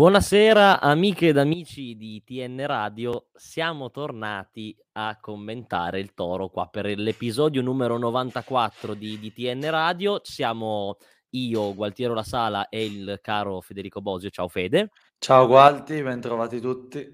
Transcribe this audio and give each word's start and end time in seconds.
Buonasera 0.00 0.80
amiche 0.80 1.28
ed 1.28 1.36
amici 1.36 1.94
di 1.94 2.24
TN 2.24 2.64
Radio, 2.64 3.26
siamo 3.34 3.90
tornati 3.90 4.74
a 4.92 5.18
commentare 5.20 6.00
il 6.00 6.14
Toro 6.14 6.48
qua 6.48 6.68
per 6.68 6.86
l'episodio 6.86 7.60
numero 7.60 7.98
94 7.98 8.94
di, 8.94 9.18
di 9.18 9.30
TN 9.30 9.68
Radio. 9.68 10.20
Siamo 10.22 10.96
io, 11.32 11.74
Gualtiero 11.74 12.14
La 12.14 12.22
Sala 12.22 12.70
e 12.70 12.86
il 12.86 13.18
caro 13.20 13.60
Federico 13.60 14.00
Bosio. 14.00 14.30
Ciao 14.30 14.48
Fede. 14.48 14.88
Ciao 15.18 15.46
Gualti, 15.46 16.02
bentrovati 16.02 16.60
tutti. 16.60 17.06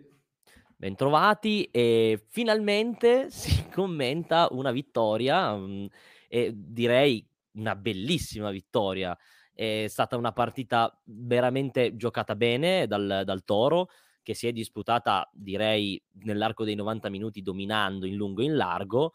Bentrovati 0.77 1.65
e 1.73 2.27
finalmente 2.29 3.31
si 3.35 3.69
commenta 3.69 4.47
una 4.53 4.71
vittoria 4.71 5.55
um, 5.55 5.89
e 6.29 6.53
direi 6.55 7.29
una 7.55 7.75
bellissima 7.75 8.53
vittoria 8.53 9.19
è 9.57 9.87
stata 9.89 10.17
una 10.17 10.33
partita 10.33 11.01
veramente 11.05 11.97
giocata 11.97 12.37
bene 12.37 12.87
dal, 12.87 13.23
dal 13.25 13.45
Toro, 13.45 13.89
che 14.23 14.35
si 14.35 14.47
è 14.47 14.53
disputata, 14.53 15.29
direi, 15.33 16.01
nell'arco 16.25 16.65
dei 16.65 16.75
90 16.75 17.09
minuti, 17.09 17.41
dominando 17.41 18.07
in 18.07 18.17
lungo 18.17 18.43
e 18.43 18.45
in 18.45 18.57
largo. 18.57 19.15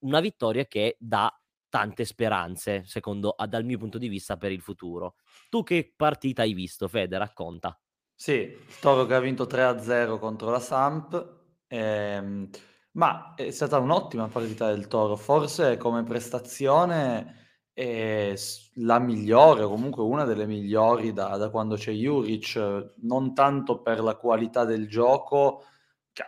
Una 0.00 0.20
vittoria 0.20 0.66
che 0.66 0.96
dà 1.00 1.34
tante 1.68 2.04
speranze, 2.04 2.84
secondo, 2.84 3.34
dal 3.48 3.64
mio 3.64 3.78
punto 3.78 3.98
di 3.98 4.08
vista, 4.08 4.36
per 4.36 4.52
il 4.52 4.60
futuro. 4.60 5.16
Tu 5.48 5.62
che 5.64 5.92
partita 5.96 6.42
hai 6.42 6.52
visto, 6.52 6.86
Fede? 6.86 7.18
Racconta. 7.18 7.78
Sì, 8.14 8.56
Toro 8.80 9.06
che 9.06 9.14
ha 9.14 9.20
vinto 9.20 9.46
3-0 9.46 10.18
contro 10.18 10.50
la 10.50 10.60
Samp, 10.60 11.38
ehm, 11.66 12.50
ma 12.92 13.34
è 13.34 13.50
stata 13.50 13.78
un'ottima 13.78 14.28
partita 14.28 14.70
del 14.70 14.86
Toro, 14.86 15.16
forse 15.16 15.76
come 15.76 16.04
prestazione 16.04 17.39
è 17.80 18.34
la 18.74 18.98
migliore, 18.98 19.64
comunque 19.64 20.02
una 20.02 20.24
delle 20.24 20.46
migliori 20.46 21.14
da, 21.14 21.38
da 21.38 21.48
quando 21.48 21.76
c'è 21.76 21.92
Juric, 21.92 22.92
non 22.96 23.32
tanto 23.32 23.80
per 23.80 24.02
la 24.02 24.16
qualità 24.16 24.66
del 24.66 24.86
gioco, 24.86 25.64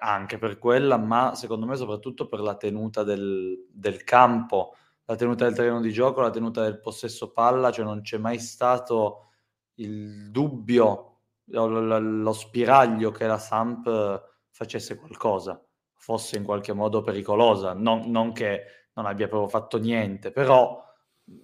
anche 0.01 0.39
per 0.39 0.57
quella, 0.59 0.97
ma 0.97 1.35
secondo 1.35 1.67
me 1.67 1.77
soprattutto 1.77 2.27
per 2.27 2.41
la 2.41 2.55
tenuta 2.55 3.03
del, 3.03 3.67
del 3.71 4.03
campo, 4.03 4.75
la 5.05 5.15
tenuta 5.15 5.45
del 5.45 5.55
terreno 5.55 5.83
di 5.83 5.93
gioco, 5.93 6.23
la 6.23 6.31
tenuta 6.31 6.63
del 6.63 6.81
possesso 6.81 7.33
palla, 7.33 7.71
cioè 7.71 7.85
non 7.85 8.01
c'è 8.01 8.17
mai 8.17 8.39
stato 8.39 9.27
il 9.75 10.31
dubbio, 10.31 11.19
lo, 11.47 11.67
lo, 11.67 11.99
lo 11.99 12.33
spiraglio 12.33 13.11
che 13.11 13.27
la 13.27 13.39
Samp 13.39 14.25
facesse 14.49 14.97
qualcosa, 14.97 15.63
fosse 15.93 16.39
in 16.39 16.45
qualche 16.45 16.73
modo 16.73 17.03
pericolosa, 17.03 17.75
non, 17.75 18.11
non 18.11 18.33
che 18.33 18.63
non 18.95 19.05
abbia 19.05 19.29
proprio 19.29 19.51
fatto 19.51 19.77
niente, 19.77 20.33
però 20.33 20.83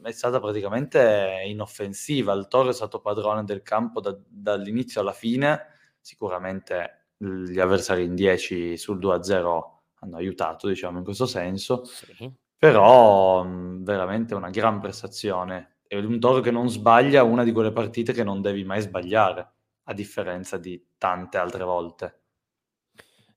è 0.02 0.10
stata 0.10 0.40
praticamente 0.40 1.42
inoffensiva. 1.46 2.32
Il 2.32 2.48
Toro 2.48 2.70
è 2.70 2.72
stato 2.72 3.00
padrone 3.00 3.44
del 3.44 3.62
campo 3.62 4.00
da, 4.00 4.16
dall'inizio 4.26 5.00
alla 5.00 5.12
fine. 5.12 5.60
Sicuramente 6.00 7.08
gli 7.16 7.58
avversari 7.58 8.04
in 8.04 8.14
10 8.14 8.76
sul 8.76 8.98
2-0 8.98 9.76
hanno 10.00 10.16
aiutato, 10.16 10.68
diciamo, 10.68 10.98
in 10.98 11.04
questo 11.04 11.26
senso. 11.26 11.84
Sì. 11.84 12.30
Però 12.56 13.42
mh, 13.44 13.84
veramente 13.84 14.34
una 14.34 14.50
gran 14.50 14.80
prestazione. 14.80 15.78
È 15.86 15.96
un 15.96 16.18
Toro 16.20 16.40
che 16.40 16.50
non 16.50 16.68
sbaglia 16.68 17.22
una 17.22 17.44
di 17.44 17.52
quelle 17.52 17.72
partite 17.72 18.12
che 18.12 18.24
non 18.24 18.40
devi 18.42 18.64
mai 18.64 18.80
sbagliare, 18.80 19.52
a 19.84 19.94
differenza 19.94 20.58
di 20.58 20.84
tante 20.98 21.38
altre 21.38 21.64
volte. 21.64 22.20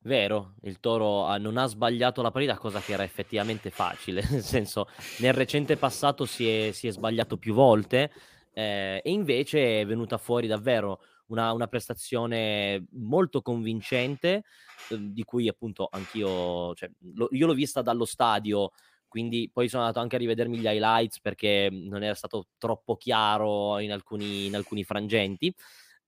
Vero, 0.04 0.56
il 0.64 0.80
Toro 0.80 1.26
ha, 1.26 1.38
non 1.38 1.58
ha 1.58 1.68
sbagliato 1.68 2.24
la 2.24 2.32
partita, 2.32 2.58
cosa 2.58 2.80
che 2.80 2.94
era 2.94 3.04
effettivamente 3.04 3.70
facile, 3.70 4.26
nel 4.32 4.42
senso 4.42 4.88
nel 5.20 5.34
recente 5.34 5.78
passato 5.78 6.26
si 6.26 6.50
è, 6.50 6.72
si 6.72 6.88
è 6.88 6.92
sbagliato 6.92 7.38
più 7.38 7.54
volte 7.54 8.12
eh, 8.54 9.02
e 9.04 9.12
invece 9.12 9.82
è 9.82 9.86
venuta 9.86 10.18
fuori 10.18 10.48
davvero 10.48 11.02
una, 11.28 11.52
una 11.54 11.68
prestazione 11.68 12.86
molto 12.94 13.44
convincente 13.44 14.44
eh, 14.90 14.98
di 15.00 15.24
cui 15.24 15.48
appunto 15.48 15.88
anch'io, 15.92 16.74
cioè, 16.74 16.90
lo, 17.14 17.28
io 17.32 17.46
l'ho 17.46 17.54
vista 17.54 17.84
dallo 17.84 18.06
stadio, 18.06 18.72
quindi 19.08 19.50
poi 19.54 19.70
sono 19.70 19.84
andato 19.84 20.02
anche 20.02 20.16
a 20.16 20.20
rivedermi 20.20 20.58
gli 20.58 20.66
highlights 20.66 21.20
perché 21.20 21.70
non 21.72 22.02
era 22.02 22.16
stato 22.16 22.48
troppo 22.58 22.96
chiaro 22.96 23.78
in 23.80 23.92
alcuni, 23.92 24.48
in 24.48 24.56
alcuni 24.56 24.84
frangenti. 24.84 25.54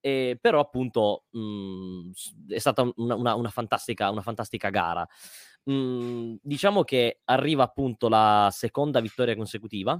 Eh, 0.05 0.37
però 0.39 0.59
appunto 0.59 1.27
mh, 1.29 1.39
mhmm, 1.39 2.11
è 2.49 2.57
stata 2.57 2.91
una, 2.97 3.15
una, 3.15 3.35
una, 3.35 3.49
fantastica, 3.49 4.09
una 4.09 4.21
fantastica 4.21 4.69
gara. 4.69 5.07
Mh, 5.63 6.35
diciamo 6.41 6.83
che 6.83 7.21
arriva 7.23 7.63
appunto 7.63 8.09
la 8.09 8.49
seconda 8.51 8.99
vittoria 8.99 9.33
consecutiva, 9.33 9.97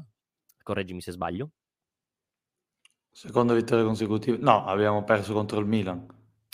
correggimi 0.61 0.99
se 0.99 1.13
sbaglio. 1.13 1.51
Seconda 3.09 3.53
vittoria 3.53 3.85
consecutiva? 3.85 4.35
No, 4.41 4.65
abbiamo 4.65 5.05
perso 5.05 5.31
contro 5.31 5.59
il 5.59 5.67
Milan. 5.67 6.05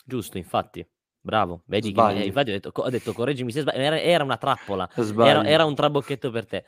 Giusto, 0.06 0.38
infatti. 0.38 0.88
Bravo, 1.20 1.64
vedi 1.66 1.90
Sbagli. 1.90 2.20
che 2.20 2.26
infatti 2.26 2.50
ho 2.52 2.54
detto, 2.54 2.72
ho 2.74 2.90
detto 2.90 3.14
correggimi 3.14 3.52
se 3.52 3.62
sbaglio, 3.62 3.80
era, 3.80 4.00
era 4.00 4.24
una 4.24 4.38
trappola, 4.38 4.90
era, 4.96 5.44
era, 5.44 5.66
un 5.66 5.74
trabocchetto 5.74 6.30
per 6.30 6.46
te. 6.46 6.66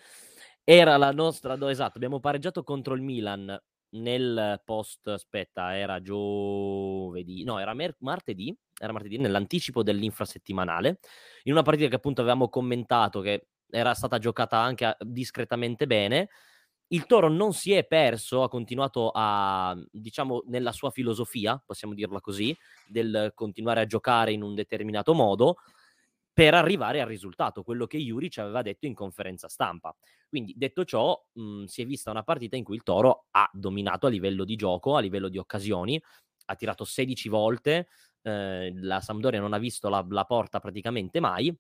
Era 0.64 0.98
la 0.98 1.12
nostra, 1.12 1.56
no, 1.56 1.70
esatto, 1.70 1.94
abbiamo 1.98 2.20
pareggiato 2.20 2.64
contro 2.64 2.96
il 2.96 3.02
Milan 3.02 3.62
nel 3.92 4.62
post, 4.64 5.08
aspetta, 5.08 5.76
era 5.78 6.02
giovedì, 6.02 7.44
no, 7.44 7.60
era 7.60 7.74
mer- 7.74 7.96
martedì, 8.00 8.56
era 8.80 8.94
martedì, 8.94 9.18
nell'anticipo 9.18 9.84
dell'infrasettimanale, 9.84 11.00
in 11.44 11.52
una 11.54 11.62
partita 11.62 11.90
che 11.90 11.96
appunto 11.96 12.22
avevamo 12.22 12.50
commentato 12.50 13.22
che 13.22 13.48
era 13.70 13.94
stata 13.94 14.18
giocata 14.20 14.58
anche 14.58 14.96
discretamente 15.00 15.88
bene. 15.88 16.30
Il 16.88 17.06
Toro 17.06 17.30
non 17.30 17.54
si 17.54 17.72
è 17.72 17.86
perso, 17.86 18.44
ha 18.44 18.50
continuato 18.50 19.12
a, 19.14 19.74
diciamo, 19.92 20.44
nella 20.48 20.74
sua 20.74 20.90
filosofia, 20.90 21.62
possiamo 21.66 21.94
dirla 21.94 22.20
così, 22.20 22.56
del 22.86 23.32
continuare 23.34 23.82
a 23.82 23.86
giocare 23.86 24.34
in 24.34 24.42
un 24.42 24.56
determinato 24.56 25.14
modo 25.14 25.56
per 26.34 26.54
arrivare 26.54 27.02
al 27.02 27.08
risultato, 27.08 27.64
quello 27.64 27.86
che 27.86 27.98
Yuri 27.98 28.30
ci 28.30 28.40
aveva 28.40 28.62
detto 28.62 28.86
in 28.86 28.94
conferenza 28.94 29.48
stampa. 29.48 29.96
Quindi, 30.30 30.54
detto 30.56 30.86
ciò, 30.86 31.20
mh, 31.34 31.66
si 31.66 31.82
è 31.82 31.86
vista 31.86 32.12
una 32.12 32.24
partita 32.24 32.56
in 32.56 32.64
cui 32.64 32.76
il 32.76 32.84
Toro 32.84 33.26
ha 33.32 33.50
dominato 33.54 34.08
a 34.08 34.10
livello 34.10 34.46
di 34.46 34.56
gioco, 34.56 34.96
a 34.96 35.02
livello 35.02 35.28
di 35.28 35.38
occasioni, 35.38 36.02
ha 36.46 36.56
tirato 36.56 36.86
16 36.86 37.30
volte, 37.30 37.88
eh, 38.22 38.72
la 38.76 39.02
Sampdoria 39.02 39.40
non 39.40 39.54
ha 39.54 39.58
visto 39.58 39.90
la, 39.90 40.06
la 40.10 40.26
porta 40.26 40.60
praticamente 40.60 41.20
mai. 41.20 41.54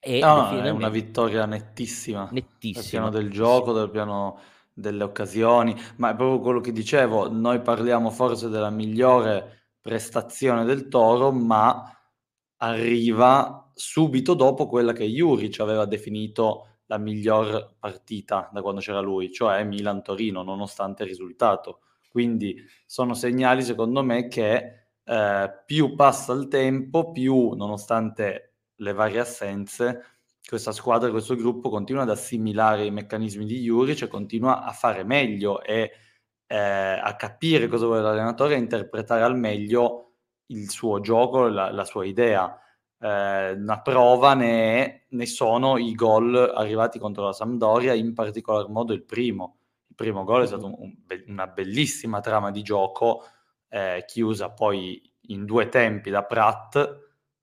E 0.00 0.20
no, 0.20 0.48
è 0.50 0.70
una 0.70 0.90
vittoria 0.90 1.44
nettissima, 1.44 2.28
nettissima. 2.30 2.80
Dal 2.80 2.90
piano 2.90 3.10
del 3.10 3.30
gioco, 3.30 3.72
dal 3.72 3.90
piano 3.90 4.38
delle 4.72 5.02
occasioni, 5.02 5.74
ma 5.96 6.10
è 6.10 6.14
proprio 6.14 6.38
quello 6.38 6.60
che 6.60 6.70
dicevo, 6.70 7.28
noi 7.28 7.60
parliamo 7.60 8.10
forse 8.10 8.48
della 8.48 8.70
migliore 8.70 9.70
prestazione 9.80 10.64
del 10.64 10.86
Toro, 10.86 11.32
ma 11.32 11.92
arriva 12.58 13.67
subito 13.78 14.34
dopo 14.34 14.66
quella 14.66 14.92
che 14.92 15.04
Juric 15.04 15.60
aveva 15.60 15.84
definito 15.84 16.78
la 16.86 16.98
miglior 16.98 17.76
partita 17.78 18.50
da 18.52 18.60
quando 18.60 18.80
c'era 18.80 18.98
lui, 18.98 19.30
cioè 19.30 19.62
Milan-Torino, 19.62 20.42
nonostante 20.42 21.04
il 21.04 21.10
risultato. 21.10 21.80
Quindi 22.10 22.56
sono 22.86 23.14
segnali, 23.14 23.62
secondo 23.62 24.02
me, 24.02 24.26
che 24.26 24.88
eh, 25.04 25.62
più 25.64 25.94
passa 25.94 26.32
il 26.32 26.48
tempo, 26.48 27.12
più, 27.12 27.50
nonostante 27.50 28.54
le 28.76 28.92
varie 28.92 29.20
assenze, 29.20 30.18
questa 30.44 30.72
squadra, 30.72 31.10
questo 31.10 31.36
gruppo 31.36 31.68
continua 31.68 32.02
ad 32.02 32.10
assimilare 32.10 32.84
i 32.84 32.90
meccanismi 32.90 33.44
di 33.44 33.60
Juric 33.60 34.02
e 34.02 34.08
continua 34.08 34.64
a 34.64 34.72
fare 34.72 35.04
meglio 35.04 35.62
e 35.62 35.92
eh, 36.46 36.56
a 36.56 37.14
capire 37.16 37.68
cosa 37.68 37.86
vuole 37.86 38.00
l'allenatore 38.00 38.54
e 38.54 38.56
a 38.56 38.60
interpretare 38.60 39.22
al 39.22 39.36
meglio 39.38 40.14
il 40.46 40.68
suo 40.70 41.00
gioco, 41.00 41.46
la, 41.46 41.70
la 41.70 41.84
sua 41.84 42.04
idea 42.06 42.58
eh, 43.00 43.52
una 43.52 43.80
prova 43.80 44.34
ne, 44.34 45.06
ne, 45.08 45.26
sono 45.26 45.78
i 45.78 45.94
gol 45.94 46.34
arrivati 46.34 46.98
contro 46.98 47.24
la 47.24 47.32
Sampdoria, 47.32 47.94
in 47.94 48.14
particolar 48.14 48.68
modo 48.68 48.92
il 48.92 49.04
primo. 49.04 49.58
Il 49.88 49.94
primo 49.94 50.24
gol 50.24 50.42
è 50.42 50.46
stato 50.46 50.66
un, 50.66 50.74
un, 50.78 50.94
una 51.26 51.46
bellissima 51.46 52.20
trama 52.20 52.50
di 52.50 52.62
gioco, 52.62 53.24
eh, 53.68 54.04
chiusa 54.06 54.50
poi 54.50 55.00
in 55.28 55.44
due 55.44 55.68
tempi 55.68 56.10
da 56.10 56.24
Pratt, 56.24 56.76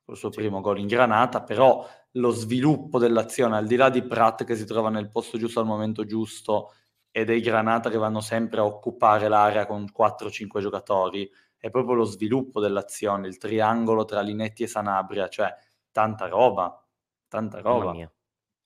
il 0.08 0.16
suo 0.16 0.30
primo 0.30 0.62
gol 0.62 0.80
in 0.80 0.88
granata, 0.88 1.42
però 1.42 1.88
lo 2.12 2.30
sviluppo 2.30 3.00
dell'azione, 3.00 3.58
al 3.58 3.68
di 3.68 3.76
là 3.76 3.90
di 3.90 4.04
Pratt 4.04 4.44
che 4.44 4.56
si 4.56 4.66
trova 4.66 4.90
nel 4.90 5.10
posto 5.10 5.38
giusto 5.38 5.60
al 5.60 5.66
momento 5.66 6.06
giusto 6.06 6.72
e 7.12 7.24
dei 7.24 7.40
Granata 7.40 7.90
che 7.90 7.98
vanno 7.98 8.20
sempre 8.20 8.60
a 8.60 8.66
occupare 8.66 9.30
l'area 9.30 9.66
con 9.66 9.86
4-5 9.86 10.60
giocatori, 10.60 11.30
è 11.66 11.72
proprio 11.72 11.96
lo 11.96 12.04
sviluppo 12.04 12.60
dell'azione, 12.60 13.28
il 13.28 13.40
triangolo 13.40 14.06
tra 14.06 14.22
Linetti 14.22 14.62
e 14.62 14.68
Sanabria, 14.68 15.28
cioè 15.28 15.52
tanta 15.92 16.28
roba, 16.28 16.80
tanta 17.28 17.60
roba. 17.60 18.08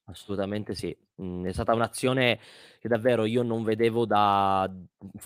Assolutamente 0.03 0.75
sì. 0.75 0.93
Mm, 1.21 1.45
è 1.45 1.53
stata 1.53 1.73
un'azione 1.73 2.37
che 2.77 2.89
davvero 2.89 3.23
io 3.23 3.41
non 3.41 3.63
vedevo 3.63 4.05
da... 4.05 4.69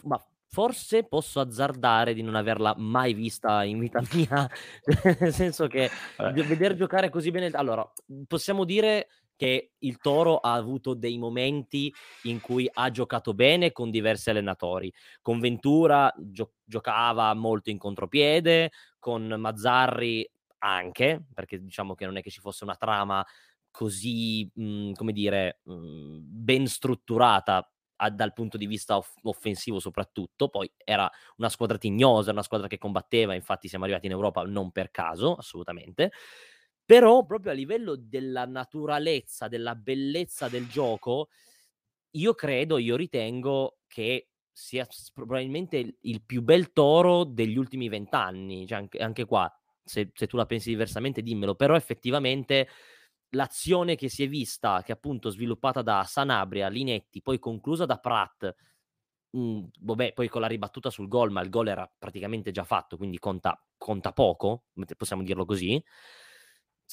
Ma 0.03 0.23
forse 0.45 1.05
posso 1.05 1.39
azzardare 1.39 2.13
di 2.13 2.21
non 2.21 2.35
averla 2.35 2.75
mai 2.77 3.15
vista 3.15 3.63
in 3.63 3.79
vita 3.79 4.03
mia, 4.13 4.47
nel 5.19 5.33
senso 5.33 5.65
che 5.65 5.85
eh. 5.85 6.31
vedere 6.43 6.75
giocare 6.75 7.09
così 7.09 7.31
bene... 7.31 7.49
Allora, 7.53 7.91
possiamo 8.27 8.65
dire 8.65 9.07
che 9.35 9.71
il 9.79 9.97
Toro 9.99 10.37
ha 10.37 10.53
avuto 10.53 10.93
dei 10.93 11.17
momenti 11.17 11.93
in 12.23 12.39
cui 12.39 12.69
ha 12.71 12.89
giocato 12.91 13.33
bene 13.33 13.71
con 13.71 13.89
diversi 13.89 14.29
allenatori. 14.29 14.91
Con 15.21 15.39
Ventura 15.39 16.13
gio- 16.17 16.53
giocava 16.63 17.33
molto 17.33 17.69
in 17.69 17.77
contropiede, 17.77 18.71
con 18.99 19.25
Mazzarri 19.27 20.29
anche, 20.59 21.25
perché 21.33 21.59
diciamo 21.59 21.93
che 21.93 22.05
non 22.05 22.17
è 22.17 22.21
che 22.21 22.29
ci 22.29 22.39
fosse 22.39 22.63
una 22.63 22.75
trama 22.75 23.25
così, 23.71 24.49
mh, 24.53 24.63
mhmm, 24.63 24.93
come 24.93 25.11
dire, 25.13 25.59
mh, 25.63 25.73
mhmm, 25.73 26.19
ben 26.25 26.67
strutturata 26.67 27.67
a, 27.97 28.09
dal 28.09 28.33
punto 28.33 28.57
di 28.57 28.67
vista 28.67 28.97
off- 28.97 29.17
offensivo 29.23 29.79
soprattutto, 29.79 30.49
poi 30.49 30.71
era 30.77 31.09
una 31.37 31.49
squadra 31.49 31.77
tignosa, 31.77 32.31
una 32.31 32.43
squadra 32.43 32.67
che 32.67 32.77
combatteva, 32.77 33.33
infatti 33.33 33.67
siamo 33.67 33.83
arrivati 33.85 34.05
in 34.07 34.11
Europa 34.13 34.43
non 34.43 34.71
per 34.71 34.91
caso, 34.91 35.35
assolutamente, 35.35 36.11
però 36.85 37.25
proprio 37.25 37.51
a 37.51 37.55
livello 37.55 37.95
della 37.97 38.45
naturalezza, 38.45 39.47
della 39.47 39.75
bellezza 39.75 40.47
del 40.49 40.67
gioco, 40.67 41.29
io 42.11 42.33
credo, 42.33 42.77
io 42.77 42.95
ritengo 42.95 43.79
che 43.87 44.29
sia 44.51 44.85
probabilmente 45.13 45.97
il 46.01 46.21
più 46.23 46.41
bel 46.43 46.71
toro 46.73 47.23
degli 47.23 47.57
ultimi 47.57 47.89
vent'anni, 47.89 48.67
cioè 48.67 48.77
anche, 48.77 48.97
anche 48.99 49.25
qua, 49.25 49.51
se, 49.83 50.11
se 50.13 50.27
tu 50.27 50.37
la 50.37 50.45
pensi 50.45 50.69
diversamente 50.69 51.21
dimmelo, 51.23 51.55
però 51.55 51.75
effettivamente 51.75 52.67
l'azione 53.29 53.95
che 53.95 54.09
si 54.09 54.23
è 54.23 54.27
vista, 54.27 54.81
che 54.83 54.91
è 54.91 54.95
appunto 54.95 55.29
sviluppata 55.29 55.81
da 55.81 56.03
Sanabria, 56.03 56.67
Linetti, 56.67 57.21
poi 57.21 57.39
conclusa 57.39 57.85
da 57.85 57.97
Pratt, 57.97 58.55
mh, 59.31 59.39
mhmm, 59.39 59.69
vabbè, 59.81 60.13
poi 60.13 60.27
con 60.27 60.41
la 60.41 60.47
ribattuta 60.47 60.89
sul 60.89 61.07
gol, 61.07 61.31
ma 61.31 61.41
il 61.41 61.49
gol 61.49 61.67
era 61.67 61.91
praticamente 61.97 62.51
già 62.51 62.63
fatto, 62.63 62.97
quindi 62.97 63.17
conta, 63.19 63.59
conta 63.77 64.11
poco, 64.13 64.65
possiamo 64.97 65.23
dirlo 65.23 65.45
così. 65.45 65.83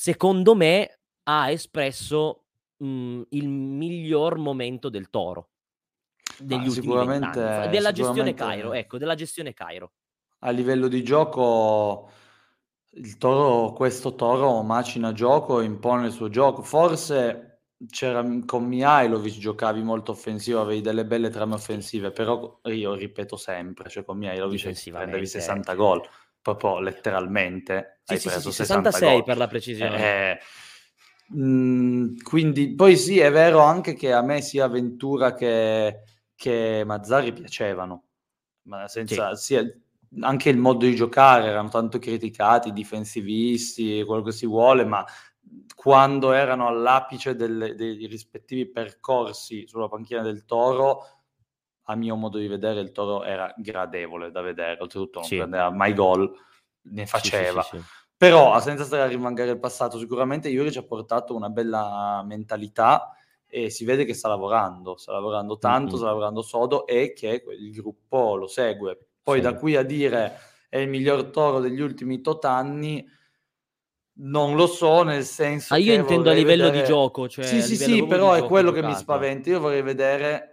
Secondo 0.00 0.54
me 0.54 1.00
ha 1.24 1.50
espresso 1.50 2.44
mh, 2.78 2.86
mhmm, 2.86 3.22
il 3.28 3.48
miglior 3.50 4.38
momento 4.38 4.88
del 4.88 5.10
Toro 5.10 5.50
degli 6.38 6.64
ah, 6.64 6.68
ultimi 6.68 6.96
anni, 6.96 7.68
della 7.68 7.92
gestione 7.92 8.32
Cairo, 8.32 8.72
ecco, 8.72 8.96
della 8.96 9.14
gestione 9.14 9.52
Cairo. 9.52 9.92
A 10.38 10.48
livello 10.52 10.88
di 10.88 11.04
gioco 11.04 12.10
il 12.92 13.18
Toro, 13.18 13.74
questo 13.74 14.14
Toro 14.14 14.62
macina 14.62 15.12
gioco, 15.12 15.60
impone 15.60 16.06
il 16.06 16.12
suo 16.12 16.30
gioco. 16.30 16.62
Forse 16.62 17.64
c'era 17.90 18.26
con 18.46 18.64
Mihailovic 18.64 19.36
giocavi 19.36 19.82
molto 19.82 20.12
offensivo, 20.12 20.62
avevi 20.62 20.80
delle 20.80 21.04
belle 21.04 21.28
trame 21.28 21.56
offensive, 21.56 22.10
però 22.10 22.58
io 22.64 22.94
ripeto 22.94 23.36
sempre, 23.36 23.90
cioè 23.90 24.02
con 24.02 24.16
Mihailovic 24.16 24.90
prendevi 24.90 25.26
60 25.26 25.74
gol, 25.74 26.00
proprio 26.42 26.80
letteralmente 26.80 28.00
sì, 28.04 28.12
hai 28.14 28.18
sì, 28.18 28.28
preso 28.28 28.50
sì, 28.50 28.56
66 28.56 29.12
gol. 29.12 29.24
per 29.24 29.36
la 29.36 29.46
precisione. 29.46 29.98
Eh, 29.98 30.38
mh, 31.28 31.44
mm, 31.44 32.16
quindi 32.22 32.74
poi 32.74 32.96
sì, 32.96 33.18
è 33.18 33.30
vero 33.30 33.60
anche 33.60 33.94
che 33.94 34.12
a 34.12 34.22
me 34.22 34.40
sia 34.40 34.68
Ventura 34.68 35.34
che, 35.34 36.02
che 36.34 36.82
Mazzari 36.84 37.32
piacevano, 37.32 38.04
ma 38.62 38.88
senza, 38.88 39.34
sì. 39.34 39.44
sia, 39.44 39.64
anche 40.20 40.48
il 40.48 40.58
modo 40.58 40.86
di 40.86 40.94
giocare 40.94 41.48
erano 41.48 41.68
tanto 41.68 41.98
criticati, 41.98 42.72
difensivisti, 42.72 44.02
quello 44.04 44.22
che 44.22 44.32
si 44.32 44.46
vuole, 44.46 44.84
ma 44.84 45.04
quando 45.74 46.32
erano 46.32 46.66
all'apice 46.68 47.34
delle, 47.34 47.74
dei 47.74 48.06
rispettivi 48.06 48.68
percorsi 48.68 49.66
sulla 49.66 49.88
panchina 49.88 50.22
del 50.22 50.44
Toro, 50.44 51.19
a 51.90 51.96
mio 51.96 52.16
modo 52.16 52.38
di 52.38 52.46
vedere 52.46 52.80
il 52.80 52.92
Toro 52.92 53.24
era 53.24 53.52
gradevole 53.56 54.30
da 54.30 54.40
vedere, 54.40 54.78
oltretutto 54.80 55.20
non 55.20 55.28
sì. 55.28 55.36
prendeva 55.36 55.70
mai 55.70 55.94
gol, 55.94 56.32
ne 56.82 57.06
faceva. 57.06 57.62
Sì, 57.62 57.76
sì, 57.76 57.82
Però, 58.16 58.58
senza 58.60 58.84
stare 58.84 59.02
a 59.02 59.06
rimangare 59.06 59.50
il 59.50 59.58
passato, 59.58 59.98
sicuramente 59.98 60.48
Yuri 60.48 60.72
ci 60.72 60.78
ha 60.78 60.84
portato 60.84 61.34
una 61.34 61.48
bella 61.48 62.22
mentalità 62.24 63.14
e 63.46 63.70
si 63.70 63.84
vede 63.84 64.04
che 64.04 64.14
sta 64.14 64.28
lavorando, 64.28 64.96
sta 64.96 65.12
lavorando 65.12 65.58
tanto, 65.58 65.88
mm-hmm. 65.88 65.96
sta 65.96 66.06
lavorando 66.06 66.42
sodo 66.42 66.86
e 66.86 67.12
che 67.12 67.42
il 67.58 67.72
gruppo 67.72 68.36
lo 68.36 68.46
segue 68.46 69.10
poi 69.22 69.40
da 69.40 69.54
qui 69.54 69.76
a 69.76 69.82
dire 69.82 70.38
è 70.68 70.78
il 70.78 70.88
miglior 70.88 71.24
toro 71.30 71.60
degli 71.60 71.80
ultimi 71.80 72.20
tot 72.20 72.44
anni, 72.44 73.06
non 74.22 74.56
lo 74.56 74.66
so, 74.66 75.02
nel 75.02 75.24
senso 75.24 75.74
ah, 75.74 75.78
io 75.78 75.94
intendo 75.94 76.30
a 76.30 76.32
livello 76.32 76.64
vedere... 76.64 76.82
di 76.82 76.88
gioco. 76.88 77.28
Cioè 77.28 77.44
sì, 77.44 77.62
sì, 77.62 77.76
sì, 77.76 78.06
però 78.06 78.32
è 78.32 78.44
quello 78.44 78.72
che 78.72 78.82
mi 78.82 78.94
spaventa. 78.94 79.50
Io 79.50 79.60
vorrei 79.60 79.82
vedere 79.82 80.49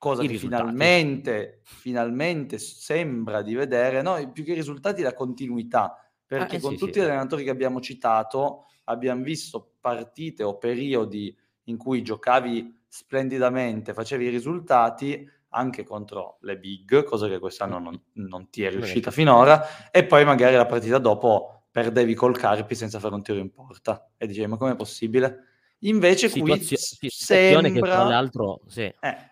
cosa 0.00 0.22
che 0.22 0.38
finalmente, 0.38 1.60
finalmente 1.62 2.58
sembra 2.58 3.42
di 3.42 3.54
vedere, 3.54 4.00
no, 4.00 4.16
più 4.32 4.44
che 4.44 4.52
i 4.52 4.54
risultati, 4.54 5.02
la 5.02 5.12
continuità. 5.12 5.94
Perché 6.24 6.56
ah, 6.56 6.60
con 6.60 6.72
sì, 6.72 6.78
tutti 6.78 6.92
sì. 6.94 7.00
gli 7.00 7.02
allenatori 7.02 7.44
che 7.44 7.50
abbiamo 7.50 7.80
citato 7.80 8.64
abbiamo 8.84 9.22
visto 9.22 9.74
partite 9.78 10.42
o 10.42 10.56
periodi 10.56 11.36
in 11.64 11.76
cui 11.76 12.02
giocavi 12.02 12.84
splendidamente, 12.88 13.92
facevi 13.92 14.24
i 14.24 14.30
risultati, 14.30 15.28
anche 15.50 15.84
contro 15.84 16.38
le 16.42 16.56
big, 16.56 17.04
cosa 17.04 17.28
che 17.28 17.38
quest'anno 17.38 17.78
non, 17.78 18.02
non 18.14 18.48
ti 18.48 18.62
è 18.62 18.70
riuscita 18.70 19.10
finora, 19.10 19.90
e 19.90 20.06
poi 20.06 20.24
magari 20.24 20.56
la 20.56 20.66
partita 20.66 20.96
dopo 20.96 21.66
perdevi 21.70 22.14
col 22.14 22.38
Carpi 22.38 22.74
senza 22.74 22.98
fare 22.98 23.14
un 23.14 23.22
tiro 23.22 23.38
in 23.38 23.50
porta 23.50 24.12
e 24.16 24.26
dicevi 24.26 24.46
ma 24.46 24.56
com'è 24.56 24.76
possibile? 24.76 25.44
Invece 25.80 26.28
Situazio- 26.30 26.78
qui 26.98 27.10
sembra, 27.10 27.68
che 27.68 27.80
tra 27.80 28.04
l'altro, 28.04 28.60
sì. 28.66 28.82
eh, 28.82 29.29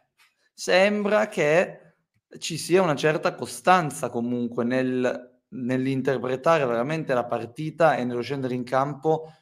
sembra 0.59 1.29
che 1.29 1.95
ci 2.39 2.59
sia 2.59 2.83
una 2.83 2.97
certa 2.97 3.37
costanza 3.37 4.11
comunque 4.11 4.65
nel, 4.65 5.43
nell'interpretare 5.51 6.67
veramente 6.67 7.15
la 7.15 7.25
partita 7.25 7.95
e 7.95 8.03
nello 8.03 8.23
scendere 8.23 8.57
in 8.57 8.65
campo 8.65 9.33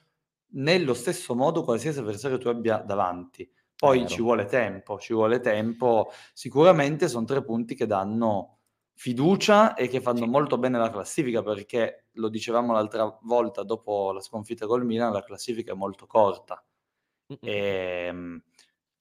nello 0.48 0.92
stesso 0.92 1.34
modo 1.34 1.64
qualsiasi 1.64 2.00
avversario 2.00 2.36
tu 2.36 2.48
abbia 2.48 2.82
davanti. 2.84 3.50
Poi 3.74 4.06
ci 4.06 4.20
vuole 4.20 4.44
tempo, 4.44 4.98
ci 4.98 5.14
vuole 5.14 5.40
tempo. 5.40 6.10
Sicuramente 6.34 7.08
sono 7.08 7.24
tre 7.24 7.42
punti 7.42 7.74
che 7.74 7.86
danno 7.86 8.58
fiducia 8.92 9.74
e 9.74 9.88
che 9.88 10.02
fanno 10.02 10.26
molto 10.26 10.58
bene 10.58 10.76
la 10.76 10.90
classifica 10.90 11.42
perché 11.42 12.08
lo 12.12 12.28
dicevamo 12.28 12.74
l'altra 12.74 13.18
volta 13.22 13.62
dopo 13.62 14.12
la 14.12 14.20
sconfitta 14.20 14.66
col 14.66 14.84
Milan, 14.84 15.12
la 15.12 15.24
classifica 15.24 15.72
è 15.72 15.76
molto 15.76 16.06
corta. 16.06 16.62
E, 17.40 18.06
ehm, 18.06 18.42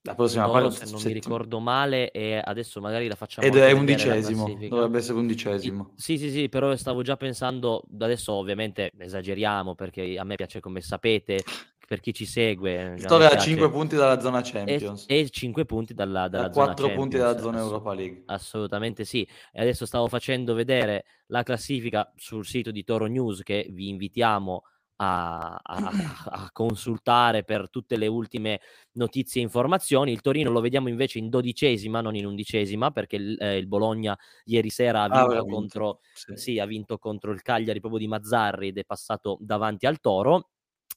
la 0.06 0.14
prossima 0.14 0.48
parte, 0.48 0.86
se 0.86 0.92
non 0.92 1.02
mi 1.04 1.12
ricordo 1.14 1.60
male, 1.60 2.12
e 2.12 2.40
adesso 2.44 2.80
magari 2.80 3.08
la 3.08 3.16
facciamo. 3.16 3.48
Ed 3.48 3.56
è 3.56 3.72
undicesimo, 3.72 4.56
dovrebbe 4.70 5.00
essere 5.00 5.18
undicesimo. 5.18 5.94
Sì, 5.96 6.18
sì, 6.18 6.30
sì, 6.30 6.48
però 6.48 6.76
stavo 6.76 7.02
già 7.02 7.18
pensando, 7.18 7.84
adesso 8.00 8.34
ovviamente 8.34 8.92
esageriamo 8.98 9.74
perché 9.74 10.18
a 10.18 10.24
me 10.24 10.36
piace 10.36 10.60
come 10.60 10.82
sapete, 10.82 11.44
per 11.88 12.00
chi 12.00 12.14
ci 12.14 12.26
segue. 12.26 12.98
Torre 13.06 13.28
ha 13.28 13.38
5 13.38 13.70
punti 13.70 13.96
dalla 13.96 14.20
zona 14.20 14.42
Champions. 14.42 15.06
E, 15.08 15.20
e 15.20 15.30
5 15.30 15.66
punti 15.66 15.94
dalla, 15.94 16.28
dalla 16.28 16.52
zona 16.52 16.66
4 16.66 16.94
punti 16.94 17.18
dalla 17.18 17.38
zona 17.40 17.60
Europa 17.60 17.94
League. 17.94 18.24
Assolutamente 18.26 19.06
sì. 19.06 19.28
E 19.52 19.62
adesso 19.62 19.86
stavo 19.86 20.08
facendo 20.08 20.54
vedere 20.54 21.06
la 21.28 21.44
classifica 21.44 22.12
sul 22.16 22.46
sito 22.46 22.72
di 22.72 22.84
Toro 22.84 23.08
News 23.08 23.42
che 23.44 23.68
vi 23.72 23.90
invitiamo 23.90 24.56
a, 24.56 24.75
a, 24.98 25.60
a, 25.62 26.50
consultare 26.52 27.44
per 27.44 27.70
tutte 27.70 27.98
le 27.98 28.08
ultime 28.08 28.62
notizie 28.94 29.42
e 29.42 29.44
informazioni. 29.44 30.12
Il 30.12 30.22
Torino 30.22 30.52
lo 30.52 30.62
vediamo 30.62 30.90
invece 30.90 31.20
in 31.20 31.30
dodicesima, 31.30 32.02
non 32.02 32.16
in 32.16 32.26
undicesima, 32.26 32.92
perché 32.92 33.16
il, 33.18 33.38
eh, 33.40 33.58
il 33.58 33.68
Bologna 33.68 34.18
ieri 34.46 34.70
sera 34.70 35.04
ha 35.04 35.10
vinto, 35.10 35.38
ah, 35.38 35.46
contro, 35.46 36.00
sì. 36.14 36.36
Sì, 36.36 36.60
ha 36.60 36.66
vinto 36.66 36.98
contro 36.98 37.32
il 37.32 37.42
Cagliari 37.42 37.80
proprio 37.80 38.00
di 38.00 38.08
Mazzarri 38.08 38.70
ed 38.70 38.78
è 38.78 38.86
passato 38.86 39.38
davanti 39.42 39.86
al 39.86 40.00
Toro 40.00 40.50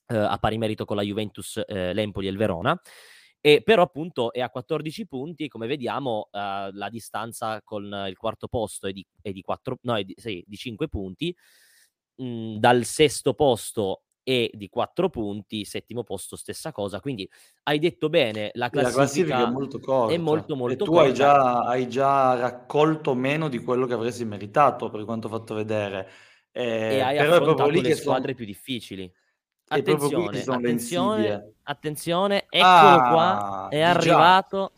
eh, 0.08 0.16
a 0.16 0.38
pari 0.38 0.58
merito 0.58 0.84
con 0.84 0.96
la 0.96 1.02
Juventus, 1.02 1.62
eh, 1.66 1.92
l'Empoli 1.92 2.26
e 2.26 2.30
il 2.30 2.36
Verona. 2.36 2.80
E 3.40 3.62
però 3.62 3.82
appunto 3.82 4.32
è 4.32 4.40
a 4.40 4.50
14 4.50 5.06
punti, 5.06 5.46
come 5.46 5.68
vediamo 5.68 6.28
uh, 6.32 6.72
la 6.72 6.88
distanza 6.90 7.62
con 7.62 7.84
il 8.08 8.16
quarto 8.16 8.48
posto 8.48 8.88
è 8.88 8.92
di, 8.92 9.06
è 9.22 9.30
di, 9.30 9.42
4, 9.42 9.78
no, 9.82 9.96
è 9.96 10.02
di, 10.02 10.12
sì, 10.16 10.42
di 10.44 10.56
5 10.56 10.88
punti, 10.88 11.34
mh, 12.18 12.56
dal 12.58 12.84
sesto 12.84 13.34
posto 13.34 14.02
è 14.22 14.50
di 14.52 14.68
4 14.68 15.08
punti, 15.08 15.64
settimo 15.64 16.04
posto 16.04 16.36
stessa 16.36 16.70
cosa, 16.70 17.00
quindi 17.00 17.28
hai 17.62 17.78
detto 17.78 18.10
bene, 18.10 18.50
la 18.54 18.68
classifica, 18.68 18.98
la 18.98 19.04
classifica 19.04 19.46
è 19.46 19.50
molto 19.50 19.80
corta, 19.80 20.12
è 20.12 20.18
molto, 20.18 20.54
molto 20.54 20.84
e 20.84 20.86
tu 20.86 20.96
hai 20.96 21.14
già, 21.14 21.60
hai 21.60 21.88
già, 21.88 22.38
raccolto 22.38 23.14
meno 23.14 23.48
di 23.48 23.58
quello 23.60 23.86
che 23.86 23.94
avresti 23.94 24.26
meritato 24.26 24.90
per 24.90 25.04
quanto 25.04 25.28
fatto 25.28 25.54
vedere. 25.54 26.10
Eh, 26.52 26.96
e 26.96 27.00
hai 27.00 27.16
però 27.16 27.36
affrontato 27.36 27.70
le 27.70 27.94
squadre 27.94 28.22
sono... 28.22 28.34
più 28.34 28.44
difficili. 28.44 29.10
Attenzione, 29.70 30.40
attenzione, 30.40 31.52
attenzione, 31.62 32.46
eccolo 32.48 32.68
ah, 32.68 33.10
qua, 33.10 33.68
è 33.70 33.80
arrivato 33.80 34.72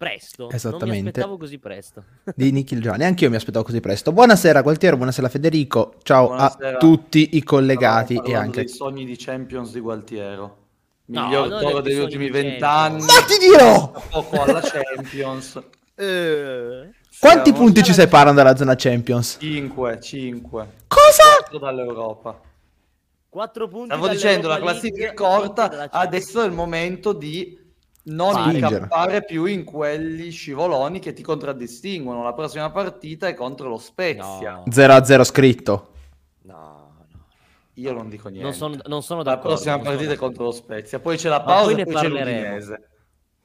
presto. 0.00 0.48
Esattamente. 0.48 0.86
Non 0.86 1.02
mi 1.02 1.08
aspettavo 1.08 1.36
così 1.36 1.58
presto. 1.58 2.04
Di 2.34 2.50
Nikhil 2.52 2.80
Gianni, 2.80 3.04
anche 3.04 3.24
io 3.24 3.30
mi 3.30 3.36
aspettavo 3.36 3.66
così 3.66 3.80
presto. 3.80 4.12
Buonasera 4.12 4.62
Gualtiero, 4.62 4.96
buonasera 4.96 5.28
Federico, 5.28 5.96
ciao 6.02 6.28
buonasera. 6.28 6.76
a 6.76 6.78
tutti 6.78 7.36
i 7.36 7.42
collegati 7.42 8.18
e 8.24 8.34
anche... 8.34 8.64
dei 8.64 8.68
sogni 8.68 9.04
di 9.04 9.14
Champions 9.18 9.72
di 9.72 9.80
Gualtiero. 9.80 10.56
Miglior 11.04 11.48
no, 11.48 11.58
toro 11.58 11.80
degli 11.82 11.98
ultimi 11.98 12.30
vent'anni. 12.30 13.00
Ma 13.00 13.12
ti 13.26 13.36
dirò! 13.46 13.92
Poco 14.08 14.40
alla 14.40 14.62
Champions. 14.62 15.60
eh. 15.96 16.90
Quanti 17.18 17.52
punti 17.52 17.82
ci 17.82 17.92
separano 17.92 18.36
dalla 18.36 18.56
zona 18.56 18.76
Champions? 18.76 19.36
5, 19.38 20.00
5. 20.00 20.68
Cosa? 20.86 21.22
4 21.40 21.58
dall'Europa. 21.58 22.40
4 23.28 23.68
punti. 23.68 23.86
Stavo 23.88 24.08
dicendo, 24.08 24.48
la 24.48 24.58
classifica 24.60 25.10
è 25.10 25.12
corta, 25.12 25.90
adesso 25.90 26.40
è 26.40 26.46
il 26.46 26.52
momento 26.52 27.12
di 27.12 27.59
non 28.04 28.54
incappare 28.54 29.24
più 29.24 29.44
in 29.44 29.64
quegli 29.64 30.30
scivoloni 30.30 30.98
che 31.00 31.12
ti 31.12 31.22
contraddistinguono. 31.22 32.22
La 32.22 32.32
prossima 32.32 32.70
partita 32.70 33.28
è 33.28 33.34
contro 33.34 33.68
lo 33.68 33.78
Spezia. 33.78 34.52
No. 34.52 34.64
0-0 34.66 35.24
scritto. 35.24 35.92
No, 36.42 36.94
no. 36.96 37.26
Io 37.74 37.92
non 37.92 38.08
dico 38.08 38.28
niente. 38.28 38.44
Non 38.44 38.54
sono, 38.54 38.76
non 38.86 39.02
sono 39.02 39.22
d'accordo. 39.22 39.48
La 39.48 39.54
prossima 39.54 39.78
partita 39.78 40.12
è 40.12 40.16
contro 40.16 40.44
lo 40.44 40.52
Spezia, 40.52 40.98
poi 41.00 41.16
c'è 41.16 41.28
la 41.28 41.42
pausa 41.42 41.76
e 41.76 41.84
poi 41.84 41.94
c'è 41.94 42.08
l'Udinese. 42.08 42.84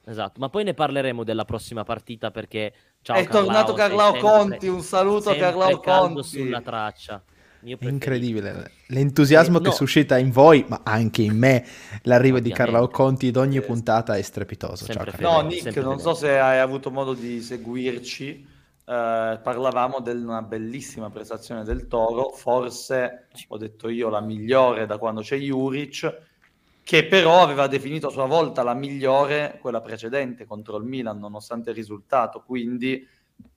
Esatto, 0.08 0.40
ma 0.40 0.50
poi 0.50 0.64
ne 0.64 0.76
parleremo 0.76 1.24
della 1.24 1.46
prossima 1.46 1.84
partita 1.84 2.30
perché 2.30 2.74
ciao, 3.02 3.16
è 3.18 3.24
Carlao, 3.24 3.44
tornato 3.44 3.74
Carlao 3.74 4.16
Conti, 4.18 4.68
un 4.68 4.82
saluto 4.82 5.32
a 5.32 5.36
Carlao 5.36 5.80
Conti 5.80 6.24
sulla 6.24 6.62
traccia. 6.62 7.24
Incredibile 7.80 8.72
l'entusiasmo 8.88 9.58
eh, 9.58 9.62
no. 9.62 9.70
che 9.70 9.76
suscita 9.76 10.18
in 10.18 10.32
voi, 10.32 10.66
ma 10.68 10.82
anche 10.84 11.24
in 11.24 11.38
me, 11.38 11.66
l'arrivo 12.04 12.40
di 12.40 12.52
Carlo 12.52 12.88
Conti 12.88 13.28
ad 13.28 13.38
ogni 13.38 13.62
puntata 13.62 14.16
è 14.16 14.22
strepitoso. 14.22 14.86
Ciao, 14.86 15.06
no, 15.20 15.48
Nick, 15.48 15.76
non 15.78 16.00
so 16.00 16.14
se 16.14 16.38
hai 16.38 16.60
avuto 16.60 16.92
modo 16.92 17.14
di 17.14 17.42
seguirci. 17.42 18.54
Eh, 18.88 19.40
parlavamo 19.42 20.00
di 20.00 20.12
una 20.12 20.44
bellissima 20.44 21.10
prestazione 21.10 21.64
del 21.64 21.88
Toro, 21.88 22.30
forse 22.30 23.30
ho 23.48 23.58
detto 23.58 23.90
io 23.90 24.10
la 24.10 24.22
migliore 24.22 24.86
da 24.86 25.00
quando 25.00 25.22
c'è 25.22 25.38
Juric, 25.38 26.22
che 26.84 27.06
però 27.08 27.42
aveva 27.42 27.66
definito 27.66 28.08
a 28.08 28.12
sua 28.12 28.28
volta 28.28 28.62
la 28.62 28.76
migliore 28.76 29.58
quella 29.60 29.82
precedente 29.82 30.46
contro 30.46 30.78
il 30.78 30.84
Milan, 30.84 31.18
nonostante 31.18 31.72
il 31.72 31.76
risultato. 31.76 32.44
Quindi 32.46 33.08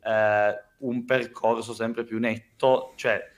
eh, 0.03 0.63
un 0.79 1.05
percorso 1.05 1.75
sempre 1.75 2.05
più 2.05 2.19
netto, 2.19 2.95
cioè 2.97 3.37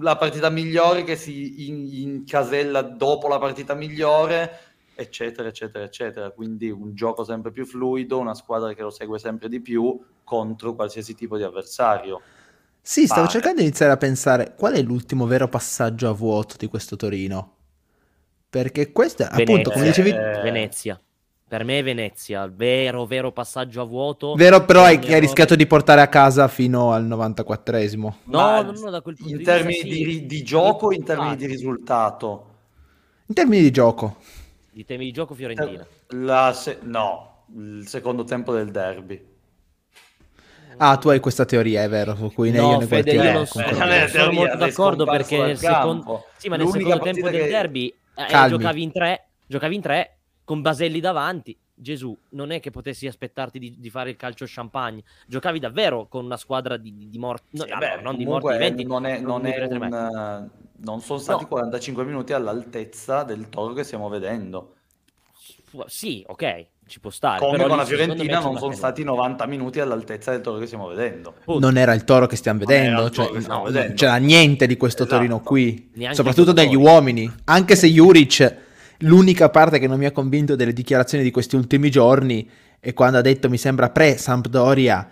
la 0.00 0.16
partita 0.16 0.50
migliore 0.50 1.04
che 1.04 1.16
si 1.16 1.68
incasella 2.02 2.82
dopo 2.82 3.28
la 3.28 3.38
partita 3.38 3.74
migliore, 3.74 4.58
eccetera, 4.94 5.48
eccetera, 5.48 5.84
eccetera. 5.84 6.30
Quindi 6.30 6.70
un 6.70 6.94
gioco 6.94 7.24
sempre 7.24 7.50
più 7.50 7.64
fluido, 7.64 8.18
una 8.18 8.34
squadra 8.34 8.72
che 8.72 8.82
lo 8.82 8.90
segue 8.90 9.18
sempre 9.18 9.48
di 9.48 9.60
più 9.60 9.98
contro 10.24 10.74
qualsiasi 10.74 11.14
tipo 11.14 11.36
di 11.36 11.42
avversario. 11.42 12.20
Sì, 12.80 13.06
stavo 13.06 13.22
Pare. 13.22 13.32
cercando 13.32 13.60
di 13.60 13.66
iniziare 13.66 13.92
a 13.92 13.96
pensare 13.96 14.54
qual 14.56 14.74
è 14.74 14.82
l'ultimo 14.82 15.26
vero 15.26 15.48
passaggio 15.48 16.08
a 16.08 16.12
vuoto 16.12 16.56
di 16.58 16.66
questo 16.66 16.96
Torino. 16.96 17.52
Perché 18.50 18.92
questo 18.92 19.22
è 19.22 19.28
Venezia, 19.30 19.44
appunto, 19.44 19.70
come 19.70 19.84
dicevi... 19.86 20.10
Eh... 20.10 20.40
Venezia. 20.42 21.00
Per 21.46 21.62
me 21.62 21.82
Venezia, 21.82 22.50
vero, 22.52 23.04
vero 23.04 23.30
passaggio 23.30 23.82
a 23.82 23.84
vuoto. 23.84 24.34
Vero, 24.34 24.64
però 24.64 24.84
hai, 24.84 24.96
hai 25.12 25.20
rischiato 25.20 25.54
di 25.54 25.66
portare 25.66 26.00
a 26.00 26.08
casa 26.08 26.48
fino 26.48 26.92
al 26.92 27.06
94esimo. 27.06 28.12
No, 28.24 28.62
no, 28.62 28.72
no, 28.72 28.90
da 28.90 29.02
quel 29.02 29.14
punto 29.14 29.30
in 29.30 29.38
di 29.38 29.44
termini 29.44 29.82
vista, 29.82 29.88
di, 29.88 30.12
sì. 30.12 30.26
di 30.26 30.42
gioco 30.42 30.86
o 30.86 30.92
in 30.92 31.04
termini 31.04 31.36
di 31.36 31.46
risultato? 31.46 32.46
In 33.26 33.34
termini 33.34 33.62
di 33.62 33.70
gioco. 33.70 34.16
Di 34.72 34.84
termini 34.84 35.10
di 35.10 35.14
gioco 35.14 35.34
Fiorentina. 35.34 35.86
Se... 36.54 36.78
No, 36.82 37.44
il 37.54 37.84
secondo 37.86 38.24
tempo 38.24 38.52
del 38.54 38.70
derby. 38.70 39.32
Ah, 40.78 40.96
tu 40.96 41.10
hai 41.10 41.20
questa 41.20 41.44
teoria, 41.44 41.82
è 41.82 41.88
vero, 41.88 42.16
su 42.16 42.32
cui 42.32 42.50
no, 42.50 42.80
io, 42.80 42.80
Fede, 42.80 43.12
io 43.12 43.32
non 43.32 43.46
sono, 43.46 43.66
eh, 43.66 44.08
sono 44.08 44.32
molto 44.32 44.56
d'accordo 44.56 45.04
perché 45.04 45.38
nel 45.38 45.58
secondo, 45.58 46.26
sì, 46.36 46.48
ma 46.48 46.56
nel 46.56 46.68
secondo 46.68 46.98
tempo 46.98 47.26
che... 47.26 47.30
del 47.30 47.48
derby 47.48 47.94
eh, 48.16 48.48
giocavi 48.48 48.82
in 48.82 48.90
tre, 48.90 49.28
giocavi 49.46 49.74
in 49.74 49.80
tre 49.80 50.16
con 50.44 50.60
Baselli 50.60 51.00
davanti. 51.00 51.56
Gesù, 51.76 52.16
non 52.30 52.52
è 52.52 52.60
che 52.60 52.70
potessi 52.70 53.08
aspettarti 53.08 53.58
di, 53.58 53.74
di, 53.78 53.90
fare 53.90 54.10
il 54.10 54.16
calcio 54.16 54.44
champagne, 54.46 55.02
giocavi 55.26 55.58
davvero 55.58 56.06
con 56.06 56.24
una 56.24 56.36
squadra 56.36 56.76
di, 56.76 57.08
di, 57.08 57.18
morti, 57.18 57.56
no, 57.56 57.64
sì, 57.64 57.72
beh, 57.76 58.00
non 58.00 58.16
di 58.16 58.24
morti 58.24 58.52
viventi. 58.52 58.84
Non, 58.84 59.04
è, 59.04 59.18
non, 59.18 59.44
è 59.44 59.66
un, 59.66 60.50
non 60.76 61.00
sono 61.00 61.18
stati 61.18 61.42
no. 61.42 61.48
45 61.48 62.04
minuti 62.04 62.32
all'altezza 62.32 63.24
del 63.24 63.48
toro 63.48 63.72
che 63.72 63.82
stiamo 63.82 64.08
vedendo. 64.08 64.74
Sì, 65.86 66.24
ok, 66.28 66.66
ci 66.86 67.00
può 67.00 67.10
stare. 67.10 67.40
Come 67.40 67.56
però 67.56 67.68
con 67.68 67.78
la 67.78 67.84
Fiorentina 67.84 68.38
non 68.38 68.56
sono 68.58 68.72
stati 68.72 69.02
90 69.02 69.46
minuti 69.46 69.80
all'altezza 69.80 70.30
del 70.30 70.40
toro 70.40 70.58
che 70.58 70.66
stiamo 70.66 70.86
vedendo. 70.86 71.34
Non 71.46 71.76
era 71.76 71.92
il 71.94 72.04
toro 72.04 72.26
che 72.26 72.36
stiamo 72.36 72.60
vedendo, 72.60 73.10
cioè, 73.10 73.30
che 73.30 73.40
stiamo 73.40 73.64
vedendo. 73.64 73.88
non 73.88 73.96
c'era 73.96 74.16
niente 74.16 74.66
di 74.68 74.76
questo 74.76 75.02
esatto. 75.02 75.16
Torino 75.16 75.40
qui, 75.40 75.90
Neanche 75.94 76.16
soprattutto 76.16 76.52
degli 76.52 76.76
uomini, 76.76 77.28
anche 77.46 77.74
se 77.74 77.88
Juric 77.88 78.62
L'unica 78.98 79.48
parte 79.50 79.78
che 79.78 79.86
non 79.86 79.98
mi 79.98 80.06
ha 80.06 80.12
convinto 80.12 80.56
delle 80.56 80.72
dichiarazioni 80.72 81.24
di 81.24 81.30
questi 81.30 81.56
ultimi 81.56 81.90
giorni 81.90 82.48
è 82.80 82.92
quando 82.92 83.18
ha 83.18 83.22
detto 83.22 83.48
mi 83.48 83.58
sembra 83.58 83.90
pre-Sampdoria 83.90 85.08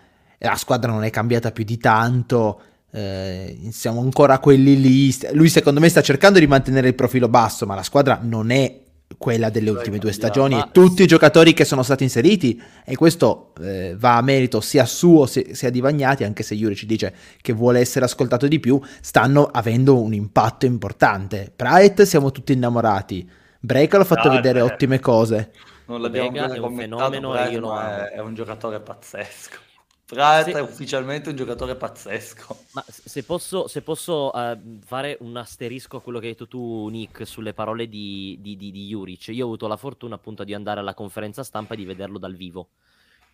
la 0.49 0.57
squadra 0.57 0.91
non 0.91 1.05
è 1.05 1.11
cambiata 1.11 1.53
più 1.53 1.65
di 1.65 1.79
tanto, 1.79 2.61
eh, 2.91 3.69
siamo 3.71 4.01
ancora 4.01 4.39
quelli 4.39 4.81
lì. 4.81 5.15
Lui 5.33 5.49
secondo 5.49 5.81
me 5.81 5.89
sta 5.89 6.03
cercando 6.03 6.39
di 6.39 6.47
mantenere 6.47 6.89
il 6.89 6.95
profilo 6.95 7.29
basso, 7.29 7.67
ma 7.67 7.75
la 7.75 7.83
squadra 7.83 8.19
non 8.23 8.51
è 8.51 8.81
quella 9.19 9.51
delle 9.51 9.71
ultime 9.71 9.99
due 9.99 10.11
stagioni. 10.11 10.59
e 10.59 10.69
tutti 10.73 11.03
i 11.03 11.07
giocatori 11.07 11.53
che 11.53 11.67
sono 11.67 11.83
stati 11.83 12.03
inseriti 12.03 12.61
e 12.83 12.97
questo 12.97 13.53
eh, 13.61 13.95
va 13.99 14.17
a 14.17 14.23
merito 14.23 14.62
sia 14.62 14.87
suo 14.87 15.27
sia 15.27 15.71
di 15.71 15.81
Vagnati 15.81 16.25
anche 16.25 16.43
se 16.43 16.55
Yuri 16.55 16.75
ci 16.75 16.87
dice 16.87 17.15
che 17.43 17.53
vuole 17.53 17.79
essere 17.79 18.07
ascoltato 18.07 18.49
di 18.49 18.59
più 18.59 18.81
stanno 19.03 19.45
avendo 19.45 20.01
un 20.01 20.15
impatto 20.15 20.67
importante. 20.67 21.53
Praet 21.55 22.03
siamo 22.03 22.31
tutti 22.31 22.53
innamorati 22.53 23.29
Break 23.64 23.95
l'ho 23.95 24.04
fatto 24.04 24.26
no, 24.26 24.35
vedere 24.35 24.59
beh, 24.59 24.73
ottime 24.73 24.99
cose. 24.99 25.52
Non 25.87 26.00
l'abbiamo 26.00 26.33
Brega 26.33 26.52
è 26.52 26.59
un 26.59 26.75
fenomeno 26.75 27.37
e 27.37 27.50
io 27.50 27.61
lo 27.61 27.71
amo. 27.71 28.09
È 28.09 28.19
un 28.19 28.35
giocatore 28.35 28.81
pazzesco. 28.81 29.57
Pratt 30.04 30.47
se... 30.47 30.52
è 30.52 30.61
ufficialmente 30.61 31.28
un 31.28 31.37
giocatore 31.37 31.76
pazzesco. 31.76 32.57
Ma 32.73 32.85
se 32.88 33.23
posso, 33.23 33.69
se 33.69 33.83
posso 33.83 34.33
uh, 34.35 34.81
fare 34.85 35.16
un 35.21 35.37
asterisco 35.37 35.99
a 35.99 36.02
quello 36.02 36.19
che 36.19 36.26
hai 36.26 36.33
detto 36.33 36.49
tu, 36.49 36.88
Nick, 36.88 37.25
sulle 37.25 37.54
parole 37.54 37.88
di, 37.88 38.37
di, 38.40 38.57
di, 38.57 38.73
di 38.73 38.88
Juric, 38.88 39.28
io 39.28 39.45
ho 39.45 39.47
avuto 39.47 39.69
la 39.69 39.76
fortuna 39.76 40.16
appunto 40.16 40.42
di 40.42 40.54
andare 40.54 40.81
alla 40.81 40.95
conferenza 40.95 41.45
stampa 41.45 41.75
e 41.75 41.76
di 41.76 41.85
vederlo 41.85 42.19
dal 42.19 42.35
vivo. 42.35 42.71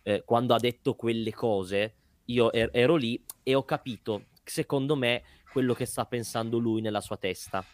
Eh, 0.03 0.21
quando 0.23 0.53
ha 0.53 0.59
detto 0.59 0.93
quelle 0.93 1.33
cose, 1.33 1.93
io 2.25 2.51
er- 2.51 2.69
ero 2.71 2.95
lì 2.95 3.19
e 3.41 3.55
ho 3.55 3.63
capito, 3.65 4.25
secondo 4.43 4.95
me, 4.95 5.23
quello 5.51 5.73
che 5.73 5.85
sta 5.85 6.05
pensando 6.05 6.59
lui 6.59 6.81
nella 6.81 7.01
sua 7.01 7.17
testa 7.17 7.65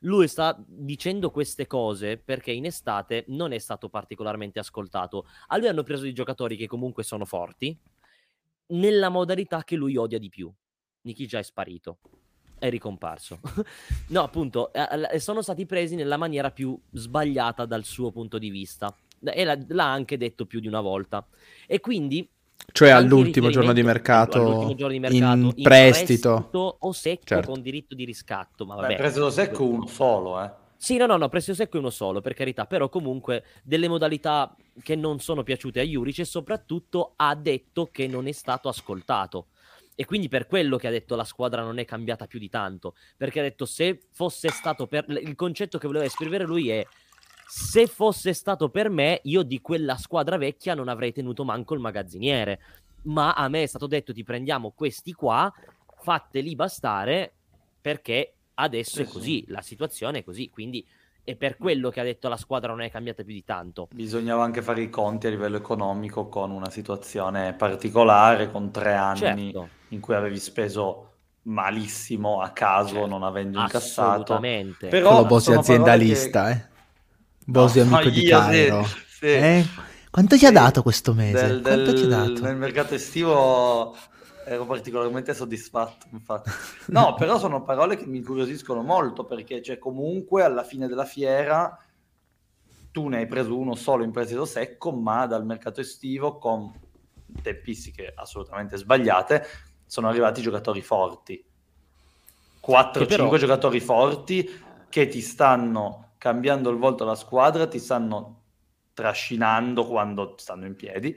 lui 0.00 0.28
sta 0.28 0.56
dicendo 0.66 1.30
queste 1.30 1.66
cose 1.66 2.18
perché 2.18 2.52
in 2.52 2.64
estate 2.64 3.24
non 3.28 3.52
è 3.52 3.58
stato 3.58 3.88
particolarmente 3.88 4.58
ascoltato. 4.58 5.26
A 5.48 5.56
lui 5.56 5.68
hanno 5.68 5.82
preso 5.82 6.02
dei 6.02 6.12
giocatori 6.12 6.56
che 6.56 6.66
comunque 6.66 7.02
sono 7.02 7.24
forti 7.24 7.78
nella 8.68 9.08
modalità 9.08 9.62
che 9.64 9.76
lui 9.76 9.96
odia 9.96 10.18
di 10.18 10.28
più. 10.28 10.52
Niki 11.02 11.26
già 11.26 11.38
è 11.38 11.42
sparito. 11.42 11.98
È 12.58 12.68
ricomparso. 12.70 13.40
no, 14.08 14.22
appunto, 14.22 14.70
sono 15.18 15.42
stati 15.42 15.66
presi 15.66 15.94
nella 15.94 16.16
maniera 16.16 16.50
più 16.50 16.78
sbagliata 16.92 17.66
dal 17.66 17.84
suo 17.84 18.10
punto 18.10 18.38
di 18.38 18.50
vista. 18.50 18.96
E 19.22 19.44
l'ha 19.44 19.90
anche 19.90 20.16
detto 20.16 20.46
più 20.46 20.60
di 20.60 20.66
una 20.66 20.80
volta. 20.80 21.26
E 21.66 21.80
quindi 21.80 22.28
cioè 22.72 22.90
all'ultimo 22.90 23.48
giorno 23.48 23.72
di 23.72 23.82
mercato, 23.82 24.74
giorno 24.74 24.92
di 24.92 24.98
mercato 24.98 25.32
in, 25.34 25.52
in 25.54 25.62
prestito. 25.62 26.34
prestito. 26.34 26.76
o 26.80 26.92
secco 26.92 27.24
certo. 27.24 27.50
con 27.50 27.62
diritto 27.62 27.94
di 27.94 28.04
riscatto. 28.04 28.66
Ma 28.66 28.74
vabbè. 28.74 28.88
Beh, 28.88 28.96
prestito 28.96 29.30
secco 29.30 29.64
uno 29.64 29.86
solo, 29.86 30.42
eh. 30.42 30.50
Sì, 30.76 30.98
no, 30.98 31.06
no, 31.06 31.16
no, 31.16 31.28
prestito 31.30 31.56
secco 31.56 31.78
è 31.78 31.80
uno 31.80 31.90
solo, 31.90 32.20
per 32.20 32.34
carità, 32.34 32.66
però 32.66 32.90
comunque 32.90 33.44
delle 33.62 33.88
modalità 33.88 34.54
che 34.82 34.94
non 34.94 35.20
sono 35.20 35.42
piaciute 35.42 35.80
a 35.80 35.84
Juric 35.84 36.18
e 36.18 36.24
soprattutto 36.24 37.14
ha 37.16 37.34
detto 37.34 37.88
che 37.90 38.06
non 38.06 38.26
è 38.26 38.32
stato 38.32 38.68
ascoltato. 38.68 39.46
E 39.94 40.04
quindi 40.04 40.28
per 40.28 40.46
quello 40.46 40.76
che 40.76 40.86
ha 40.86 40.90
detto 40.90 41.16
la 41.16 41.24
squadra 41.24 41.62
non 41.62 41.78
è 41.78 41.86
cambiata 41.86 42.26
più 42.26 42.38
di 42.38 42.50
tanto, 42.50 42.94
perché 43.16 43.40
ha 43.40 43.42
detto 43.42 43.64
se 43.64 43.98
fosse 44.12 44.50
stato 44.50 44.86
per... 44.86 45.06
Il 45.08 45.34
concetto 45.34 45.78
che 45.78 45.86
voleva 45.86 46.04
esprimere 46.04 46.44
lui 46.44 46.68
è 46.68 46.86
se 47.46 47.86
fosse 47.86 48.32
stato 48.32 48.68
per 48.68 48.90
me, 48.90 49.20
io 49.24 49.42
di 49.42 49.60
quella 49.60 49.96
squadra 49.96 50.36
vecchia 50.36 50.74
non 50.74 50.88
avrei 50.88 51.12
tenuto 51.12 51.44
manco 51.44 51.74
il 51.74 51.80
magazziniere. 51.80 52.60
Ma 53.02 53.34
a 53.34 53.48
me 53.48 53.62
è 53.62 53.66
stato 53.66 53.86
detto: 53.86 54.12
ti 54.12 54.24
prendiamo 54.24 54.72
questi 54.72 55.12
qua, 55.12 55.52
fateli 56.00 56.56
bastare 56.56 57.32
perché 57.80 58.34
adesso 58.54 59.00
è 59.00 59.04
così, 59.04 59.44
sì. 59.46 59.52
la 59.52 59.60
situazione 59.60 60.18
è 60.18 60.24
così. 60.24 60.50
Quindi 60.50 60.84
è 61.22 61.36
per 61.36 61.56
quello 61.56 61.90
che 61.90 62.00
ha 62.00 62.04
detto 62.04 62.28
la 62.28 62.36
squadra 62.36 62.70
non 62.70 62.82
è 62.82 62.90
cambiata 62.90 63.22
più 63.22 63.32
di 63.32 63.44
tanto. 63.44 63.88
Bisognava 63.92 64.42
anche 64.42 64.62
fare 64.62 64.82
i 64.82 64.90
conti 64.90 65.28
a 65.28 65.30
livello 65.30 65.56
economico 65.56 66.28
con 66.28 66.50
una 66.50 66.70
situazione 66.70 67.52
particolare, 67.54 68.50
con 68.50 68.72
tre 68.72 68.94
anni 68.94 69.18
certo. 69.52 69.68
in 69.88 70.00
cui 70.00 70.14
avevi 70.14 70.38
speso 70.38 71.12
malissimo 71.42 72.40
a 72.40 72.50
caso, 72.50 72.94
certo. 72.94 73.06
non 73.06 73.22
avendo 73.22 73.60
incassato. 73.60 74.34
Assolutamente. 74.34 74.88
Però 74.88 75.10
con 75.10 75.20
lo 75.22 75.26
boss 75.26 75.48
aziendalista, 75.48 76.46
che... 76.46 76.50
eh. 76.50 76.74
Bosio 77.48 77.84
no, 77.84 77.94
amico 77.94 78.10
di 78.10 78.26
Cairo. 78.26 78.84
Sì, 78.84 78.98
sì. 79.08 79.26
Eh? 79.26 79.66
Quanto 80.10 80.36
ti 80.36 80.46
ha 80.46 80.50
dato 80.50 80.82
questo 80.82 81.14
mese? 81.14 81.46
Del, 81.46 81.62
Quanto 81.62 81.94
ti 81.94 82.02
ha 82.02 82.06
dato? 82.08 82.40
Nel 82.40 82.56
mercato 82.56 82.94
estivo 82.94 83.94
ero 84.44 84.64
particolarmente 84.64 85.32
soddisfatto, 85.32 86.06
infatti. 86.10 86.50
No, 86.86 87.14
però 87.14 87.38
sono 87.38 87.62
parole 87.62 87.96
che 87.96 88.06
mi 88.06 88.18
incuriosiscono 88.18 88.82
molto 88.82 89.24
perché 89.24 89.62
cioè, 89.62 89.78
comunque 89.78 90.42
alla 90.42 90.64
fine 90.64 90.88
della 90.88 91.04
fiera 91.04 91.78
tu 92.90 93.06
ne 93.08 93.18
hai 93.18 93.26
preso 93.26 93.56
uno 93.56 93.76
solo 93.76 94.02
in 94.02 94.10
prestito 94.10 94.44
secco, 94.44 94.90
ma 94.90 95.26
dal 95.26 95.44
mercato 95.44 95.80
estivo 95.80 96.38
con 96.38 96.72
tempistiche 97.42 98.12
assolutamente 98.14 98.76
sbagliate 98.76 99.46
sono 99.84 100.08
arrivati 100.08 100.42
giocatori 100.42 100.82
forti. 100.82 101.44
4-5 102.66 103.06
però... 103.06 103.36
giocatori 103.36 103.78
forti 103.78 104.50
che 104.88 105.06
ti 105.06 105.20
stanno 105.20 106.05
cambiando 106.18 106.70
il 106.70 106.76
volto 106.76 107.04
alla 107.04 107.14
squadra, 107.14 107.66
ti 107.66 107.78
stanno 107.78 108.42
trascinando 108.94 109.86
quando 109.86 110.34
stanno 110.38 110.66
in 110.66 110.74
piedi 110.74 111.14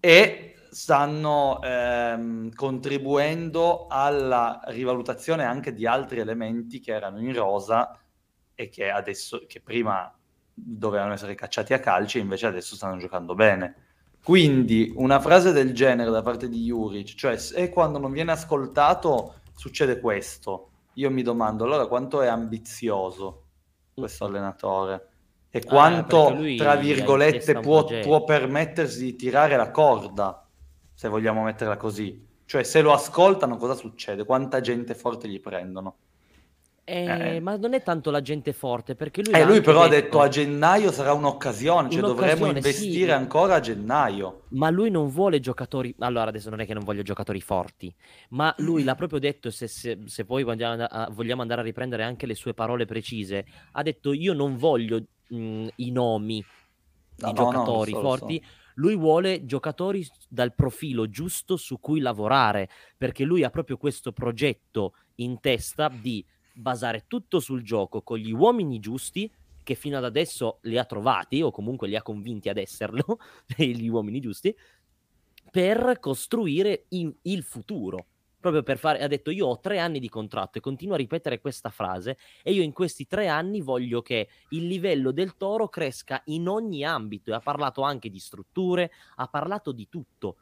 e 0.00 0.54
stanno 0.70 1.60
ehm, 1.62 2.52
contribuendo 2.54 3.86
alla 3.88 4.60
rivalutazione 4.66 5.44
anche 5.44 5.72
di 5.72 5.86
altri 5.86 6.20
elementi 6.20 6.78
che 6.80 6.92
erano 6.92 7.20
in 7.20 7.34
rosa 7.34 7.98
e 8.54 8.68
che 8.68 8.90
adesso 8.90 9.44
che 9.46 9.60
prima 9.60 10.12
dovevano 10.52 11.12
essere 11.12 11.34
cacciati 11.34 11.72
a 11.72 11.80
calci 11.80 12.18
e 12.18 12.22
invece 12.22 12.46
adesso 12.46 12.76
stanno 12.76 12.98
giocando 12.98 13.34
bene. 13.34 13.86
Quindi 14.22 14.92
una 14.96 15.20
frase 15.20 15.52
del 15.52 15.72
genere 15.72 16.10
da 16.10 16.22
parte 16.22 16.48
di 16.48 16.64
Juric, 16.64 17.14
cioè 17.14 17.38
se 17.38 17.70
quando 17.70 17.98
non 17.98 18.12
viene 18.12 18.32
ascoltato 18.32 19.40
succede 19.54 20.00
questo, 20.00 20.70
io 20.94 21.10
mi 21.10 21.22
domando 21.22 21.64
allora 21.64 21.86
quanto 21.86 22.20
è 22.20 22.26
ambizioso 22.26 23.47
questo 23.98 24.24
allenatore 24.24 25.08
e 25.50 25.62
ah, 25.64 25.68
quanto, 25.68 26.28
ah, 26.28 26.36
tra 26.56 26.76
virgolette, 26.76 27.60
può, 27.60 27.84
può 27.84 28.24
permettersi 28.24 29.04
di 29.04 29.16
tirare 29.16 29.56
la 29.56 29.70
corda, 29.70 30.46
se 30.92 31.08
vogliamo 31.08 31.42
metterla 31.42 31.76
così. 31.76 32.26
Cioè, 32.44 32.62
se 32.62 32.80
lo 32.80 32.92
ascoltano, 32.92 33.56
cosa 33.56 33.74
succede? 33.74 34.24
Quanta 34.24 34.60
gente 34.60 34.94
forte 34.94 35.28
gli 35.28 35.40
prendono? 35.40 35.96
Eh, 36.90 37.36
eh. 37.36 37.40
Ma 37.40 37.56
non 37.56 37.74
è 37.74 37.82
tanto 37.82 38.10
la 38.10 38.22
gente 38.22 38.54
forte, 38.54 38.94
perché 38.94 39.22
lui... 39.22 39.34
Eh, 39.34 39.44
lui 39.44 39.60
però 39.60 39.82
detto... 39.82 39.94
ha 39.96 40.00
detto 40.00 40.20
a 40.20 40.28
gennaio 40.28 40.90
sarà 40.90 41.12
un'occasione, 41.12 41.90
cioè 41.90 41.98
un'occasione, 41.98 42.30
dovremmo 42.30 42.56
investire 42.56 43.06
sì. 43.06 43.10
ancora 43.10 43.56
a 43.56 43.60
gennaio. 43.60 44.44
Ma 44.48 44.70
lui 44.70 44.88
non 44.88 45.08
vuole 45.10 45.38
giocatori... 45.38 45.94
Allora, 45.98 46.30
adesso 46.30 46.48
non 46.48 46.60
è 46.60 46.66
che 46.66 46.72
non 46.72 46.84
voglio 46.84 47.02
giocatori 47.02 47.42
forti, 47.42 47.94
ma 48.30 48.54
lui 48.58 48.84
l'ha 48.84 48.94
proprio 48.94 49.18
detto, 49.18 49.50
se, 49.50 49.68
se, 49.68 49.98
se 50.06 50.24
poi 50.24 50.44
vogliamo, 50.44 51.42
andare 51.42 51.60
a 51.60 51.64
riprendere 51.64 52.04
anche 52.04 52.24
le 52.24 52.34
sue 52.34 52.54
parole 52.54 52.86
precise, 52.86 53.44
ha 53.72 53.82
detto 53.82 54.14
io 54.14 54.32
non 54.32 54.56
voglio 54.56 55.04
mh, 55.28 55.66
i 55.76 55.90
nomi 55.90 56.42
no, 57.18 57.32
di 57.32 57.38
no, 57.38 57.44
giocatori 57.44 57.92
no, 57.92 57.98
so, 57.98 58.06
forti, 58.06 58.42
so. 58.42 58.50
lui 58.76 58.96
vuole 58.96 59.44
giocatori 59.44 60.08
dal 60.26 60.54
profilo 60.54 61.06
giusto 61.10 61.58
su 61.58 61.78
cui 61.80 62.00
lavorare, 62.00 62.70
perché 62.96 63.24
lui 63.24 63.44
ha 63.44 63.50
proprio 63.50 63.76
questo 63.76 64.12
progetto 64.12 64.94
in 65.16 65.38
testa 65.40 65.90
di 65.92 66.24
basare 66.58 67.04
tutto 67.06 67.38
sul 67.38 67.62
gioco 67.62 68.02
con 68.02 68.18
gli 68.18 68.32
uomini 68.32 68.80
giusti 68.80 69.30
che 69.62 69.74
fino 69.74 69.98
ad 69.98 70.04
adesso 70.04 70.58
li 70.62 70.78
ha 70.78 70.84
trovati 70.84 71.42
o 71.42 71.50
comunque 71.50 71.88
li 71.88 71.96
ha 71.96 72.02
convinti 72.02 72.48
ad 72.48 72.56
esserlo, 72.56 73.18
gli 73.56 73.86
uomini 73.88 74.18
giusti, 74.18 74.54
per 75.50 75.98
costruire 76.00 76.86
in, 76.88 77.14
il 77.22 77.42
futuro. 77.42 78.06
Proprio 78.40 78.62
per 78.62 78.78
fare, 78.78 79.02
ha 79.02 79.06
detto 79.08 79.30
io 79.30 79.46
ho 79.46 79.60
tre 79.60 79.78
anni 79.78 79.98
di 79.98 80.08
contratto 80.08 80.58
e 80.58 80.60
continua 80.60 80.94
a 80.94 80.98
ripetere 80.98 81.40
questa 81.40 81.70
frase 81.70 82.16
e 82.42 82.52
io 82.52 82.62
in 82.62 82.72
questi 82.72 83.06
tre 83.06 83.28
anni 83.28 83.60
voglio 83.60 84.00
che 84.00 84.28
il 84.50 84.66
livello 84.66 85.10
del 85.10 85.36
toro 85.36 85.68
cresca 85.68 86.22
in 86.26 86.48
ogni 86.48 86.84
ambito 86.84 87.30
e 87.30 87.34
ha 87.34 87.40
parlato 87.40 87.82
anche 87.82 88.08
di 88.08 88.18
strutture, 88.18 88.90
ha 89.16 89.26
parlato 89.26 89.72
di 89.72 89.88
tutto. 89.88 90.36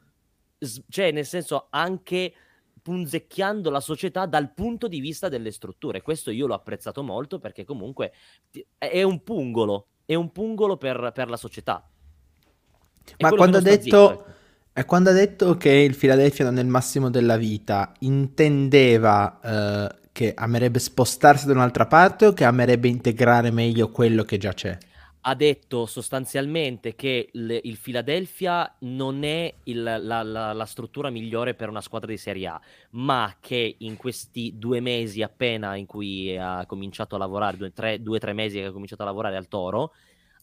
S- 0.57 0.83
cioè 0.87 1.11
nel 1.11 1.25
senso 1.25 1.67
anche 1.69 2.33
punzecchiando 2.87 3.69
la 3.69 3.81
società 3.81 4.25
dal 4.25 4.53
punto 4.53 4.87
di 4.87 5.01
vista 5.01 5.27
delle 5.27 5.51
strutture. 5.51 6.01
Questo 6.01 6.31
io 6.31 6.47
l'ho 6.47 6.53
apprezzato 6.53 7.03
molto 7.03 7.37
perché 7.37 7.65
comunque 7.65 8.13
è 8.77 9.03
un 9.03 9.23
pungolo, 9.23 9.87
è 10.05 10.15
un 10.15 10.31
pungolo 10.31 10.77
per, 10.77 11.11
per 11.13 11.29
la 11.29 11.35
società. 11.35 11.85
È 13.03 13.15
Ma 13.19 13.31
quando 13.31 13.57
ha 13.57 13.61
detto... 13.61 14.07
Zitto, 14.07 14.85
quando 14.85 15.09
ha 15.09 15.13
detto 15.13 15.57
che 15.57 15.69
il 15.71 15.97
Philadelphia 15.97 16.45
non 16.45 16.59
è 16.59 16.61
il 16.61 16.67
massimo 16.67 17.09
della 17.09 17.35
vita, 17.35 17.91
intendeva 17.99 19.39
eh, 19.43 19.95
che 20.13 20.33
amerebbe 20.33 20.79
spostarsi 20.79 21.45
da 21.45 21.51
un'altra 21.51 21.87
parte 21.87 22.27
o 22.27 22.31
che 22.31 22.45
amerebbe 22.45 22.87
integrare 22.87 23.51
meglio 23.51 23.91
quello 23.91 24.23
che 24.23 24.37
già 24.37 24.53
c'è? 24.53 24.77
Ha 25.29 25.35
detto 25.35 25.85
sostanzialmente 25.85 26.95
che 26.95 27.29
il, 27.33 27.59
il 27.63 27.77
Philadelphia 27.77 28.73
non 28.79 29.25
è 29.25 29.53
il, 29.63 29.83
la, 29.83 30.23
la, 30.23 30.53
la, 30.53 30.65
struttura 30.65 31.09
migliore 31.09 31.53
per 31.53 31.67
una 31.67 31.81
squadra 31.81 32.09
di 32.09 32.17
Serie 32.17 32.47
A, 32.47 32.61
ma 32.91 33.35
che 33.41 33.75
in 33.79 33.97
questi 33.97 34.53
due 34.57 34.79
mesi 34.79 35.21
appena 35.21 35.75
in 35.75 35.85
cui 35.85 36.37
ha 36.37 36.65
cominciato 36.65 37.15
a 37.15 37.17
lavorare, 37.17 37.57
due 37.57 37.67
o 37.67 37.71
tre, 37.71 38.01
tre, 38.19 38.31
mesi 38.31 38.59
che 38.59 38.65
ha 38.67 38.71
cominciato 38.71 39.01
a 39.01 39.05
lavorare 39.05 39.35
al 39.35 39.49
Toro, 39.49 39.91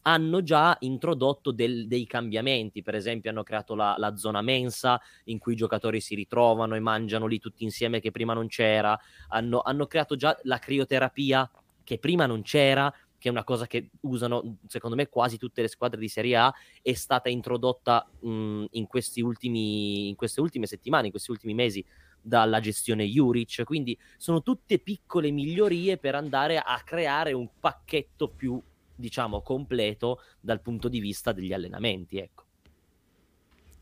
hanno 0.02 0.42
già 0.42 0.76
introdotto 0.80 1.50
del, 1.50 1.86
dei 1.88 2.06
cambiamenti, 2.06 2.82
per 2.82 2.94
esempio 2.94 3.30
hanno 3.30 3.42
creato 3.42 3.74
la, 3.74 3.94
la, 3.96 4.16
zona 4.16 4.42
mensa 4.42 5.00
in 5.24 5.38
cui 5.38 5.54
i 5.54 5.56
giocatori 5.56 5.98
si 6.02 6.14
ritrovano 6.14 6.74
e 6.74 6.80
mangiano 6.80 7.24
lì 7.24 7.38
tutti 7.38 7.64
insieme 7.64 8.00
che 8.00 8.10
prima 8.10 8.34
non 8.34 8.48
c'era, 8.48 8.98
hanno, 9.28 9.62
hanno 9.62 9.86
creato 9.86 10.14
già 10.14 10.38
la 10.42 10.58
crioterapia 10.58 11.50
che 11.84 11.98
prima 11.98 12.26
non 12.26 12.42
c'era, 12.42 12.92
che 13.24 13.30
è 13.30 13.32
una 13.32 13.44
cosa 13.44 13.66
che 13.66 13.88
usano 14.00 14.58
secondo 14.66 14.96
me 14.96 15.08
quasi 15.08 15.38
tutte 15.38 15.62
le 15.62 15.68
squadre 15.68 15.98
di 15.98 16.08
Serie 16.08 16.36
A, 16.36 16.54
è 16.82 16.92
stata 16.92 17.30
introdotta 17.30 18.06
mh, 18.20 18.64
in, 18.72 18.86
ultimi, 19.22 20.08
in 20.08 20.14
queste 20.14 20.42
ultime 20.42 20.66
settimane, 20.66 21.06
in 21.06 21.10
questi 21.10 21.30
ultimi 21.30 21.54
mesi 21.54 21.82
dalla 22.20 22.60
gestione 22.60 23.06
Juric, 23.06 23.64
quindi 23.64 23.98
sono 24.18 24.42
tutte 24.42 24.78
piccole 24.78 25.30
migliorie 25.30 25.96
per 25.96 26.16
andare 26.16 26.58
a 26.58 26.78
creare 26.84 27.32
un 27.32 27.48
pacchetto 27.58 28.28
più, 28.28 28.60
diciamo, 28.94 29.40
completo 29.40 30.20
dal 30.38 30.60
punto 30.60 30.88
di 30.88 31.00
vista 31.00 31.32
degli 31.32 31.54
allenamenti, 31.54 32.18
ecco. 32.18 32.42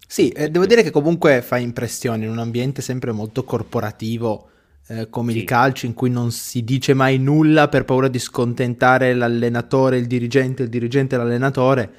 Sì, 0.06 0.28
eh, 0.28 0.50
devo 0.50 0.66
dire 0.66 0.84
che 0.84 0.92
comunque 0.92 1.42
fa 1.42 1.56
impressione 1.56 2.26
in 2.26 2.30
un 2.30 2.38
ambiente 2.38 2.80
sempre 2.80 3.10
molto 3.10 3.42
corporativo 3.42 4.50
eh, 4.88 5.08
come 5.08 5.32
sì. 5.32 5.38
il 5.38 5.44
calcio 5.44 5.86
in 5.86 5.94
cui 5.94 6.10
non 6.10 6.30
si 6.32 6.64
dice 6.64 6.94
mai 6.94 7.18
nulla 7.18 7.68
per 7.68 7.84
paura 7.84 8.08
di 8.08 8.18
scontentare 8.18 9.14
l'allenatore, 9.14 9.98
il 9.98 10.06
dirigente, 10.06 10.64
il 10.64 10.68
dirigente 10.68 11.16
l'allenatore. 11.16 11.90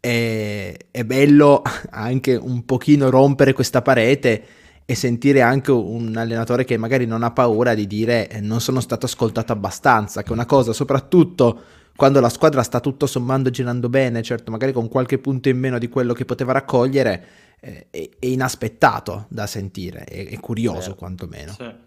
È, 0.00 0.76
è 0.90 1.04
bello 1.04 1.62
anche 1.90 2.34
un 2.34 2.64
pochino 2.64 3.10
rompere 3.10 3.52
questa 3.52 3.82
parete 3.82 4.44
e 4.84 4.94
sentire 4.94 5.40
anche 5.40 5.72
un 5.72 6.16
allenatore 6.16 6.64
che 6.64 6.76
magari 6.76 7.06
non 7.06 7.24
ha 7.24 7.32
paura 7.32 7.74
di 7.74 7.88
dire 7.88 8.28
eh, 8.28 8.40
non 8.40 8.60
sono 8.60 8.80
stato 8.80 9.06
ascoltato 9.06 9.52
abbastanza, 9.52 10.22
che 10.22 10.28
è 10.28 10.32
una 10.32 10.46
cosa 10.46 10.72
soprattutto 10.72 11.60
quando 11.96 12.20
la 12.20 12.28
squadra 12.28 12.62
sta 12.62 12.78
tutto 12.78 13.06
sommando 13.06 13.50
girando 13.50 13.88
bene, 13.88 14.22
certo 14.22 14.50
magari 14.50 14.72
con 14.72 14.88
qualche 14.88 15.18
punto 15.18 15.48
in 15.48 15.58
meno 15.58 15.78
di 15.78 15.88
quello 15.88 16.12
che 16.12 16.24
poteva 16.24 16.52
raccogliere, 16.52 17.24
eh, 17.58 17.86
è, 17.90 18.08
è, 18.18 18.26
inaspettato 18.26 19.26
da 19.28 19.46
sentire, 19.46 20.04
è, 20.04 20.28
è 20.28 20.38
curioso 20.38 20.90
sì. 20.90 20.96
quantomeno. 20.96 21.52
Sì. 21.52 21.85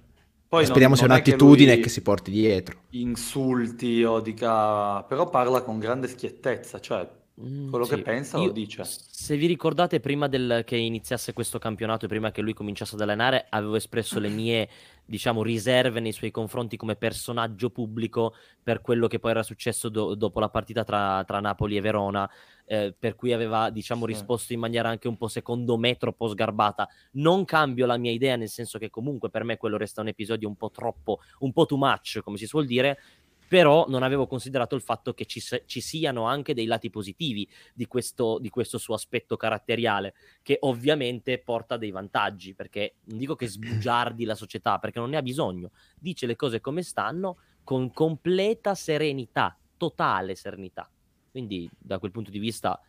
Poi 0.49 0.65
Speriamo 0.65 0.95
non, 0.95 1.03
sia 1.03 1.05
un'attitudine 1.05 1.75
che, 1.75 1.81
che, 1.81 1.89
si 1.89 2.01
porti 2.01 2.31
dietro. 2.31 2.79
Insulti 2.91 4.03
o 4.03 4.19
dica... 4.19 5.03
però 5.03 5.29
parla 5.29 5.61
con 5.61 5.77
grande 5.77 6.07
schiettezza, 6.07 6.79
cioè 6.79 7.07
mm, 7.39 7.69
quello 7.69 7.85
sì. 7.85 7.93
che 7.93 8.01
pensa 8.01 8.39
Io, 8.39 8.47
lo 8.47 8.51
dice. 8.51 8.83
Se 8.83 9.37
vi 9.37 9.45
ricordate, 9.45 9.99
prima 9.99 10.27
del, 10.27 10.63
che 10.65 10.75
iniziasse 10.75 11.33
questo 11.33 11.59
campionato 11.59 12.05
e 12.05 12.07
prima 12.07 12.31
che 12.31 12.41
lui 12.41 12.55
cominciasse 12.55 12.95
ad 12.95 13.01
allenare, 13.01 13.45
avevo 13.49 13.75
espresso 13.75 14.17
le 14.17 14.29
mie, 14.29 14.67
diciamo, 15.09 15.41
riserve 15.41 15.99
nei 15.99 16.11
suoi 16.11 16.29
confronti 16.29 16.77
come 16.77 16.95
personaggio 16.95 17.71
pubblico 17.71 18.35
per 18.61 18.79
quello 18.81 19.07
che 19.07 19.19
poi 19.19 19.31
era 19.31 19.43
successo 19.43 19.89
do, 19.89 20.13
dopo 20.13 20.39
la 20.39 20.49
partita 20.49 20.83
tra, 20.83 21.23
tra 21.25 21.39
Napoli 21.39 21.77
e 21.77 21.81
Verona 21.81 22.29
eh, 22.71 22.93
per 22.97 23.15
cui 23.15 23.33
aveva 23.33 23.71
diciamo 23.71 24.05
sì. 24.05 24.11
risposto 24.11 24.53
in 24.53 24.59
maniera 24.59 24.89
anche 24.89 25.07
un 25.07 25.17
po' 25.17 25.27
secondo 25.27 25.75
me 25.77 25.97
troppo 25.97 26.27
sgarbata. 26.27 26.87
Non 27.13 27.43
cambio 27.43 27.87
la 27.87 27.97
mia 27.97 28.11
idea, 28.11 28.35
nel 28.35 28.49
senso 28.49 28.77
che 28.77 28.91
comunque 28.91 29.31
per 29.31 29.43
me 29.43 29.57
quello 29.57 29.75
resta 29.75 30.01
un 30.01 30.09
episodio 30.09 30.47
un 30.47 30.55
po' 30.55 30.69
troppo, 30.69 31.19
un 31.39 31.51
po' 31.51 31.65
too 31.65 31.79
much, 31.79 32.19
come 32.23 32.37
si 32.37 32.45
suol 32.45 32.67
dire, 32.67 32.99
però 33.49 33.85
non 33.89 34.03
avevo 34.03 34.27
considerato 34.27 34.75
il 34.75 34.81
fatto 34.81 35.15
che 35.15 35.25
ci, 35.25 35.41
ci 35.65 35.81
siano 35.81 36.25
anche 36.25 36.53
dei 36.53 36.67
lati 36.67 36.91
positivi 36.91 37.49
di 37.73 37.87
questo, 37.87 38.37
di 38.39 38.49
questo, 38.49 38.77
suo 38.77 38.93
aspetto 38.93 39.37
caratteriale, 39.37 40.13
che 40.43 40.57
ovviamente 40.61 41.39
porta 41.39 41.75
dei 41.75 41.89
vantaggi, 41.89 42.53
perché 42.53 42.97
non 43.05 43.17
dico 43.17 43.35
che 43.35 43.47
sbugiardi 43.47 44.23
la 44.23 44.35
società, 44.35 44.77
perché 44.77 44.99
non 44.99 45.09
ne 45.09 45.17
ha 45.17 45.23
bisogno, 45.23 45.71
dice 45.97 46.27
le 46.27 46.35
cose 46.35 46.61
come 46.61 46.83
stanno 46.83 47.39
con 47.63 47.91
completa 47.91 48.75
serenità, 48.75 49.57
totale 49.77 50.35
serenità. 50.35 50.87
Quindi 51.31 51.67
da 51.75 51.97
quel 51.97 52.11
punto 52.11 52.29
di 52.29 52.39
vista 52.39 52.79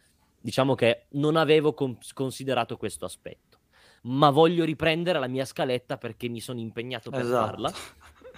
diciamo 0.42 0.74
che 0.74 1.06
non 1.12 1.36
avevo 1.36 1.72
con- 1.72 1.96
considerato 2.12 2.76
questo 2.76 3.06
aspetto. 3.06 3.58
Ma 4.02 4.28
voglio 4.28 4.64
riprendere 4.64 5.18
la 5.18 5.26
mia 5.26 5.46
scaletta 5.46 5.96
perché 5.96 6.28
mi 6.28 6.40
sono 6.40 6.60
impegnato 6.60 7.10
per 7.10 7.20
esatto. 7.20 7.46
farla. 7.46 7.72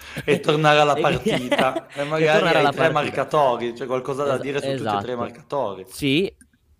e 0.24 0.40
tornare 0.40 0.78
alla 0.80 0.94
partita 0.94 1.88
e 1.94 2.04
magari 2.04 2.44
e 2.44 2.58
hai 2.58 2.72
tre 2.72 2.90
marcatori, 2.90 3.72
c'è 3.72 3.86
qualcosa 3.86 4.24
da 4.24 4.34
es- 4.36 4.40
dire 4.40 4.60
su 4.60 4.68
esatto. 4.68 4.82
tutti 4.82 4.96
e 4.96 5.00
tre 5.00 5.10
i 5.10 5.14
esatto. 5.14 5.16
marcatori. 5.16 5.84
Sì, 5.88 6.34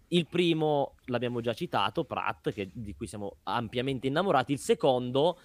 il 0.09 0.27
primo 0.29 0.95
l'abbiamo 1.07 1.41
già 1.41 1.55
citato, 1.55 2.05
Pratt, 2.05 2.53
che, 2.53 2.71
di 2.73 2.95
cui 2.95 3.07
siamo 3.07 3.37
ampiamente 3.45 4.07
innamorati. 4.07 4.53
Il 4.53 4.59
secondo... 4.59 5.39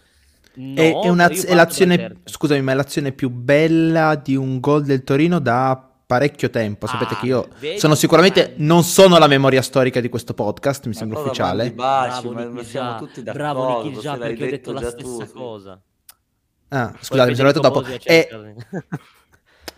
No, 0.55 0.81
è, 0.81 0.91
è, 0.91 1.07
una, 1.09 1.27
è 1.27 1.53
l'azione, 1.53 2.21
scusami, 2.23 2.61
ma 2.61 2.71
è 2.71 2.75
l'azione 2.75 3.11
più 3.11 3.29
bella 3.29 4.15
di 4.15 4.35
un 4.35 4.59
gol 4.59 4.83
del 4.85 5.03
Torino 5.03 5.37
da 5.37 5.87
parecchio 6.07 6.49
tempo. 6.49 6.87
Sapete 6.87 7.13
ah, 7.13 7.19
che 7.19 7.25
io 7.27 7.47
sono 7.77 7.93
sicuramente 7.93 8.53
non 8.57 8.83
sono 8.83 9.19
la 9.19 9.27
memoria 9.27 9.61
storica 9.61 9.99
di 9.99 10.09
questo 10.09 10.33
podcast, 10.33 10.85
mi 10.85 10.93
ma 10.93 10.97
sembra 10.97 11.19
ufficiale. 11.19 11.71
Baci, 11.71 12.27
bravo, 12.27 12.49
ma 12.49 12.63
siamo 12.63 12.97
tutti 12.97 13.21
d'accordo. 13.21 13.81
Bravo 13.81 13.99
già 13.99 14.17
perché 14.17 14.45
ho 14.45 14.49
detto 14.49 14.71
la 14.71 14.89
stessa 14.89 15.25
tu, 15.25 15.31
cosa. 15.33 15.79
Ah, 16.69 16.93
scusate, 16.99 17.29
mi 17.29 17.35
sono 17.35 17.51
detto 17.51 17.61
dopo. 17.61 17.83
E... 18.03 18.29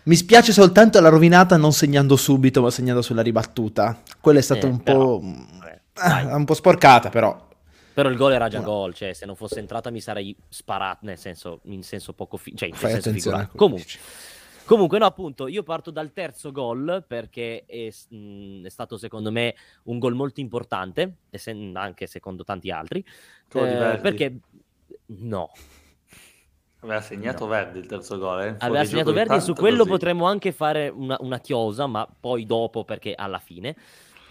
Mi 0.02 0.16
spiace 0.16 0.52
soltanto 0.52 1.00
la 1.00 1.10
rovinata 1.10 1.56
non 1.56 1.72
segnando 1.72 2.16
subito, 2.16 2.62
ma 2.62 2.70
segnando 2.70 3.02
sulla 3.02 3.22
ribattuta. 3.22 4.00
Quella 4.20 4.38
è 4.38 4.42
stata 4.42 4.66
eh, 4.66 4.70
un 4.70 4.82
però, 4.82 5.18
po'. 5.18 5.22
Eh, 5.22 6.34
un 6.34 6.44
po' 6.44 6.54
sporcata, 6.54 7.10
però. 7.10 7.48
Però 7.92 8.08
il 8.08 8.16
gol 8.16 8.32
era 8.32 8.48
già 8.48 8.60
no. 8.60 8.64
gol, 8.64 8.94
cioè 8.94 9.12
se 9.12 9.26
non 9.26 9.36
fosse 9.36 9.58
entrata 9.58 9.90
mi 9.90 10.00
sarei 10.00 10.34
sparato, 10.48 11.00
nel 11.02 11.18
senso, 11.18 11.60
in 11.64 11.82
senso 11.82 12.14
poco 12.14 12.38
fi- 12.38 12.56
cioè 12.56 12.68
in 12.68 12.74
Fai 12.74 12.92
senso 12.92 13.12
figurato. 13.12 13.56
Comunque, 13.56 13.84
comunque, 14.64 14.98
no, 14.98 15.04
appunto, 15.04 15.48
io 15.48 15.62
parto 15.62 15.90
dal 15.90 16.12
terzo 16.12 16.50
gol 16.50 17.04
perché 17.06 17.64
è, 17.66 17.90
mh, 18.14 18.64
è 18.64 18.68
stato 18.70 18.96
secondo 18.96 19.30
me 19.30 19.54
un 19.84 19.98
gol 19.98 20.14
molto 20.14 20.40
importante, 20.40 21.16
anche 21.74 22.06
secondo 22.06 22.42
tanti 22.42 22.70
altri. 22.70 23.04
Eh, 23.52 23.98
perché 24.00 24.38
no, 25.06 25.50
Aveva 26.80 27.00
segnato 27.00 27.44
no. 27.44 27.50
Verdi 27.50 27.78
il 27.78 27.86
terzo 27.86 28.18
gol. 28.18 28.42
Eh? 28.42 28.54
Aveva 28.58 28.84
segnato 28.84 29.12
Verdi 29.12 29.34
e 29.34 29.40
su 29.40 29.54
quello 29.54 29.78
così. 29.78 29.90
potremmo 29.90 30.26
anche 30.26 30.52
fare 30.52 30.88
una, 30.88 31.16
una 31.20 31.38
chiosa, 31.38 31.86
ma 31.86 32.08
poi 32.18 32.46
dopo 32.46 32.84
perché 32.84 33.14
alla 33.14 33.38
fine 33.38 33.76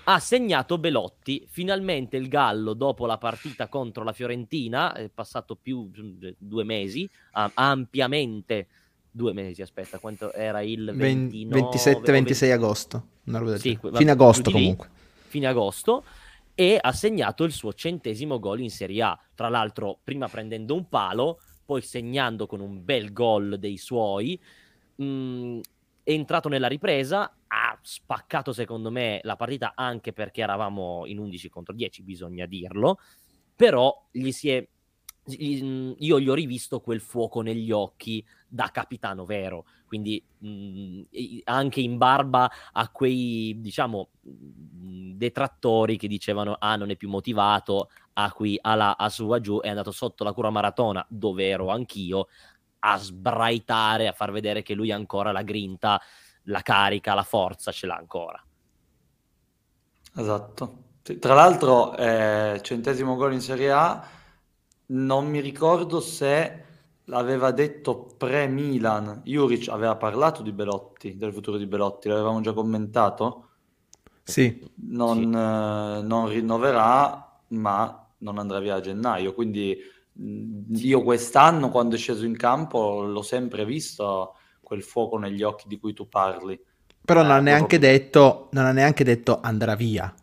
ha 0.05 0.19
segnato 0.19 0.79
Belotti. 0.79 1.45
Finalmente 1.47 2.17
il 2.17 2.27
Gallo, 2.27 2.73
dopo 2.73 3.05
la 3.05 3.19
partita 3.19 3.67
contro 3.67 4.03
la 4.03 4.13
Fiorentina, 4.13 4.93
è 4.93 5.09
passato 5.09 5.55
più 5.55 5.89
di 5.91 6.35
due 6.37 6.63
mesi, 6.63 7.07
ampiamente 7.31 8.67
due 9.11 9.33
mesi, 9.33 9.61
aspetta, 9.61 9.99
quanto 9.99 10.33
era 10.33 10.61
il 10.61 10.91
27-26 10.95 12.51
agosto. 12.51 13.03
Sì, 13.57 13.77
fine 13.93 14.11
agosto 14.11 14.49
comunque. 14.49 14.89
Fine 15.27 15.45
agosto 15.45 16.03
e 16.55 16.79
ha 16.81 16.91
segnato 16.91 17.43
il 17.43 17.51
suo 17.51 17.73
centesimo 17.73 18.39
gol 18.39 18.61
in 18.61 18.71
Serie 18.71 19.03
A. 19.03 19.19
Tra 19.35 19.47
l'altro, 19.47 19.99
prima 20.03 20.27
prendendo 20.27 20.73
un 20.73 20.89
palo, 20.89 21.39
poi 21.69 21.83
segnando 21.83 22.47
con 22.47 22.61
un 22.61 22.83
bel 22.83 23.13
gol 23.13 23.59
dei 23.59 23.77
suoi. 23.77 24.39
Mh, 24.95 25.05
mm, 25.05 25.59
è 26.01 26.11
entrato 26.13 26.49
nella 26.49 26.67
ripresa, 26.67 27.31
ha 27.45 27.77
spaccato 27.79 28.53
secondo 28.53 28.89
me 28.89 29.19
la 29.21 29.35
partita 29.35 29.73
anche 29.75 30.11
perché 30.11 30.41
eravamo 30.41 31.05
in 31.05 31.19
11 31.19 31.47
contro 31.47 31.75
10, 31.75 32.01
bisogna 32.01 32.47
dirlo, 32.47 32.97
però 33.55 34.07
gli 34.09 34.31
si 34.31 34.49
è 34.49 34.67
io 35.37 36.19
gli 36.19 36.29
ho 36.29 36.33
rivisto 36.33 36.79
quel 36.79 37.01
fuoco 37.01 37.41
negli 37.41 37.71
occhi 37.71 38.25
da 38.47 38.69
capitano 38.71 39.25
vero, 39.25 39.65
quindi 39.85 40.23
mh, 40.37 41.01
anche 41.45 41.81
in 41.81 41.97
barba 41.97 42.49
a 42.71 42.89
quei, 42.89 43.55
diciamo, 43.59 44.09
detrattori 44.21 45.97
che 45.97 46.07
dicevano 46.07 46.55
ah 46.59 46.75
non 46.75 46.89
è 46.89 46.95
più 46.95 47.09
motivato, 47.09 47.89
a 48.13 48.31
qui, 48.31 48.57
a 48.61 48.75
là, 48.75 48.95
a 48.97 49.09
su, 49.09 49.29
a 49.29 49.39
giù, 49.39 49.59
è 49.59 49.69
andato 49.69 49.91
sotto 49.91 50.23
la 50.23 50.33
cura 50.33 50.49
maratona, 50.49 51.05
dove 51.09 51.47
ero 51.47 51.69
anch'io, 51.69 52.27
a 52.79 52.97
sbraitare, 52.97 54.07
a 54.07 54.13
far 54.13 54.31
vedere 54.31 54.61
che 54.61 54.73
lui 54.73 54.91
ancora 54.91 55.31
la 55.31 55.43
grinta, 55.43 56.01
la 56.43 56.61
carica, 56.61 57.13
la 57.13 57.23
forza 57.23 57.71
ce 57.71 57.87
l'ha 57.87 57.95
ancora. 57.95 58.43
Esatto. 60.15 60.83
Tra 61.19 61.33
l'altro, 61.33 61.95
eh, 61.95 62.59
centesimo 62.61 63.15
gol 63.15 63.33
in 63.33 63.41
Serie 63.41 63.71
A, 63.71 64.07
non 64.91 65.27
mi 65.27 65.39
ricordo 65.39 65.99
se 65.99 66.63
l'aveva 67.05 67.51
detto 67.51 68.07
pre-Milan. 68.17 69.21
Juric 69.23 69.67
aveva 69.69 69.95
parlato 69.95 70.41
di 70.41 70.51
Belotti, 70.51 71.17
del 71.17 71.33
futuro 71.33 71.57
di 71.57 71.65
Belotti, 71.65 72.07
l'avevamo 72.07 72.41
già 72.41 72.53
commentato. 72.53 73.47
Sì. 74.23 74.63
Non, 74.87 75.17
sì. 75.17 75.23
Eh, 75.23 76.07
non 76.07 76.27
rinnoverà, 76.29 77.39
ma 77.49 78.07
non 78.19 78.37
andrà 78.37 78.59
via 78.59 78.75
a 78.75 78.81
gennaio. 78.81 79.33
Quindi 79.33 79.77
io 80.75 81.01
quest'anno, 81.01 81.69
quando 81.69 81.95
è 81.95 81.97
sceso 81.97 82.25
in 82.25 82.37
campo, 82.37 83.01
l'ho 83.01 83.21
sempre 83.21 83.65
visto 83.65 84.35
quel 84.61 84.83
fuoco 84.83 85.17
negli 85.17 85.41
occhi 85.41 85.67
di 85.67 85.79
cui 85.79 85.93
tu 85.93 86.07
parli. 86.07 86.59
Però 87.03 87.21
non, 87.21 87.31
ha, 87.31 87.37
eh, 87.37 87.41
neanche 87.41 87.79
detto, 87.79 88.49
non 88.51 88.65
ha 88.65 88.71
neanche 88.71 89.03
detto 89.03 89.39
andrà 89.41 89.75
via. 89.75 90.13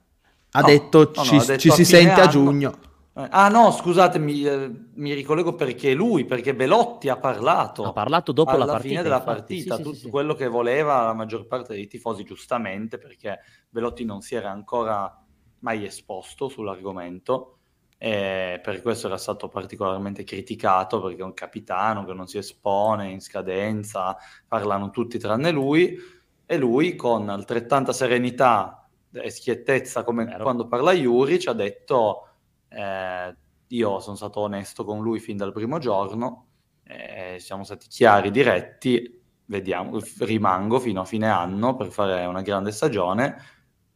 Ha 0.53 0.61
no, 0.61 0.67
detto 0.67 1.13
no, 1.15 1.23
ci, 1.23 1.35
no, 1.35 1.41
ha 1.41 1.45
detto 1.45 1.59
ci 1.59 1.71
si 1.71 1.85
sente 1.85 2.13
anno, 2.13 2.23
a 2.23 2.27
giugno. 2.29 2.79
Eh, 3.19 3.29
ah 3.31 3.49
no, 3.49 3.71
scusate, 3.71 4.19
mi, 4.19 4.45
eh, 4.45 4.71
mi, 4.93 5.15
ricollego 5.15 5.55
perché 5.55 5.95
lui, 5.95 6.27
perché 6.27 6.55
Belotti 6.55 7.09
ha 7.09 7.17
parlato. 7.17 7.85
Ha 7.85 7.93
parlato 7.93 8.33
dopo 8.33 8.51
alla 8.51 8.67
la 8.67 8.73
partita. 8.73 8.89
fine 8.91 9.03
della 9.03 9.23
partita, 9.23 9.77
sì, 9.77 9.83
tutto 9.83 9.97
sì, 9.97 10.11
quello 10.11 10.35
che 10.35 10.49
voleva 10.49 11.05
la 11.05 11.15
maggior 11.15 11.47
parte 11.47 11.73
dei 11.73 11.87
tifosi, 11.87 12.25
giustamente, 12.25 12.99
perché 12.99 13.41
Belotti 13.71 14.05
non 14.05 14.21
si 14.21 14.35
era 14.35 14.51
ancora 14.51 15.19
mai 15.61 15.87
esposto 15.87 16.51
sull'argomento. 16.51 17.53
E 17.97 18.61
per 18.63 18.83
questo 18.83 19.07
era 19.07 19.17
stato 19.17 19.49
particolarmente 19.49 20.23
criticato 20.23 21.01
perché 21.01 21.23
è 21.23 21.25
un 21.25 21.33
capitano 21.33 22.05
che 22.05 22.13
non 22.13 22.27
si 22.27 22.37
espone 22.37 23.09
in 23.09 23.23
scadenza, 23.23 24.15
parlano 24.47 24.91
tutti 24.91 25.19
tranne 25.19 25.51
lui 25.51 25.97
e 26.45 26.57
lui 26.59 26.95
con 26.95 27.31
altrettanta 27.31 27.95
serenità 27.95 28.87
e 29.11 29.31
schiettezza 29.31 30.05
come 30.05 30.27
Vero. 30.27 30.43
quando 30.43 30.69
parla 30.69 30.93
Juric 30.93 31.49
ha 31.49 31.55
detto 31.55 32.36
eh, 32.69 33.37
io 33.69 34.01
sono 34.01 34.17
stato 34.17 34.41
onesto 34.41 34.85
con 34.85 35.03
lui 35.03 35.19
fin 35.19 35.37
dal 35.37 35.53
primo 35.53 35.79
giorno, 35.79 36.47
eh, 36.85 37.37
siamo 37.41 37.65
stati 37.65 37.89
chiari, 37.89 38.31
diretti, 38.31 39.23
vediamo, 39.47 40.01
rimango 40.21 40.79
fino 40.79 41.01
a 41.01 41.05
fine 41.05 41.29
anno 41.29 41.75
per 41.77 41.89
fare 41.89 42.25
una 42.27 42.43
grande 42.43 42.73
stagione 42.73 43.37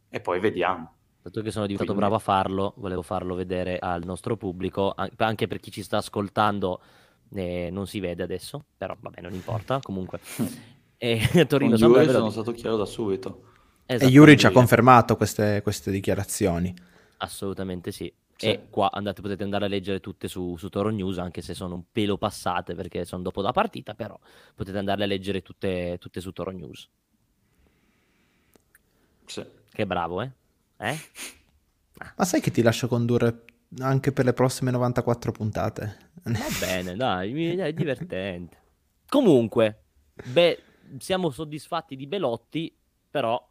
e 0.09 0.19
poi 0.19 0.39
vediamo. 0.39 0.95
Dato 1.21 1.41
che 1.41 1.51
sono 1.51 1.67
diventato 1.67 1.93
Quindi... 1.93 2.09
bravo 2.09 2.15
a 2.15 2.23
farlo, 2.23 2.73
volevo 2.77 3.03
farlo 3.03 3.35
vedere 3.35 3.77
al 3.77 4.03
nostro 4.03 4.37
pubblico, 4.37 4.93
anche 5.17 5.47
per 5.47 5.59
chi 5.59 5.71
ci 5.71 5.83
sta 5.83 5.97
ascoltando 5.97 6.81
eh, 7.33 7.69
non 7.71 7.87
si 7.87 7.99
vede 7.99 8.23
adesso, 8.23 8.65
però 8.75 8.95
vabbè 8.99 9.21
non 9.21 9.33
importa, 9.33 9.79
comunque. 9.81 10.19
e 10.97 11.19
Torino 11.47 11.77
Con 11.77 12.05
sono 12.09 12.29
stato 12.29 12.51
chiaro 12.51 12.77
da 12.77 12.85
subito. 12.85 13.43
E 13.85 13.97
Juri 14.07 14.37
ci 14.37 14.45
ha 14.45 14.51
confermato 14.51 15.15
queste, 15.15 15.61
queste 15.61 15.91
dichiarazioni. 15.91 16.73
Assolutamente 17.17 17.91
sì. 17.91 18.11
Sì. 18.41 18.47
E 18.47 18.67
qua 18.71 18.89
andate, 18.91 19.21
potete 19.21 19.43
andare 19.43 19.65
a 19.65 19.67
leggere 19.67 19.99
tutte 19.99 20.27
su, 20.27 20.55
su 20.57 20.67
Toro 20.69 20.89
News, 20.89 21.19
anche 21.19 21.43
se 21.43 21.53
sono 21.53 21.75
un 21.75 21.83
pelo 21.91 22.17
passate 22.17 22.73
perché 22.73 23.05
sono 23.05 23.21
dopo 23.21 23.39
la 23.41 23.51
partita, 23.51 23.93
però 23.93 24.19
potete 24.55 24.79
andare 24.79 25.03
a 25.03 25.05
leggere 25.05 25.43
tutte, 25.43 25.97
tutte 25.99 26.21
su 26.21 26.31
Toro 26.31 26.49
News. 26.49 26.89
Sì. 29.25 29.45
Che 29.71 29.85
bravo, 29.85 30.23
eh? 30.23 30.31
eh? 30.77 30.97
Ma 32.15 32.25
sai 32.25 32.41
che 32.41 32.49
ti 32.49 32.63
lascio 32.63 32.87
condurre 32.87 33.43
anche 33.77 34.11
per 34.11 34.25
le 34.25 34.33
prossime 34.33 34.71
94 34.71 35.31
puntate? 35.31 35.97
Va 36.23 36.31
bene, 36.59 36.95
dai, 36.95 37.55
è 37.59 37.73
divertente. 37.73 38.57
Comunque, 39.07 39.83
beh, 40.31 40.63
siamo 40.97 41.29
soddisfatti 41.29 41.95
di 41.95 42.07
Belotti, 42.07 42.75
però 43.07 43.50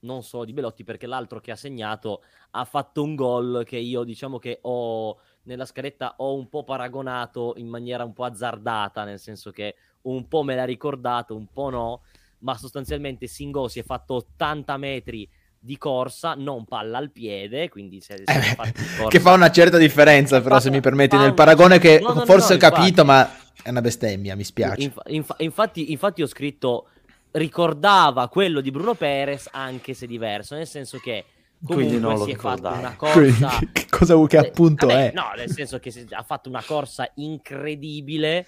non 0.00 0.22
so 0.22 0.44
di 0.44 0.52
Belotti 0.52 0.84
perché 0.84 1.06
l'altro 1.06 1.40
che 1.40 1.50
ha 1.50 1.56
segnato 1.56 2.22
ha 2.50 2.64
fatto 2.64 3.02
un 3.02 3.14
gol 3.14 3.64
che 3.64 3.76
io 3.76 4.04
diciamo 4.04 4.38
che 4.38 4.58
ho 4.62 5.18
nella 5.44 5.64
scaletta 5.64 6.14
ho 6.18 6.34
un 6.34 6.48
po' 6.48 6.64
paragonato 6.64 7.54
in 7.56 7.68
maniera 7.68 8.04
un 8.04 8.12
po' 8.12 8.24
azzardata, 8.24 9.04
nel 9.04 9.18
senso 9.18 9.50
che 9.50 9.76
un 10.02 10.28
po' 10.28 10.42
me 10.42 10.54
l'ha 10.54 10.64
ricordato, 10.64 11.34
un 11.34 11.46
po' 11.52 11.70
no, 11.70 12.02
ma 12.40 12.56
sostanzialmente 12.56 13.26
Singo 13.26 13.68
si 13.68 13.78
è 13.78 13.82
fatto 13.82 14.14
80 14.14 14.76
metri 14.76 15.28
di 15.58 15.78
corsa, 15.78 16.34
non 16.34 16.64
palla 16.64 16.98
al 16.98 17.10
piede, 17.10 17.68
quindi 17.68 18.00
se, 18.00 18.22
se 18.24 18.32
eh, 18.32 18.54
corsa... 18.54 19.06
che 19.08 19.20
fa 19.20 19.32
una 19.32 19.50
certa 19.50 19.78
differenza, 19.78 20.40
però 20.40 20.60
se 20.60 20.70
mi 20.70 20.80
permetti 20.80 21.16
nel 21.16 21.34
paragone 21.34 21.78
che 21.78 21.98
no, 22.00 22.12
no, 22.12 22.24
forse 22.24 22.56
no, 22.56 22.66
ho 22.66 22.70
capito, 22.70 23.04
ma 23.04 23.28
è 23.62 23.70
una 23.70 23.80
bestemmia, 23.80 24.36
mi 24.36 24.44
spiace. 24.44 24.82
Inf- 24.82 25.02
inf- 25.08 25.34
infatti, 25.38 25.90
infatti 25.90 26.22
ho 26.22 26.26
scritto 26.26 26.88
ricordava 27.36 28.28
quello 28.28 28.60
di 28.60 28.70
Bruno 28.70 28.94
Perez, 28.94 29.48
anche 29.52 29.94
se 29.94 30.06
diverso, 30.06 30.54
nel 30.54 30.66
senso 30.66 30.98
che 30.98 31.24
comunque 31.62 31.98
non 31.98 32.18
si 32.18 32.32
è 32.32 32.36
fatto 32.36 32.68
una 32.68 32.96
corsa. 32.96 33.58
che 33.72 33.86
cosa 33.88 34.26
che 34.26 34.38
appunto 34.38 34.86
Vabbè, 34.86 35.10
è? 35.10 35.12
No, 35.12 35.32
nel 35.36 35.50
senso 35.50 35.78
che 35.78 36.06
ha 36.10 36.22
fatto 36.22 36.48
una 36.48 36.62
corsa 36.62 37.10
incredibile. 37.16 38.46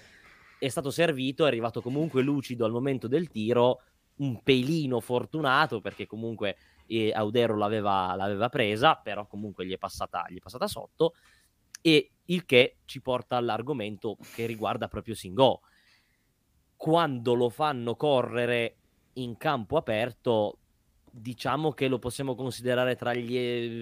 È 0.59 0.67
stato 0.67 0.91
servito, 0.91 1.45
è 1.45 1.47
arrivato 1.47 1.81
comunque 1.81 2.21
lucido 2.21 2.65
al 2.65 2.71
momento 2.71 3.07
del 3.07 3.29
tiro. 3.29 3.81
Un 4.17 4.43
pelino 4.43 4.99
fortunato 4.99 5.79
perché 5.79 6.05
comunque 6.05 6.57
eh, 6.87 7.13
Audero 7.13 7.55
l'aveva, 7.55 8.13
l'aveva, 8.15 8.49
presa, 8.49 8.95
però 8.95 9.25
comunque 9.27 9.65
gli 9.65 9.71
è, 9.71 9.77
passata, 9.77 10.25
gli 10.27 10.35
è 10.35 10.39
passata 10.39 10.67
sotto. 10.67 11.13
E 11.81 12.11
il 12.25 12.45
che 12.45 12.79
ci 12.83 12.99
porta 13.01 13.37
all'argomento 13.37 14.17
che 14.33 14.45
riguarda 14.45 14.89
proprio 14.89 15.15
Singo. 15.15 15.61
Quando 16.75 17.33
lo 17.33 17.49
fanno 17.49 17.95
correre 17.95 18.78
in 19.23 19.37
campo 19.37 19.77
aperto, 19.77 20.57
diciamo 21.11 21.71
che 21.71 21.87
lo 21.87 21.99
possiamo 21.99 22.35
considerare 22.35 22.95
tra 22.95 23.13
gli, 23.13 23.35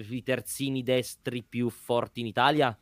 i 0.08 0.22
terzini 0.22 0.82
destri 0.82 1.42
più 1.42 1.70
forti 1.70 2.20
in 2.20 2.26
Italia? 2.26 2.76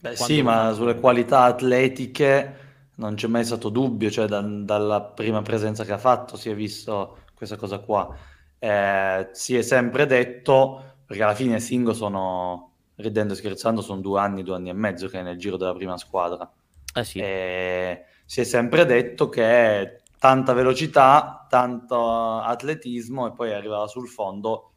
Beh, 0.00 0.16
sì, 0.16 0.42
ma 0.42 0.72
sulle 0.72 0.98
qualità 1.00 1.42
atletiche 1.42 2.66
non 2.96 3.14
c'è 3.14 3.26
mai 3.26 3.44
stato 3.44 3.68
dubbio, 3.68 4.10
cioè 4.10 4.26
da, 4.26 4.40
dalla 4.40 5.02
prima 5.02 5.42
presenza 5.42 5.84
che 5.84 5.92
ha 5.92 5.98
fatto 5.98 6.36
si 6.36 6.50
è 6.50 6.54
visto 6.54 7.18
questa 7.34 7.56
cosa 7.56 7.78
qua. 7.78 8.16
Eh, 8.58 9.28
si 9.32 9.56
è 9.56 9.62
sempre 9.62 10.06
detto, 10.06 10.96
perché 11.04 11.22
alla 11.22 11.34
fine 11.34 11.60
Singo 11.60 11.92
sono, 11.92 12.72
ridendo 12.96 13.32
e 13.32 13.36
scherzando, 13.36 13.80
sono 13.80 14.00
due 14.00 14.20
anni, 14.20 14.42
due 14.42 14.56
anni 14.56 14.68
e 14.68 14.74
mezzo 14.74 15.08
che 15.08 15.20
è 15.20 15.22
nel 15.22 15.38
giro 15.38 15.56
della 15.56 15.74
prima 15.74 15.96
squadra. 15.96 16.48
Eh 16.94 17.04
sì. 17.04 17.18
eh, 17.18 18.04
si 18.24 18.40
è 18.40 18.44
sempre 18.44 18.84
detto 18.84 19.28
che 19.28 20.02
tanta 20.18 20.52
velocità, 20.52 21.46
tanto 21.48 22.38
atletismo 22.40 23.28
e 23.28 23.32
poi 23.32 23.52
arrivava 23.52 23.86
sul 23.86 24.08
fondo 24.08 24.72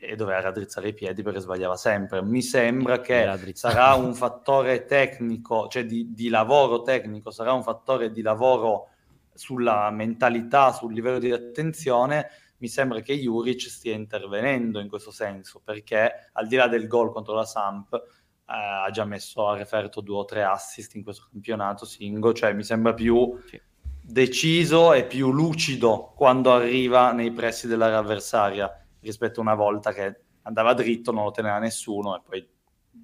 e 0.00 0.14
doveva 0.14 0.40
raddrizzare 0.40 0.88
i 0.88 0.94
piedi 0.94 1.22
perché 1.22 1.40
sbagliava 1.40 1.76
sempre. 1.76 2.22
Mi 2.22 2.40
sembra 2.40 3.00
che 3.00 3.28
sarà 3.54 3.94
un 3.94 4.14
fattore 4.14 4.84
tecnico, 4.84 5.66
cioè 5.68 5.84
di, 5.84 6.14
di, 6.14 6.28
lavoro 6.28 6.82
tecnico, 6.82 7.30
sarà 7.30 7.52
un 7.52 7.64
fattore 7.64 8.12
di 8.12 8.22
lavoro 8.22 8.90
sulla 9.34 9.90
mentalità, 9.90 10.72
sul 10.72 10.92
livello 10.94 11.18
di 11.18 11.32
attenzione. 11.32 12.28
Mi 12.58 12.68
sembra 12.68 13.00
che 13.00 13.18
Juric 13.18 13.62
stia 13.62 13.94
intervenendo 13.94 14.78
in 14.78 14.88
questo 14.88 15.10
senso 15.10 15.60
perché 15.64 16.30
al 16.32 16.46
di 16.46 16.56
là 16.56 16.68
del 16.68 16.86
gol 16.86 17.12
contro 17.12 17.34
la 17.34 17.44
Samp 17.44 17.92
eh, 17.94 18.00
ha 18.46 18.90
già 18.90 19.04
messo 19.04 19.48
a 19.48 19.56
referto 19.56 20.00
due 20.00 20.18
o 20.18 20.24
tre 20.24 20.44
assist 20.44 20.94
in 20.94 21.02
questo 21.02 21.26
campionato 21.30 21.84
singo, 21.84 22.32
cioè 22.32 22.52
mi 22.52 22.64
sembra 22.64 22.94
più 22.94 23.36
sì. 23.46 23.60
Deciso 24.08 24.94
e 24.94 25.04
più 25.04 25.30
lucido 25.30 26.12
quando 26.16 26.52
arriva 26.52 27.12
nei 27.12 27.30
pressi 27.30 27.66
dell'area 27.66 27.98
avversaria 27.98 28.70
rispetto 29.00 29.40
a 29.40 29.42
una 29.42 29.54
volta 29.54 29.92
che 29.92 30.20
andava 30.42 30.72
dritto, 30.72 31.12
non 31.12 31.24
lo 31.24 31.30
teneva 31.30 31.58
nessuno 31.58 32.16
e 32.16 32.20
poi 32.26 32.48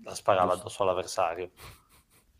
la 0.02 0.14
sparava 0.14 0.54
addosso 0.54 0.82
all'avversario. 0.82 1.50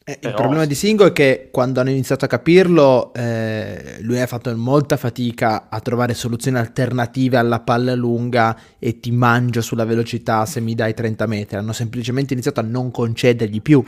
Eh, 0.07 0.19
Però... 0.19 0.31
Il 0.31 0.37
problema 0.37 0.65
di 0.67 0.75
Singo 0.75 1.07
è 1.07 1.13
che 1.13 1.49
quando 1.51 1.81
hanno 1.81 1.91
iniziato 1.91 2.25
a 2.25 2.29
capirlo, 2.29 3.13
eh, 3.15 3.99
lui 4.01 4.21
ha 4.21 4.27
fatto 4.27 4.55
molta 4.57 4.97
fatica 4.97 5.69
a 5.71 5.81
trovare 5.81 6.13
soluzioni 6.13 6.59
alternative 6.59 7.39
alla 7.39 7.61
palla 7.61 7.95
lunga 7.95 8.59
e 8.79 9.01
ti 9.01 9.11
mangio 9.13 9.63
sulla 9.63 9.85
velocità 9.85 10.45
se 10.45 10.61
mi 10.61 10.75
dai 10.75 10.93
30 10.93 11.27
metri. 11.27 11.57
Hanno 11.57 11.73
semplicemente 11.73 12.33
iniziato 12.35 12.61
a 12.61 12.65
non 12.65 12.91
concedergli 12.91 13.63
più 13.63 13.83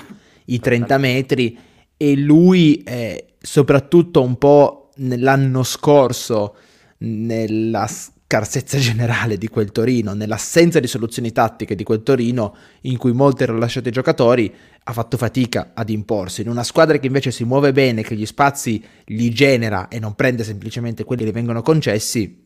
i 0.46 0.58
30 0.58 0.96
metri 0.98 1.58
e 1.98 2.16
lui, 2.16 2.82
eh, 2.82 3.25
soprattutto 3.46 4.22
un 4.22 4.36
po' 4.38 4.90
nell'anno 4.96 5.62
scorso, 5.62 6.56
nella 6.98 7.86
scarsezza 7.88 8.76
generale 8.78 9.38
di 9.38 9.46
quel 9.46 9.70
Torino, 9.70 10.14
nell'assenza 10.14 10.80
di 10.80 10.88
soluzioni 10.88 11.30
tattiche 11.30 11.76
di 11.76 11.84
quel 11.84 12.02
Torino, 12.02 12.56
in 12.82 12.96
cui 12.96 13.12
molti 13.12 13.44
erano 13.44 13.60
lasciati 13.60 13.86
ai 13.86 13.92
giocatori, 13.92 14.52
ha 14.82 14.92
fatto 14.92 15.16
fatica 15.16 15.70
ad 15.74 15.90
imporsi. 15.90 16.42
In 16.42 16.48
una 16.48 16.64
squadra 16.64 16.98
che 16.98 17.06
invece 17.06 17.30
si 17.30 17.44
muove 17.44 17.70
bene, 17.70 18.02
che 18.02 18.16
gli 18.16 18.26
spazi 18.26 18.84
li 19.04 19.30
genera 19.30 19.86
e 19.86 20.00
non 20.00 20.16
prende 20.16 20.42
semplicemente 20.42 21.04
quelli 21.04 21.22
che 21.22 21.30
gli 21.30 21.32
vengono 21.32 21.62
concessi, 21.62 22.44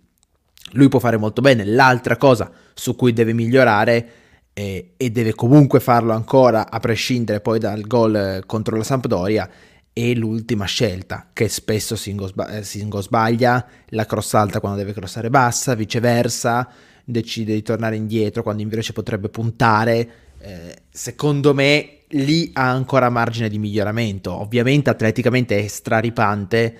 lui 0.72 0.88
può 0.88 0.98
fare 0.98 1.16
molto 1.16 1.40
bene. 1.40 1.64
L'altra 1.64 2.18
cosa 2.18 2.52
su 2.74 2.94
cui 2.94 3.14
deve 3.14 3.32
migliorare 3.32 4.08
eh, 4.52 4.92
e 4.98 5.10
deve 5.10 5.34
comunque 5.34 5.80
farlo 5.80 6.12
ancora, 6.12 6.70
a 6.70 6.78
prescindere 6.78 7.40
poi 7.40 7.58
dal 7.58 7.86
gol 7.86 8.14
eh, 8.14 8.42
contro 8.44 8.76
la 8.76 8.84
Sampdoria, 8.84 9.48
e 9.92 10.14
l'ultima 10.14 10.64
scelta, 10.66 11.31
che 11.33 11.48
spesso 11.48 11.96
Singo, 11.96 12.26
sba- 12.26 12.48
eh, 12.59 12.62
Singo 12.62 13.00
sbaglia, 13.00 13.66
la 13.88 14.07
cross 14.07 14.35
alta 14.35 14.61
quando 14.61 14.79
deve 14.79 14.92
crossare 14.92 15.31
bassa, 15.31 15.74
viceversa, 15.74 16.68
decide 17.05 17.55
di 17.55 17.62
tornare 17.62 17.96
indietro 17.96 18.42
quando 18.42 18.62
invece 18.62 18.92
potrebbe 18.92 19.29
puntare. 19.29 20.11
Eh, 20.38 20.83
secondo 20.88 21.53
me 21.53 21.98
lì 22.11 22.50
ha 22.55 22.70
ancora 22.70 23.11
margine 23.11 23.48
di 23.48 23.59
miglioramento. 23.59 24.33
Ovviamente 24.33 24.90
atleticamente 24.90 25.59
è 25.59 25.66
straripante, 25.66 26.79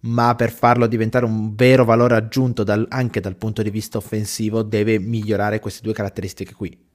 ma 0.00 0.34
per 0.34 0.50
farlo 0.50 0.86
diventare 0.86 1.24
un 1.24 1.54
vero 1.54 1.84
valore 1.84 2.14
aggiunto 2.14 2.62
dal, 2.62 2.86
anche 2.88 3.20
dal 3.20 3.36
punto 3.36 3.62
di 3.62 3.70
vista 3.70 3.98
offensivo 3.98 4.62
deve 4.62 4.98
migliorare 4.98 5.60
queste 5.60 5.82
due 5.82 5.92
caratteristiche 5.92 6.54
qui. 6.54 6.88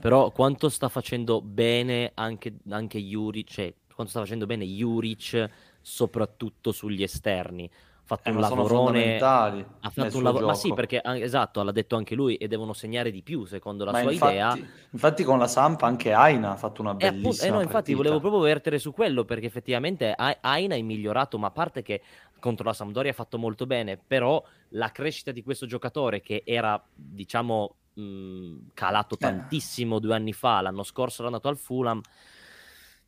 Però 0.00 0.30
quanto 0.30 0.68
sta 0.68 0.88
facendo 0.88 1.42
bene 1.42 2.12
anche, 2.14 2.54
anche 2.68 2.98
Yuri, 2.98 3.44
cioè 3.44 3.72
quanto 4.00 4.10
sta 4.10 4.20
facendo 4.20 4.46
bene 4.46 4.64
Juric, 4.64 5.50
soprattutto 5.80 6.72
sugli 6.72 7.02
esterni. 7.02 7.70
Ha 7.70 8.16
fatto 8.16 8.28
eh, 8.28 8.32
un 8.32 8.40
lavorone. 8.40 9.18
Ha 9.18 9.64
fatto 9.90 10.16
un 10.16 10.22
lavoro. 10.22 10.46
Ma 10.46 10.54
sì, 10.54 10.72
perché 10.72 11.00
esatto, 11.04 11.62
l'ha 11.62 11.70
detto 11.70 11.96
anche 11.96 12.14
lui, 12.14 12.36
e 12.36 12.48
devono 12.48 12.72
segnare 12.72 13.10
di 13.10 13.22
più 13.22 13.44
secondo 13.44 13.84
la 13.84 13.92
ma 13.92 14.00
sua 14.00 14.12
infatti, 14.12 14.32
idea. 14.32 14.58
Infatti, 14.90 15.22
con 15.22 15.38
la 15.38 15.46
Samp 15.46 15.82
anche 15.82 16.12
Aina 16.12 16.52
ha 16.52 16.56
fatto 16.56 16.80
una 16.80 16.94
bellissima. 16.94 17.16
Eh, 17.16 17.26
appunto, 17.26 17.44
eh 17.44 17.50
no, 17.50 17.60
infatti, 17.60 17.94
volevo 17.94 18.18
proprio 18.18 18.40
vertere 18.40 18.78
su 18.78 18.92
quello, 18.92 19.24
perché 19.24 19.46
effettivamente 19.46 20.12
Aina 20.40 20.74
è 20.74 20.82
migliorato, 20.82 21.38
ma 21.38 21.48
a 21.48 21.52
parte 21.52 21.82
che 21.82 22.02
contro 22.40 22.64
la 22.64 22.72
Sampdoria 22.72 23.10
ha 23.10 23.14
fatto 23.14 23.38
molto 23.38 23.66
bene, 23.66 23.96
però 23.98 24.42
la 24.70 24.90
crescita 24.90 25.30
di 25.30 25.42
questo 25.42 25.66
giocatore 25.66 26.20
che 26.20 26.42
era, 26.44 26.82
diciamo, 26.94 27.74
mh, 27.94 28.54
calato 28.74 29.14
eh. 29.14 29.18
tantissimo 29.18 29.98
due 30.00 30.14
anni 30.14 30.32
fa, 30.32 30.62
l'anno 30.62 30.82
scorso 30.82 31.18
era 31.18 31.26
andato 31.26 31.48
al 31.48 31.58
Fulham 31.58 32.00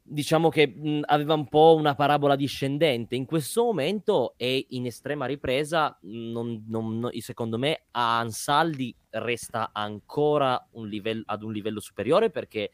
diciamo 0.02 0.48
che 0.48 0.66
mh, 0.66 1.02
aveva 1.06 1.34
un 1.34 1.48
po' 1.48 1.74
una 1.76 1.94
parabola 1.94 2.36
discendente. 2.36 3.14
In 3.14 3.24
questo 3.24 3.64
momento 3.64 4.34
è 4.36 4.64
in 4.70 4.86
estrema 4.86 5.26
ripresa. 5.26 5.96
Non, 6.02 6.64
non, 6.66 6.98
non, 6.98 7.10
secondo 7.20 7.58
me 7.58 7.84
a 7.92 8.18
Ansaldi 8.18 8.94
resta 9.10 9.70
ancora 9.72 10.68
un 10.72 10.88
livello, 10.88 11.22
ad 11.26 11.42
un 11.42 11.52
livello 11.52 11.80
superiore 11.80 12.30
perché 12.30 12.70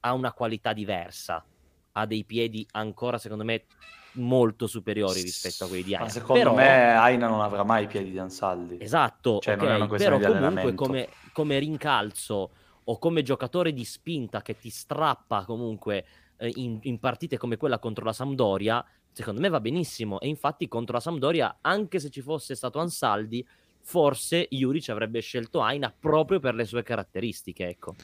ha 0.00 0.12
una 0.12 0.32
qualità 0.32 0.72
diversa. 0.72 1.44
Ha 1.92 2.06
dei 2.06 2.24
piedi 2.24 2.66
ancora, 2.72 3.18
secondo 3.18 3.44
me, 3.44 3.64
molto 4.12 4.66
superiori 4.66 5.20
rispetto 5.20 5.64
a 5.64 5.68
quelli 5.68 5.82
di 5.82 5.94
Aina. 5.94 6.04
Ma 6.04 6.10
secondo 6.10 6.42
però... 6.42 6.54
me 6.54 6.94
Aina 6.94 7.28
non 7.28 7.40
avrà 7.40 7.64
mai 7.64 7.84
i 7.84 7.86
piedi 7.86 8.10
di 8.10 8.18
Ansaldi. 8.18 8.78
Esatto, 8.80 9.40
cioè, 9.40 9.54
okay, 9.54 9.98
però 9.98 10.18
comunque 10.18 10.74
come, 10.74 11.08
come 11.32 11.58
rincalzo 11.58 12.50
o 12.84 12.98
come 12.98 13.22
giocatore 13.22 13.72
di 13.72 13.84
spinta 13.84 14.42
che 14.42 14.56
ti 14.56 14.70
strappa 14.70 15.44
comunque 15.44 16.04
eh, 16.40 16.50
in, 16.56 16.78
in, 16.82 16.98
partite 16.98 17.36
come 17.36 17.56
quella 17.56 17.78
contro 17.78 18.04
la 18.04 18.12
Sampdoria, 18.14 18.84
secondo 19.12 19.40
me 19.40 19.48
va 19.48 19.60
benissimo. 19.60 20.18
E 20.20 20.28
infatti 20.28 20.66
contro 20.66 20.94
la 20.94 21.00
Sampdoria, 21.00 21.58
anche 21.60 22.00
se 22.00 22.08
ci 22.08 22.22
fosse 22.22 22.54
stato 22.54 22.78
Ansaldi, 22.78 23.46
forse 23.82 24.46
Juric 24.50 24.88
avrebbe 24.88 25.20
scelto 25.20 25.60
Aina 25.60 25.94
proprio 25.96 26.40
per 26.40 26.54
le 26.54 26.64
sue 26.64 26.82
caratteristiche. 26.82 27.68
Ecco. 27.68 27.94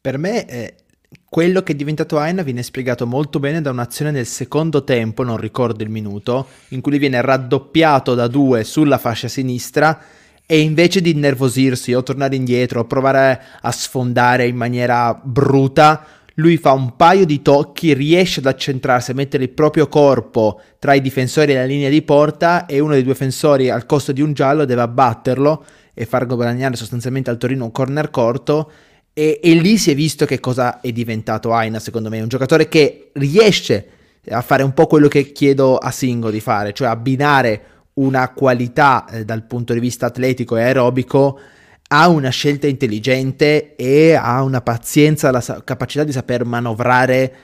Per 0.00 0.18
me 0.18 0.46
eh, 0.48 0.74
quello 1.24 1.62
che 1.62 1.72
è 1.72 1.76
diventato 1.76 2.18
Aina 2.18 2.42
viene 2.42 2.62
spiegato 2.62 3.06
molto 3.06 3.38
bene 3.38 3.60
da 3.60 3.70
un'azione 3.70 4.10
nel 4.10 4.26
secondo 4.26 4.84
tempo, 4.84 5.22
non 5.22 5.36
ricordo 5.36 5.82
il 5.82 5.90
minuto, 5.90 6.46
in 6.68 6.80
cui 6.80 6.98
viene 6.98 7.20
raddoppiato 7.20 8.14
da 8.14 8.26
due 8.26 8.64
sulla 8.64 8.98
fascia 8.98 9.28
sinistra 9.28 10.00
e 10.46 10.60
invece 10.60 11.00
di 11.00 11.10
innervosirsi 11.10 11.92
o 11.92 12.02
tornare 12.02 12.36
indietro 12.36 12.80
o 12.80 12.84
provare 12.84 13.42
a 13.60 13.70
sfondare 13.72 14.46
in 14.46 14.56
maniera 14.56 15.12
bruta, 15.14 16.06
lui 16.36 16.56
fa 16.56 16.72
un 16.72 16.96
paio 16.96 17.24
di 17.24 17.40
tocchi, 17.40 17.94
riesce 17.94 18.40
ad 18.40 18.46
accentrarsi, 18.46 19.10
a 19.10 19.14
mettere 19.14 19.44
il 19.44 19.50
proprio 19.50 19.88
corpo 19.88 20.60
tra 20.78 20.94
i 20.94 21.00
difensori 21.00 21.52
e 21.52 21.56
la 21.56 21.64
linea 21.64 21.88
di 21.88 22.02
porta 22.02 22.66
e 22.66 22.78
uno 22.78 22.92
dei 22.92 23.02
due 23.02 23.12
difensori 23.12 23.70
al 23.70 23.86
costo 23.86 24.12
di 24.12 24.20
un 24.20 24.32
giallo 24.32 24.64
deve 24.64 24.82
abbatterlo 24.82 25.64
e 25.94 26.04
far 26.04 26.26
guadagnare 26.26 26.76
sostanzialmente 26.76 27.30
al 27.30 27.38
Torino 27.38 27.64
un 27.64 27.72
corner 27.72 28.10
corto. 28.10 28.70
E, 29.14 29.40
e 29.42 29.54
lì 29.54 29.78
si 29.78 29.90
è 29.90 29.94
visto 29.94 30.26
che 30.26 30.40
cosa 30.40 30.80
è 30.80 30.92
diventato 30.92 31.52
Aina 31.52 31.78
secondo 31.78 32.10
me, 32.10 32.20
un 32.20 32.28
giocatore 32.28 32.68
che 32.68 33.10
riesce 33.14 33.88
a 34.28 34.42
fare 34.42 34.62
un 34.62 34.74
po' 34.74 34.86
quello 34.86 35.08
che 35.08 35.32
chiedo 35.32 35.78
a 35.78 35.90
Singo 35.90 36.30
di 36.30 36.40
fare, 36.40 36.74
cioè 36.74 36.88
abbinare 36.88 37.62
una 37.94 38.30
qualità 38.32 39.06
eh, 39.06 39.24
dal 39.24 39.44
punto 39.44 39.72
di 39.72 39.80
vista 39.80 40.06
atletico 40.06 40.58
e 40.58 40.62
aerobico 40.62 41.38
ha 41.88 42.08
una 42.08 42.30
scelta 42.30 42.66
intelligente 42.66 43.76
e 43.76 44.14
ha 44.14 44.42
una 44.42 44.60
pazienza, 44.60 45.30
la 45.30 45.40
sa- 45.40 45.62
capacità 45.62 46.04
di 46.04 46.12
saper 46.12 46.44
manovrare 46.44 47.34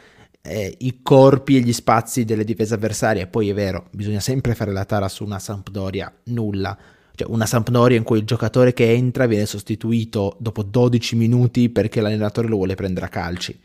eh, 0.43 0.75
i 0.79 1.01
corpi 1.03 1.57
e 1.57 1.61
gli 1.61 1.73
spazi 1.73 2.25
delle 2.25 2.45
difese 2.45 2.75
avversarie. 2.75 3.27
Poi 3.27 3.49
è 3.49 3.55
vero, 3.55 3.87
bisogna 3.91 4.21
sempre 4.21 4.55
fare 4.55 4.73
la 4.73 4.85
tara 4.85 5.09
su 5.09 5.25
una 5.25 5.39
Sampdoria 5.39 6.13
nulla. 6.25 6.77
Cioè 7.15 7.29
una 7.31 7.47
Sampdoria 7.47 7.97
in 7.97 8.03
cui 8.03 8.19
il 8.19 8.25
giocatore 8.25 8.73
che 8.73 8.91
entra 8.91 9.27
viene 9.27 9.47
sostituito 9.47 10.37
dopo 10.39 10.63
12 10.63 11.15
minuti 11.15 11.69
perché 11.69 12.01
l'allenatore 12.01 12.49
lo 12.49 12.57
vuole 12.57 12.75
prendere 12.75 13.07
a 13.07 13.11
calci. 13.11 13.59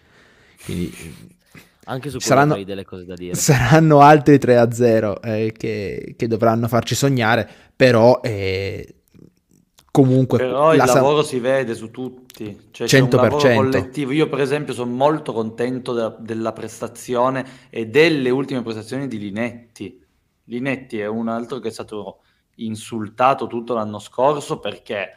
Quindi 0.64 0.94
anche 1.90 2.10
su 2.10 2.20
saranno, 2.20 2.56
hai 2.56 2.66
delle 2.66 2.84
cose 2.84 3.06
da 3.06 3.16
dire. 3.16 3.34
Saranno 3.34 4.02
altri 4.02 4.36
3-0 4.36 5.18
eh, 5.24 5.54
che, 5.58 6.16
che, 6.18 6.28
dovranno 6.28 6.68
farci 6.68 6.96
sognare, 6.96 7.50
però 7.74 8.20
eh, 8.22 8.97
comunque 9.98 10.38
però 10.38 10.74
il 10.74 10.84
lavoro 10.84 11.24
si 11.24 11.40
vede 11.40 11.74
su 11.74 11.90
tutti 11.90 12.68
cioè 12.70 12.86
100%. 12.88 13.56
collettivo 13.56 14.12
io 14.12 14.30
per 14.30 14.42
esempio 14.42 14.72
sono 14.74 14.92
molto 14.92 15.34
contento 15.34 15.94
de- 15.94 16.16
della 16.20 16.54
prestazione 16.54 17.44
e 17.72 17.88
delle 17.88 18.30
ultime 18.30 18.62
prestazioni 18.62 19.08
di 19.08 19.18
Linetti 19.18 20.06
Linetti 20.44 21.00
è 21.00 21.08
un 21.08 21.30
altro 21.30 21.58
che 21.58 21.70
è 21.70 21.72
stato 21.72 22.20
insultato 22.58 23.48
tutto 23.48 23.74
l'anno 23.74 23.98
scorso 23.98 24.60
perché 24.60 25.14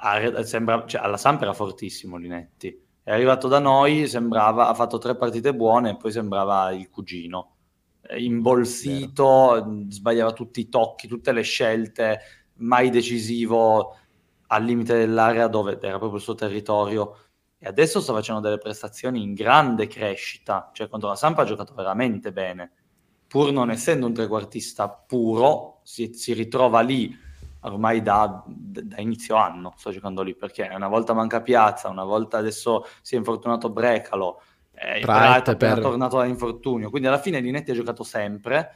ha, 0.00 0.42
sembra, 0.44 0.84
cioè, 0.86 1.02
alla 1.02 1.16
Samp 1.16 1.42
era 1.42 1.52
fortissimo 1.52 2.16
Linetti 2.16 2.80
è 3.02 3.10
arrivato 3.10 3.48
da 3.48 3.58
noi 3.58 4.06
sembrava 4.06 4.68
ha 4.68 4.74
fatto 4.74 4.98
tre 4.98 5.16
partite 5.16 5.52
buone 5.54 5.90
e 5.90 5.96
poi 5.96 6.12
sembrava 6.12 6.70
il 6.70 6.88
cugino 6.88 7.56
imbolsito 8.16 9.50
Vero. 9.54 9.84
sbagliava 9.88 10.32
tutti 10.32 10.60
i 10.60 10.68
tocchi 10.68 11.08
tutte 11.08 11.32
le 11.32 11.42
scelte 11.42 12.20
mai 12.58 12.90
decisivo 12.90 13.96
al 14.48 14.64
limite 14.64 14.96
dell'area 14.96 15.48
dove 15.48 15.78
era 15.80 15.98
proprio 15.98 16.18
il 16.18 16.24
suo 16.24 16.34
territorio 16.34 17.16
e 17.58 17.66
adesso 17.66 18.00
sta 18.00 18.12
facendo 18.12 18.40
delle 18.40 18.58
prestazioni 18.58 19.22
in 19.22 19.32
grande 19.32 19.86
crescita, 19.86 20.70
cioè 20.72 20.88
contro 20.88 21.08
la 21.08 21.16
Sampa 21.16 21.42
ha 21.42 21.46
giocato 21.46 21.72
veramente 21.74 22.32
bene. 22.32 22.72
pur 23.26 23.50
non 23.52 23.70
essendo 23.70 24.06
un 24.06 24.12
trequartista 24.12 24.88
puro, 24.88 25.80
si, 25.82 26.12
si 26.14 26.34
ritrova 26.34 26.80
lì 26.80 27.18
ormai 27.60 28.02
da, 28.02 28.44
da, 28.46 29.00
inizio 29.00 29.36
anno, 29.36 29.74
sto 29.76 29.90
giocando 29.90 30.22
lì, 30.22 30.34
perché 30.34 30.70
una 30.72 30.88
volta 30.88 31.14
manca 31.14 31.40
Piazza, 31.40 31.88
una 31.88 32.04
volta 32.04 32.38
adesso 32.38 32.86
si 33.00 33.14
è 33.14 33.18
infortunato 33.18 33.70
Brecalo, 33.70 34.42
eh, 34.74 35.00
Pratt 35.00 35.50
è 35.50 35.56
per... 35.56 35.80
tornato 35.80 36.18
da 36.18 36.26
infortunio, 36.26 36.90
quindi 36.90 37.08
alla 37.08 37.18
fine 37.18 37.40
Linetti 37.40 37.70
ha 37.70 37.74
giocato 37.74 38.02
sempre, 38.02 38.72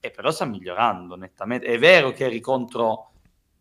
e 0.00 0.10
però 0.10 0.30
sta 0.30 0.44
migliorando 0.44 1.16
nettamente. 1.16 1.66
È 1.66 1.78
vero 1.78 2.12
che 2.12 2.24
eri 2.24 2.40
contro 2.40 3.12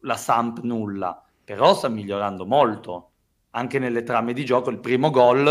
la 0.02 0.16
Samp 0.16 0.62
nulla, 0.62 1.24
però 1.48 1.74
sta 1.74 1.88
migliorando 1.88 2.46
molto, 2.46 3.12
anche 3.52 3.80
nelle 3.80 4.04
trame 4.04 4.34
di 4.34 4.44
gioco, 4.44 4.70
il 4.70 4.80
primo 4.80 5.12
gol 5.12 5.48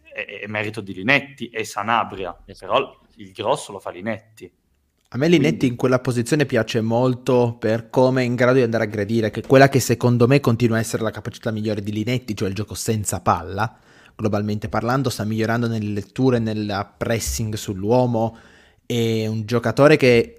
è, 0.00 0.42
è 0.42 0.46
merito 0.46 0.80
di 0.80 0.94
Linetti 0.94 1.48
e 1.48 1.64
Sanabria, 1.64 2.42
esatto. 2.44 2.72
però 2.72 3.00
il 3.16 3.32
grosso 3.32 3.72
lo 3.72 3.80
fa 3.80 3.90
Linetti. 3.90 4.48
A 5.08 5.18
me 5.18 5.26
Linetti 5.26 5.48
Quindi... 5.48 5.66
in 5.66 5.76
quella 5.76 5.98
posizione 5.98 6.46
piace 6.46 6.80
molto 6.82 7.56
per 7.58 7.90
come 7.90 8.22
è 8.22 8.24
in 8.24 8.36
grado 8.36 8.58
di 8.58 8.62
andare 8.62 8.84
a 8.84 8.86
aggredire, 8.86 9.30
che 9.30 9.40
è 9.40 9.44
quella 9.44 9.68
che 9.68 9.80
secondo 9.80 10.28
me 10.28 10.38
continua 10.38 10.76
a 10.76 10.80
essere 10.80 11.02
la 11.02 11.10
capacità 11.10 11.50
migliore 11.50 11.82
di 11.82 11.90
Linetti, 11.90 12.36
cioè 12.36 12.46
il 12.46 12.54
gioco 12.54 12.74
senza 12.74 13.20
palla, 13.20 13.76
globalmente 14.14 14.68
parlando, 14.68 15.10
sta 15.10 15.24
migliorando 15.24 15.66
nelle 15.66 15.90
letture, 15.90 16.38
nel 16.38 16.92
pressing 16.96 17.54
sull'uomo, 17.54 18.38
è 18.86 19.26
un 19.26 19.44
giocatore 19.44 19.96
che 19.96 20.36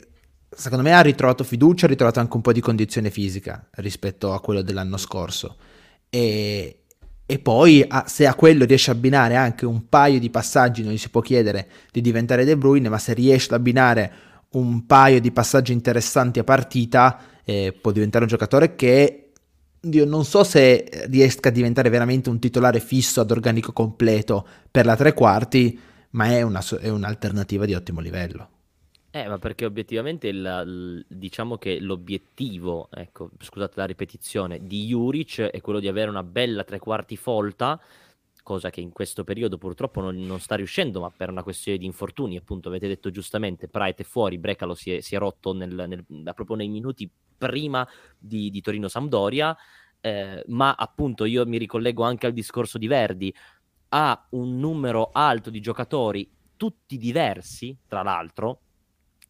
secondo 0.55 0.83
me 0.83 0.93
ha 0.93 1.01
ritrovato 1.01 1.43
fiducia, 1.43 1.85
ha 1.85 1.89
ritrovato 1.89 2.19
anche 2.19 2.35
un 2.35 2.41
po' 2.41 2.53
di 2.53 2.61
condizione 2.61 3.09
fisica 3.11 3.67
rispetto 3.75 4.33
a 4.33 4.39
quello 4.39 4.61
dell'anno 4.61 4.97
scorso. 4.97 5.57
E, 6.09 6.79
e 7.25 7.39
poi 7.39 7.85
se 8.05 8.25
a 8.25 8.35
quello 8.35 8.65
riesce 8.65 8.91
a 8.91 8.93
abbinare 8.93 9.35
anche 9.35 9.65
un 9.65 9.89
paio 9.89 10.19
di 10.19 10.29
passaggi, 10.29 10.83
non 10.83 10.93
gli 10.93 10.97
si 10.97 11.09
può 11.09 11.21
chiedere 11.21 11.67
di 11.91 12.01
diventare 12.01 12.45
De 12.45 12.57
Bruyne, 12.57 12.89
ma 12.89 12.97
se 12.97 13.13
riesce 13.13 13.47
ad 13.53 13.59
abbinare 13.59 14.13
un 14.51 14.85
paio 14.85 15.19
di 15.19 15.31
passaggi 15.31 15.73
interessanti 15.73 16.39
a 16.39 16.43
partita, 16.43 17.19
eh, 17.43 17.77
può 17.79 17.91
diventare 17.91 18.23
un 18.23 18.29
giocatore 18.29 18.75
che 18.75 19.31
io 19.81 20.05
non 20.05 20.25
so 20.25 20.43
se 20.43 20.89
riesca 21.09 21.49
a 21.49 21.51
diventare 21.51 21.89
veramente 21.89 22.29
un 22.29 22.39
titolare 22.39 22.79
fisso 22.79 23.21
ad 23.21 23.31
organico 23.31 23.71
completo 23.71 24.47
per 24.71 24.85
la 24.85 24.95
tre 24.95 25.13
quarti, 25.13 25.79
ma 26.11 26.27
è, 26.27 26.41
una, 26.41 26.63
è 26.79 26.89
un'alternativa 26.89 27.65
di 27.65 27.73
ottimo 27.73 27.99
livello. 27.99 28.49
Eh, 29.15 29.29
ma 29.29 29.37
perché 29.37 29.63
obiettivamente 29.63 30.27
il, 30.27 30.63
il, 30.65 31.05
diciamo 31.07 31.57
che 31.57 31.79
l'obiettivo, 31.79 32.89
ecco, 32.91 33.29
scusate 33.39 33.71
la 33.77 33.85
ripetizione, 33.85 34.59
di 34.67 34.87
Juric 34.87 35.39
è 35.39 35.61
quello 35.61 35.79
di 35.79 35.87
avere 35.87 36.09
una 36.09 36.21
bella 36.21 36.65
tre 36.65 36.79
quarti 36.79 37.15
folta 37.15 37.79
cosa 38.43 38.69
che 38.69 38.81
in 38.81 38.91
questo 38.91 39.23
periodo 39.23 39.57
purtroppo 39.57 40.01
non, 40.01 40.17
non, 40.17 40.41
sta 40.41 40.55
riuscendo, 40.55 40.99
ma 40.99 41.09
per 41.11 41.29
una 41.29 41.43
questione 41.43 41.77
di 41.77 41.85
infortuni, 41.85 42.35
appunto, 42.35 42.67
avete 42.67 42.89
detto 42.89 43.09
giustamente, 43.09 43.69
Praet 43.69 44.01
è 44.01 44.03
fuori, 44.03 44.37
Brecalo 44.37 44.73
si 44.75 44.91
è, 44.91 44.99
si 44.99 45.15
è 45.15 45.17
rotto 45.17 45.53
nel, 45.53 45.85
nel, 45.87 46.03
proprio 46.33 46.57
nei 46.57 46.67
minuti 46.67 47.09
prima 47.37 47.87
di, 48.17 48.49
di 48.49 48.59
Torino-Sampdoria, 48.59 49.55
eh, 50.01 50.43
ma 50.47 50.75
appunto 50.75 51.23
io 51.23 51.45
mi 51.45 51.57
ricollego 51.57 52.03
anche 52.03 52.25
al 52.25 52.33
discorso 52.33 52.77
di 52.77 52.87
Verdi, 52.87 53.33
ha 53.89 54.27
un 54.31 54.59
numero 54.59 55.11
alto 55.13 55.49
di 55.49 55.61
giocatori, 55.61 56.29
tutti 56.57 56.97
diversi, 56.97 57.77
tra 57.87 58.03
l'altro, 58.03 58.59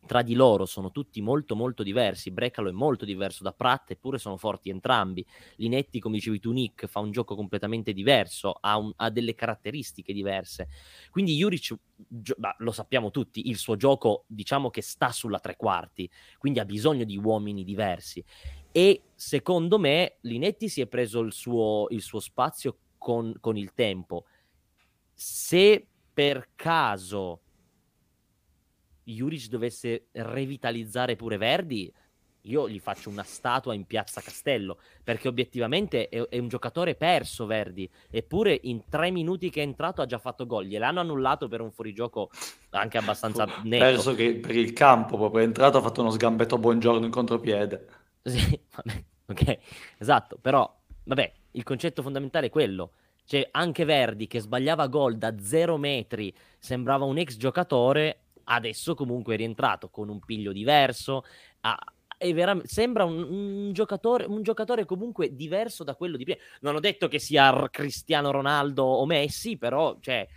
tra 0.05 0.21
di 0.21 0.33
loro 0.33 0.65
sono 0.65 0.91
tutti 0.91 1.21
molto 1.21 1.55
molto 1.55 1.83
diversi. 1.83 2.31
Brecalo 2.31 2.69
è 2.69 2.71
molto 2.71 3.05
diverso 3.05 3.43
da 3.43 3.51
Pratt, 3.51 3.91
eppure 3.91 4.17
sono 4.17 4.37
forti 4.37 4.69
entrambi. 4.69 5.25
Linetti, 5.57 5.99
come 5.99 6.15
dicevi 6.15 6.39
tu, 6.39 6.51
Nick, 6.51 6.87
fa 6.87 6.99
un 6.99 7.11
gioco 7.11 7.35
completamente 7.35 7.93
diverso, 7.93 8.57
ha, 8.59 8.77
un, 8.77 8.91
ha 8.95 9.09
delle 9.09 9.35
caratteristiche 9.35 10.13
diverse. 10.13 10.67
Quindi 11.09 11.35
Juric, 11.35 11.75
gio- 11.95 12.35
bah, 12.37 12.55
lo 12.59 12.71
sappiamo 12.71 13.11
tutti, 13.11 13.49
il 13.49 13.57
suo 13.57 13.75
gioco 13.75 14.25
diciamo 14.27 14.69
che 14.69 14.81
sta 14.81 15.11
sulla 15.11 15.39
tre 15.39 15.55
quarti, 15.55 16.09
quindi 16.37 16.59
ha 16.59 16.65
bisogno 16.65 17.03
di 17.03 17.17
uomini 17.17 17.63
diversi. 17.63 18.23
E 18.71 19.03
secondo 19.15 19.79
me 19.79 20.17
Linetti 20.21 20.67
si 20.67 20.81
è 20.81 20.87
preso 20.87 21.21
il 21.21 21.31
suo, 21.31 21.87
il 21.89 22.01
suo 22.01 22.19
spazio 22.19 22.77
con, 22.97 23.33
con 23.39 23.57
il 23.57 23.73
tempo. 23.73 24.25
Se 25.13 25.87
per 26.13 26.49
caso 26.55 27.41
Juric 29.13 29.47
dovesse 29.47 30.07
revitalizzare 30.11 31.15
pure 31.15 31.37
Verdi, 31.37 31.91
io 32.45 32.69
gli 32.69 32.79
faccio 32.79 33.09
una 33.09 33.23
statua 33.23 33.73
in 33.73 33.85
piazza 33.85 34.21
Castello, 34.21 34.77
perché 35.03 35.27
obiettivamente 35.27 36.09
è, 36.09 36.21
è, 36.27 36.37
un 36.37 36.47
giocatore 36.47 36.95
perso 36.95 37.45
Verdi, 37.45 37.89
eppure 38.09 38.59
in 38.63 38.83
tre 38.89 39.11
minuti 39.11 39.49
che 39.49 39.61
è 39.61 39.63
entrato 39.63 40.01
ha 40.01 40.05
già 40.05 40.17
fatto 40.17 40.45
gol, 40.45 40.65
gliel'hanno 40.65 40.99
annullato 40.99 41.47
per 41.47 41.61
un 41.61 41.71
fuorigioco 41.71 42.29
anche 42.71 42.97
abbastanza 42.97 43.45
netto. 43.63 43.85
Perso 43.85 44.15
che 44.15 44.35
per 44.35 44.55
il 44.55 44.73
campo, 44.73 45.17
proprio 45.17 45.41
è 45.41 45.45
entrato, 45.45 45.77
ha 45.77 45.81
fatto 45.81 46.01
uno 46.01 46.11
sgambetto 46.11 46.57
buongiorno 46.57 47.05
in 47.05 47.11
contropiede. 47.11 47.87
Sì, 48.21 48.59
vabbè, 48.75 49.03
ok, 49.27 49.57
esatto, 49.97 50.37
però, 50.39 50.71
vabbè, 51.03 51.33
il 51.51 51.63
concetto 51.63 52.01
fondamentale 52.01 52.47
è 52.47 52.51
quello. 52.51 52.91
Cioè, 53.27 53.47
anche 53.51 53.85
Verdi 53.85 54.27
che 54.27 54.39
sbagliava 54.39 54.85
gol 54.85 55.17
da 55.17 55.33
zero 55.39 55.77
metri, 55.77 56.31
sembrava 56.59 57.05
un 57.05 57.17
ex 57.17 57.37
giocatore, 57.37 58.24
adesso 58.45 58.95
comunque 58.95 59.36
è 59.36 59.38
rientrato 59.38 59.89
con 59.89 60.10
un 60.10 60.19
piglio 60.19 60.51
diverso. 60.51 61.23
Ha, 61.62 61.77
vera- 62.34 62.60
sembra 62.63 63.03
un, 63.03 63.21
un, 63.21 63.73
giocatore, 63.73 64.25
un, 64.25 64.41
giocatore, 64.41 64.86
comunque 64.86 65.36
diverso 65.36 65.84
da 65.84 65.95
quello 65.95 66.17
di 66.17 66.23
prima. 66.23 66.39
Non 66.62 66.75
ho 66.75 66.79
detto 66.79 67.08
che 67.08 67.19
sia 67.19 67.67
Cristiano 67.69 68.31
Ronaldo 68.31 68.84
o 68.84 69.05
Messi, 69.05 69.58
però, 69.58 69.97
cioè, 69.99 70.27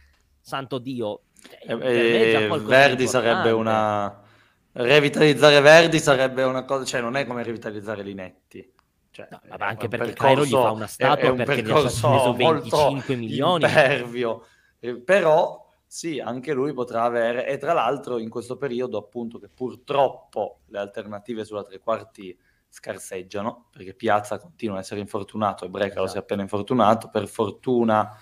santo 0.41 0.79
Dio. 0.79 1.23
Cioè, 1.67 1.77
eh, 1.81 2.45
eh, 2.45 2.59
Verdi 2.61 3.07
sarebbe 3.07 3.51
una. 3.51 4.23
Revitalizzare 4.71 5.61
Verdi 5.61 5.99
sarebbe 5.99 6.43
una 6.45 6.65
cosa, 6.65 6.85
cioè 6.85 7.01
non 7.01 7.17
è 7.17 7.27
come 7.27 7.43
revitalizzare 7.43 8.03
Linetti. 8.03 8.73
Cioè, 9.11 9.27
no, 9.31 9.41
anche 9.59 9.89
perché 9.89 10.13
Cairo 10.13 10.45
gli 10.45 10.51
fa 10.51 10.71
una 10.71 10.87
statua 10.87 11.17
è, 11.17 11.27
è 11.27 11.31
un 11.31 11.37
perché 11.39 11.63
ne 11.63 11.73
ha 11.73 11.89
speso 11.89 12.35
25 12.35 13.17
milioni. 13.17 13.65
Impervio. 13.65 14.47
Eh, 14.79 14.97
però 14.97 15.68
sì, 15.89 16.21
anche 16.21 16.53
lui 16.53 16.75
potrà 16.75 17.05
avere, 17.05 17.47
e 17.47 17.57
tra 17.57 17.73
l'altro 17.73 18.19
in 18.19 18.29
questo 18.29 18.59
periodo 18.59 18.99
appunto 18.99 19.39
che 19.39 19.49
purtroppo 19.49 20.61
le 20.67 20.79
alternative 20.79 21.47
sulla 21.47 21.65
tre 21.65 21.79
quarti 21.79 22.39
scarseggiano, 22.69 23.69
perché 23.73 23.95
Piazza 23.95 24.39
continua 24.39 24.77
a 24.77 24.81
essere 24.81 25.01
infortunato 25.01 25.65
e 25.65 25.71
Brecalo 25.71 26.05
esatto. 26.05 26.11
si 26.11 26.17
è 26.19 26.21
appena 26.21 26.43
infortunato, 26.43 27.09
per 27.09 27.27
fortuna, 27.27 28.15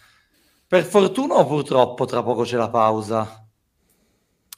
per 0.64 0.85
fortuna 0.85 1.35
o 1.35 1.45
purtroppo 1.45 2.05
tra 2.05 2.23
poco 2.23 2.43
c'è 2.45 2.57
la 2.57 2.71
pausa? 2.71 3.49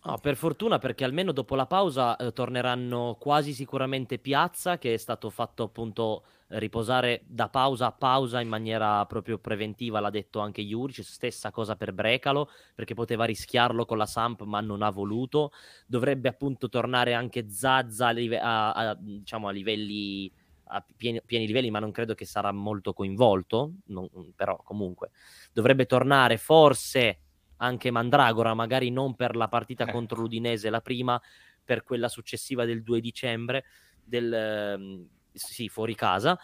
No, 0.05 0.19
per 0.19 0.37
fortuna 0.37 0.79
perché 0.79 1.05
almeno 1.05 1.33
dopo 1.33 1.55
la 1.55 1.67
pausa 1.67 2.15
eh, 2.17 2.33
torneranno 2.33 3.17
quasi 3.19 3.55
sicuramente 3.55 4.19
Piazza 4.19 4.77
che 4.77 4.93
è 4.95 4.97
stato 4.99 5.31
fatto 5.31 5.63
appunto 5.63 6.25
riposare 6.51 7.23
da 7.27 7.49
pausa 7.49 7.87
a 7.87 7.93
pausa 7.93 8.41
in 8.41 8.49
maniera 8.49 9.05
proprio 9.07 9.39
preventiva, 9.39 10.01
l'ha 10.01 10.11
detto 10.11 10.41
anche 10.41 10.63
Juric, 10.63 11.05
stessa 11.05 11.51
cosa 11.51 11.77
per 11.77 11.93
Brecalo, 11.93 12.51
perché 12.75 12.95
poteva 12.95 13.25
rischiarlo 13.25 13.85
con 13.85 13.99
la 13.99 14.07
Samp 14.07 14.43
ma 14.43 14.61
non 14.61 14.83
ha 14.83 14.91
voluto, 14.91 15.53
dovrebbe 15.87 16.29
appunto 16.29 16.69
tornare 16.69 17.13
anche 17.13 17.51
Zazza 17.51 18.09
a, 18.09 18.13
a, 18.13 18.73
a, 18.73 18.97
diciamo, 18.99 19.49
a 19.49 19.51
livelli 19.51 20.33
a 20.71 20.85
pieni, 20.97 21.23
pieni, 21.25 21.47
livelli, 21.47 21.71
ma 21.71 21.79
non 21.79 21.93
credo 21.93 22.15
che 22.15 22.27
sarà 22.27 22.53
molto 22.53 22.93
coinvolto, 22.93 23.73
non, 23.87 24.09
però 24.35 24.61
comunque 24.63 25.11
dovrebbe 25.53 25.87
tornare 25.87 26.37
forse 26.37 27.21
anche 27.57 27.91
Mandragora, 27.91 28.55
magari 28.55 28.91
non 28.91 29.15
per 29.15 29.35
la 29.35 29.49
partita 29.49 29.87
eh. 29.87 29.93
contro 29.93 30.21
l'Udinese, 30.21 30.71
la 30.71 30.81
prima, 30.81 31.21
per 31.65 31.83
quella 31.83 32.09
successiva 32.09 32.65
del 32.65 32.83
2 32.83 33.01
dicembre, 33.01 33.65
del, 34.05 34.33
ehm, 34.33 35.09
sì, 35.39 35.69
fuori 35.69 35.95
casa, 35.95 36.39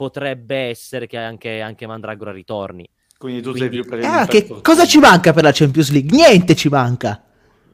potrebbe 0.00 0.68
essere 0.68 1.06
che 1.06 1.18
anche, 1.18 1.60
anche 1.60 1.86
Mandragora 1.86 2.32
ritorni. 2.32 2.88
Quindi 3.18 3.42
tu 3.42 3.50
Quindi... 3.50 3.76
sei 3.76 3.82
più 3.82 3.98
il 3.98 4.04
ah, 4.06 4.24
che 4.24 4.46
cosa 4.62 4.86
ci 4.86 4.98
manca 4.98 5.34
per 5.34 5.42
la 5.42 5.52
Champions 5.52 5.90
League? 5.90 6.10
Niente 6.10 6.54
ci 6.54 6.70
manca. 6.70 7.22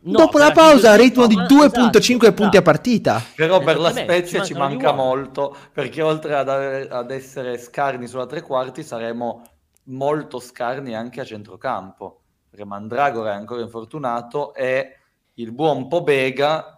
No, 0.00 0.18
Dopo 0.18 0.38
la 0.38 0.50
pausa, 0.50 0.96
ritmo 0.96 1.28
di 1.28 1.36
2.5 1.36 1.98
esatto, 1.98 2.32
punti 2.32 2.56
a 2.56 2.62
partita. 2.62 3.22
Però 3.36 3.60
per 3.60 3.78
la 3.78 3.92
Spezia 3.92 4.40
ci, 4.40 4.52
ci 4.52 4.58
manca 4.58 4.90
molto, 4.90 5.56
perché 5.72 6.02
oltre 6.02 6.34
ad, 6.34 6.48
ad, 6.48 7.10
essere 7.12 7.58
scarni 7.58 8.08
sulla 8.08 8.26
tre 8.26 8.42
quarti, 8.42 8.82
saremo 8.82 9.42
molto 9.84 10.40
scarni 10.40 10.96
anche 10.96 11.20
a 11.20 11.24
centrocampo. 11.24 12.22
Perché 12.50 12.64
Mandragora 12.64 13.32
è 13.32 13.36
ancora 13.36 13.62
infortunato 13.62 14.52
e 14.52 14.98
il 15.34 15.52
buon 15.52 15.86
Pobega, 15.86 16.76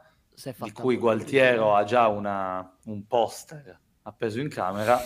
di 0.58 0.72
cui 0.72 0.98
Gualtiero 0.98 1.74
ha 1.74 1.84
già 1.84 2.08
una, 2.08 2.70
un 2.84 3.06
poster 3.06 3.80
appeso 4.08 4.40
in 4.40 4.48
camera, 4.48 5.00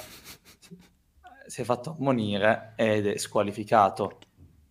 si 1.47 1.61
è 1.61 1.65
fatto 1.65 1.97
ammonire 1.99 2.73
ed 2.77 3.07
è 3.07 3.17
squalificato 3.19 4.19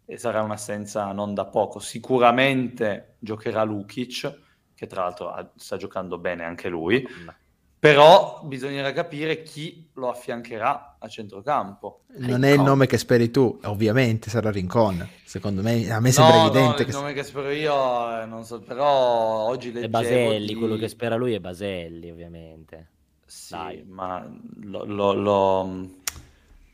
e 0.06 0.18
sarà 0.18 0.42
un'assenza 0.42 1.12
non 1.12 1.34
da 1.34 1.46
poco. 1.46 1.80
Sicuramente 1.80 3.16
giocherà 3.20 3.64
Lukic, 3.64 4.40
che 4.74 4.88
tra 4.88 5.04
l'altro 5.04 5.52
sta 5.56 5.78
giocando 5.78 6.18
bene 6.18 6.44
anche 6.44 6.70
lui, 6.70 7.06
Però 7.82 8.42
bisognerà 8.44 8.94
capire 8.94 9.42
chi 9.42 9.90
lo 9.96 10.10
affiancherà 10.10 10.98
a 11.00 11.08
centrocampo. 11.08 12.04
Non 12.10 12.28
Rincon. 12.28 12.44
è 12.44 12.52
il 12.52 12.62
nome 12.62 12.86
che 12.86 13.00
speri 13.00 13.32
tu, 13.32 13.60
ovviamente 13.64 14.30
sarà 14.30 14.52
Rincon. 14.52 15.10
Secondo 15.26 15.64
me, 15.64 15.92
a 15.92 16.00
me 16.00 16.12
sembra 16.12 16.36
no, 16.36 16.42
evidente. 16.44 16.84
No, 16.84 16.90
il 16.90 16.94
nome 16.94 17.14
che 17.14 17.24
spero 17.24 17.50
io, 17.50 18.22
eh, 18.22 18.26
non 18.28 18.46
so, 18.46 18.60
però 18.60 18.88
oggi 18.88 19.72
leggevo... 19.72 19.88
È 19.88 19.90
Baselli, 19.90 20.46
di... 20.46 20.54
quello 20.54 20.76
che 20.76 20.88
spera 20.90 21.16
lui 21.16 21.34
è 21.34 21.40
Baselli, 21.40 22.12
ovviamente. 22.12 22.90
Sì, 23.32 23.54
Dai. 23.54 23.86
ma 23.88 24.30
lo, 24.64 24.84
lo, 24.84 25.14
lo... 25.14 25.86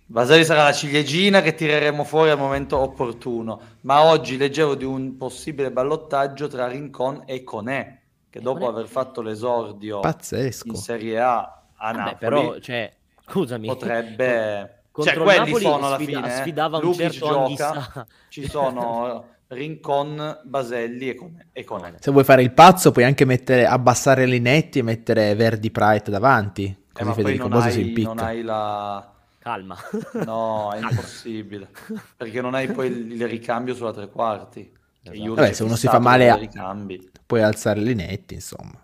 Baselli 0.08 0.44
sarà 0.44 0.64
la 0.64 0.74
ciliegina 0.74 1.44
che 1.44 1.54
tireremo 1.54 2.04
fuori 2.04 2.32
al 2.32 2.40
momento 2.40 2.80
opportuno. 2.80 3.62
Ma 3.82 4.02
oggi 4.06 4.38
leggevo 4.38 4.74
di 4.74 4.84
un 4.84 5.18
possibile 5.18 5.72
ballottaggio 5.72 6.48
tra 6.48 6.68
Rincon 6.68 7.22
e 7.28 7.44
Conè 7.44 8.00
che 8.32 8.40
dopo 8.40 8.68
aver 8.68 8.88
fatto 8.88 9.22
l'esordio 9.22 10.00
Pazzesco. 10.00 10.70
in 10.70 10.76
Serie 10.76 11.20
A 11.20 11.62
a 11.76 11.92
Napoli, 11.92 12.04
Vabbè, 12.04 12.18
però, 12.18 12.60
cioè, 12.60 12.92
scusami, 13.28 13.68
potrebbe... 13.68 14.82
Cioè, 15.00 15.14
quelli 15.14 15.38
Napoli 15.38 15.64
sono 15.64 15.86
alla 15.86 15.96
sfida, 15.98 16.22
fine. 16.22 16.34
Eh. 16.34 16.38
Sfidava 16.38 16.78
un 16.80 16.94
certo 16.96 17.28
gioca, 17.28 18.08
ci 18.30 18.50
sono 18.50 19.28
Rincon, 19.50 20.42
Baselli 20.44 21.10
e, 21.10 21.16
con, 21.16 21.46
e 21.54 21.64
Conè. 21.64 21.96
Se 22.00 22.12
vuoi 22.12 22.24
fare 22.24 22.42
il 22.42 22.52
pazzo, 22.52 22.92
puoi 22.92 23.06
anche 23.06 23.26
mettere, 23.26 23.66
abbassare 23.66 24.26
Linetti 24.26 24.80
e 24.80 24.84
mettere 24.84 25.36
Verdi 25.36 25.72
Pride 25.72 26.12
davanti. 26.12 26.86
Così 26.92 27.10
eh, 27.10 27.14
Federico 27.14 27.48
Bosa 27.48 27.70
si 27.70 27.82
impicca. 27.82 28.08
Non 28.08 28.20
hai 28.20 28.42
la... 28.42 29.12
Calma. 29.40 29.78
No, 30.26 30.74
è 30.74 30.82
impossibile. 30.82 31.70
perché 32.18 32.42
non 32.42 32.54
hai 32.54 32.70
poi 32.70 32.88
il, 32.88 33.12
il 33.14 33.28
ricambio 33.28 33.74
sulla 33.74 33.94
tre 33.94 34.10
quarti. 34.10 34.70
Esatto. 35.04 35.34
Vabbè, 35.36 35.54
se 35.54 35.64
uno 35.64 35.78
si 35.78 35.88
fa 35.88 36.00
male 36.00 36.30
a... 36.30 36.36
ricambi. 36.36 37.10
puoi 37.26 37.42
alzare 37.42 37.80
le 37.80 37.94
netti, 37.94 38.34
insomma. 38.34 38.84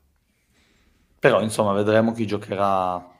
Però, 1.19 1.41
insomma, 1.41 1.73
vedremo 1.73 2.13
chi 2.13 2.25
giocherà 2.25 3.12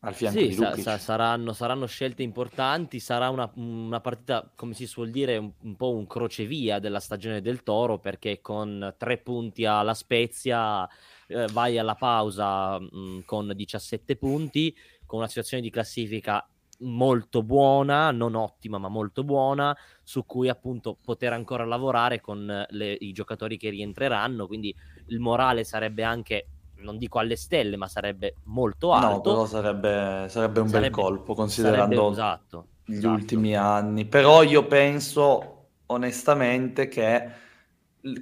al 0.00 0.14
fianco 0.14 0.38
sì, 0.38 0.48
di 0.48 0.54
Lukic. 0.54 0.82
Sa- 0.82 0.98
saranno, 0.98 1.52
saranno, 1.52 1.86
scelte 1.86 2.22
importanti, 2.22 3.00
sarà 3.00 3.30
una, 3.30 3.50
una 3.56 4.00
partita, 4.00 4.50
come 4.54 4.74
si 4.74 4.86
suol 4.86 5.10
dire, 5.10 5.36
un, 5.36 5.50
un, 5.62 5.76
po' 5.76 5.94
un 5.94 6.06
crocevia 6.06 6.78
della 6.78 7.00
stagione 7.00 7.40
del 7.40 7.62
Toro, 7.62 7.98
perché 7.98 8.40
con 8.40 8.94
tre 8.96 9.18
punti 9.18 9.64
alla 9.64 9.94
Spezia 9.94 10.88
eh, 11.26 11.46
vai 11.52 11.78
alla 11.78 11.94
pausa 11.94 12.78
mh, 12.78 12.88
mm, 12.96 13.18
con 13.24 13.52
17 13.54 14.16
punti, 14.16 14.74
con 15.04 15.18
una 15.18 15.28
situazione 15.28 15.62
di 15.62 15.70
classifica 15.70 16.46
molto 16.80 17.42
buona, 17.42 18.10
non 18.10 18.34
ottima 18.34 18.78
ma 18.78 18.88
molto 18.88 19.24
buona, 19.24 19.76
su 20.02 20.24
cui 20.24 20.48
appunto 20.48 20.96
poter 21.02 21.32
ancora 21.32 21.64
lavorare 21.64 22.20
con 22.20 22.66
le, 22.68 22.96
i 23.00 23.12
giocatori 23.12 23.56
che 23.56 23.70
rientreranno, 23.70 24.46
quindi 24.46 24.74
il 25.06 25.18
morale 25.18 25.64
sarebbe 25.64 26.02
anche, 26.02 26.46
non 26.78 26.98
dico 26.98 27.18
alle 27.18 27.36
stelle, 27.36 27.76
ma 27.76 27.88
sarebbe 27.88 28.36
molto 28.44 28.92
alto. 28.92 29.08
No, 29.08 29.20
però 29.20 29.46
sarebbe, 29.46 30.26
sarebbe 30.28 30.60
un 30.60 30.68
sarebbe, 30.68 30.90
bel 30.90 31.04
colpo 31.04 31.34
considerando 31.34 31.94
sarebbe, 31.94 32.12
esatto, 32.12 32.66
gli 32.84 32.96
esatto. 32.96 33.14
ultimi 33.14 33.56
anni. 33.56 34.04
Però 34.06 34.42
io 34.42 34.66
penso 34.66 35.70
onestamente 35.86 36.88
che 36.88 37.30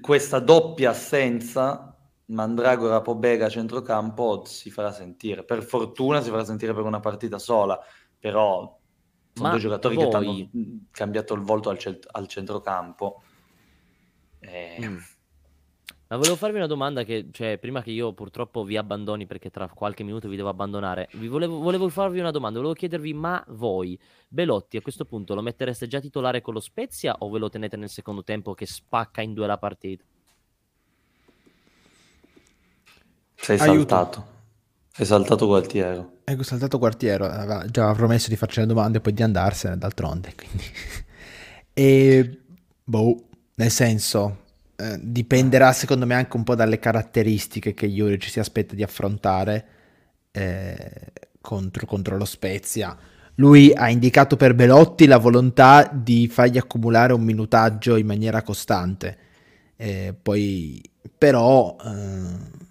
questa 0.01 0.39
doppia 0.39 0.91
assenza 0.91 1.97
Mandragora 2.27 3.01
Pobega 3.03 3.49
centrocampo 3.49 4.45
si 4.45 4.71
farà 4.71 4.93
sentire. 4.93 5.45
Per 5.45 5.63
fortuna 5.63 6.21
si 6.21 6.31
farà 6.31 6.45
sentire 6.45 6.75
per 6.75 6.85
una 6.85 7.01
partita 7.01 7.39
sola 7.39 7.81
però 8.19 8.79
sono 9.33 9.49
Ma 9.49 9.51
due 9.51 9.61
giocatori 9.61 9.95
voi... 9.95 10.09
che 10.09 10.17
hanno 10.17 10.49
cambiato 10.91 11.35
il 11.35 11.43
volto 11.43 11.71
al, 11.71 11.79
cent- 11.79 12.09
al 12.11 12.27
centrocampo. 12.27 13.23
E... 14.41 14.77
Mm. 14.81 14.97
Ma 16.09 16.17
volevo 16.17 16.37
farvi 16.37 16.57
una 16.57 16.69
domanda 16.69 17.03
che, 17.03 17.31
cioè, 17.33 17.59
prima 17.59 17.83
che 17.83 17.91
io 17.91 18.13
purtroppo 18.13 18.63
vi 18.63 18.77
abbandoni 18.77 19.27
perché 19.27 19.51
tra 19.51 19.69
qualche 19.69 20.05
minuto 20.05 20.29
vi 20.29 20.37
devo 20.37 20.49
abbandonare, 20.49 21.09
vi 21.15 21.27
volevo, 21.27 21.59
volevo 21.59 21.89
farvi 21.89 22.21
una 22.21 22.31
domanda, 22.31 22.59
volevo 22.59 22.75
chiedervi, 22.75 23.13
ma 23.13 23.45
voi, 23.49 23.99
Belotti, 24.29 24.77
a 24.77 24.83
questo 24.83 25.05
punto 25.05 25.35
lo 25.35 25.43
mettereste 25.43 25.89
già 25.89 25.99
titolare 25.99 26.41
con 26.43 26.55
lo 26.55 26.61
Spezia 26.61 27.17
o 27.19 27.29
ve 27.29 27.41
lo 27.41 27.49
tenete 27.49 27.77
nel 27.77 27.89
secondo 27.89 28.23
tempo 28.23 28.55
che 28.55 28.67
spacca 28.67 29.21
in 29.21 29.35
due 29.35 29.49
la 29.49 29.59
partita? 29.59 30.05
Sei 33.35 33.59
Aiuto. 33.59 33.89
saltato. 33.89 34.27
Hai 34.99 35.05
saltato 35.05 35.47
Gualtiero. 35.47 36.13
Ecco, 36.25 36.43
saltato 36.43 36.79
Quartiero, 36.79 37.27
aveva 37.27 37.67
già 37.67 37.93
promesso 37.95 38.29
di 38.29 38.37
farci 38.37 38.61
le 38.61 38.67
domande 38.67 38.99
e 38.99 39.01
poi 39.01 39.13
di 39.13 39.23
andarsene 39.23 39.77
d'altronde, 39.77 40.35
quindi... 40.35 40.65
e, 41.75 42.41
boh, 42.83 43.29
nel 43.57 43.71
senso, 43.71 44.46
eh, 44.77 44.99
dipenderà 45.01 45.73
secondo 45.73 46.07
me 46.07 46.15
anche 46.15 46.37
un 46.37 46.45
po' 46.45 46.55
dalle 46.55 46.79
caratteristiche 46.79 47.73
che 47.75 47.89
Juric 47.89 48.25
si 48.29 48.41
aspetta 48.41 48.75
di 48.75 48.83
affrontare 48.83 49.67
eh, 50.33 51.13
contro, 51.41 51.87
contro 51.87 52.17
lo 52.17 52.25
Spezia. 52.25 52.97
Lui 53.37 53.73
ha 53.75 53.91
indicato 53.91 54.37
per 54.37 54.55
Belotti 54.55 55.07
la 55.07 55.19
volontà 55.19 55.91
di 55.93 56.29
fargli 56.29 56.59
accumulare 56.59 57.13
un 57.13 57.23
minutaggio 57.23 57.97
in 57.97 58.07
maniera 58.07 58.43
costante, 58.43 59.19
eh, 59.77 60.15
poi 60.21 60.83
però 61.19 61.77
eh, 61.85 62.65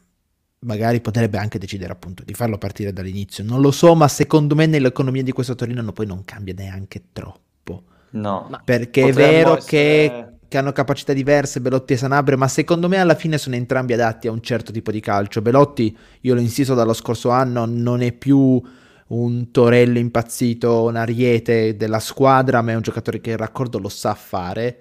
magari 0.59 1.01
potrebbe 1.01 1.37
anche 1.37 1.59
decidere 1.59 1.93
appunto 1.93 2.23
di 2.23 2.33
farlo 2.33 2.57
partire 2.57 2.93
dall'inizio. 2.93 3.43
Non 3.43 3.61
lo 3.61 3.71
so, 3.71 3.95
ma 3.95 4.07
secondo 4.07 4.55
me 4.55 4.65
nell'economia 4.65 5.23
di 5.23 5.31
questo 5.31 5.55
Torino 5.55 5.81
no, 5.81 5.91
poi 5.91 6.07
non 6.07 6.25
cambia 6.25 6.53
neanche 6.55 7.03
troppo. 7.13 7.83
No. 8.11 8.61
Perché 8.63 9.09
è 9.09 9.13
vero 9.13 9.57
essere... 9.57 9.67
che, 9.67 10.34
che, 10.47 10.57
hanno 10.57 10.71
capacità 10.71 11.13
diverse 11.13 11.61
Belotti 11.61 11.93
e 11.93 11.97
Sanabria, 11.97 12.37
ma 12.37 12.47
secondo 12.47 12.87
me 12.87 12.97
alla 12.97 13.15
fine 13.15 13.37
sono 13.37 13.55
entrambi 13.55 13.93
adatti 13.93 14.27
a 14.27 14.31
un 14.31 14.41
certo 14.41 14.71
tipo 14.71 14.91
di 14.91 14.99
calcio. 14.99 15.41
Belotti, 15.41 15.95
io 16.21 16.33
lo 16.33 16.39
insisto 16.39 16.73
dallo 16.73 16.93
scorso 16.93 17.29
anno, 17.29 17.65
non 17.65 18.01
è 18.01 18.11
più 18.11 18.61
un 19.07 19.51
Torello 19.51 19.99
impazzito, 19.99 20.83
un 20.83 20.95
ariete 20.95 21.75
della 21.75 21.99
squadra, 21.99 22.61
ma 22.61 22.71
è 22.71 22.75
un 22.75 22.81
giocatore 22.81 23.21
che 23.21 23.31
il 23.31 23.37
raccordo 23.37 23.79
lo 23.79 23.89
sa 23.89 24.13
fare 24.13 24.79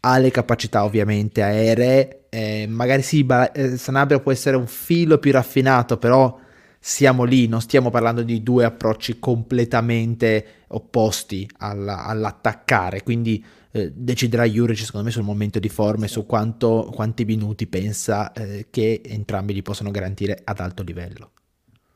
ha 0.00 0.18
le 0.18 0.30
capacità 0.30 0.84
ovviamente 0.84 1.42
aeree, 1.42 2.26
eh, 2.28 2.66
magari 2.68 3.02
sì, 3.02 3.26
eh, 3.52 3.76
Sanabria 3.76 4.20
può 4.20 4.30
essere 4.30 4.56
un 4.56 4.66
filo 4.66 5.18
più 5.18 5.32
raffinato, 5.32 5.96
però 5.96 6.38
siamo 6.78 7.24
lì, 7.24 7.48
non 7.48 7.60
stiamo 7.60 7.90
parlando 7.90 8.22
di 8.22 8.42
due 8.42 8.64
approcci 8.64 9.18
completamente 9.18 10.46
opposti 10.68 11.48
alla, 11.58 12.04
all'attaccare, 12.04 13.02
quindi 13.02 13.44
eh, 13.70 13.92
deciderà 13.94 14.44
Juric 14.44 14.78
secondo 14.78 15.06
me 15.06 15.12
sul 15.12 15.22
momento 15.22 15.58
di 15.58 15.68
forme, 15.68 16.08
su 16.08 16.26
quanto, 16.26 16.90
quanti 16.92 17.24
minuti 17.24 17.66
pensa 17.66 18.32
eh, 18.32 18.66
che 18.70 19.00
entrambi 19.04 19.54
gli 19.54 19.62
possono 19.62 19.90
garantire 19.90 20.40
ad 20.44 20.60
alto 20.60 20.82
livello. 20.82 21.32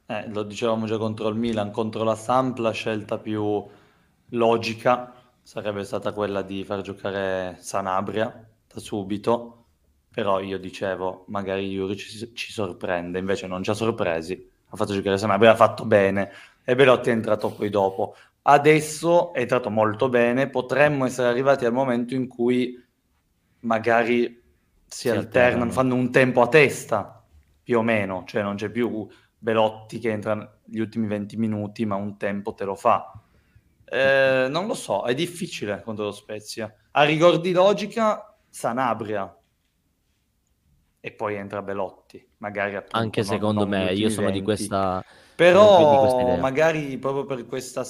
Eh, 0.07 0.29
lo 0.29 0.43
dicevamo 0.43 0.87
già 0.87 0.99
contro 0.99 1.29
il 1.29 1.37
Milan, 1.37 1.71
contro 1.71 2.03
la 2.05 2.15
Samp 2.15 2.59
la 2.59 2.73
scelta 2.73 3.19
più 3.19 3.65
logica 4.31 5.15
sarebbe 5.43 5.85
stata 5.85 6.13
quella 6.13 6.43
di 6.43 6.65
far 6.65 6.83
giocare 6.83 7.57
Sanabria 7.61 8.49
da 8.73 8.81
subito, 8.81 9.65
però 10.11 10.41
io 10.41 10.59
dicevo 10.59 11.25
magari 11.29 11.71
Juri 11.71 11.97
ci, 11.97 12.33
ci 12.35 12.53
sorprende, 12.53 13.19
invece 13.19 13.47
non 13.47 13.63
ci 13.63 13.71
ha 13.71 13.75
sorpresi, 13.75 14.51
ha 14.69 14.77
fatto 14.77 14.93
giocare 14.95 15.19
Sanabria, 15.19 15.51
ha 15.53 15.57
fatto 15.57 15.85
bene 15.85 16.31
e 16.65 16.75
Belotti 16.77 17.11
è 17.11 17.13
entrato 17.13 17.51
poi 17.51 17.71
dopo. 17.71 18.15
Adesso 18.43 19.33
è 19.33 19.41
entrato 19.41 19.71
molto 19.71 20.09
bene, 20.09 20.49
potremmo 20.49 21.05
essere 21.05 21.29
arrivati 21.29 21.65
al 21.65 21.73
momento 21.73 22.15
in 22.15 22.27
cui 22.27 22.77
magari 23.61 24.43
si, 24.85 25.01
si 25.01 25.09
alternano, 25.09 25.65
alternano, 25.65 25.71
fanno 25.71 25.95
un 25.95 26.11
tempo 26.11 26.43
a 26.43 26.49
testa, 26.49 27.25
più 27.63 27.79
o 27.79 27.83
meno, 27.83 28.25
cioè 28.27 28.43
non 28.43 28.57
c'è 28.57 28.69
più 28.69 29.07
Belotti 29.39 29.99
che 29.99 30.11
entra 30.11 30.59
gli 30.65 30.81
ultimi 30.81 31.07
20 31.07 31.37
minuti, 31.37 31.87
ma 31.87 31.95
un 31.95 32.17
tempo 32.17 32.55
te 32.55 32.65
lo 32.65 32.75
fa 32.75 33.23
eh, 33.93 34.47
non 34.49 34.67
lo 34.67 34.73
so, 34.73 35.05
è 35.05 35.13
difficile 35.13 35.83
contro 35.83 36.07
lo 36.07 36.13
Spezia. 36.13 36.75
A 36.93 37.03
rigor 37.03 37.39
di 37.41 37.53
logica, 37.53 38.35
Sanabria. 38.49 39.37
E 40.99 41.13
poi 41.13 41.35
entra 41.35 41.61
Belotti, 41.61 42.27
magari 42.39 42.77
appunto, 42.77 42.97
Anche 42.97 43.23
secondo 43.23 43.67
me, 43.67 43.93
io 43.93 44.09
sono 44.09 44.29
20. 44.29 44.39
di 44.39 44.45
questa... 44.45 45.05
Però 45.35 46.35
di 46.35 46.41
magari 46.41 46.97
proprio 46.97 47.27
per 47.27 47.45
questa 47.45 47.85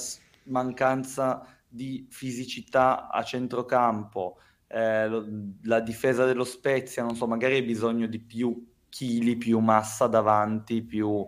mancanza 0.45 1.45
di 1.67 2.07
fisicità 2.09 3.09
a 3.09 3.23
centrocampo, 3.23 4.37
eh, 4.67 5.07
lo, 5.07 5.25
la 5.63 5.79
difesa 5.79 6.25
dello 6.25 6.43
Spezia, 6.43 7.03
non 7.03 7.15
so, 7.15 7.27
magari 7.27 7.55
hai 7.55 7.63
bisogno 7.63 8.07
di 8.07 8.19
più 8.19 8.71
chili, 8.89 9.37
più 9.37 9.59
massa 9.59 10.07
davanti, 10.07 10.83
più 10.83 11.27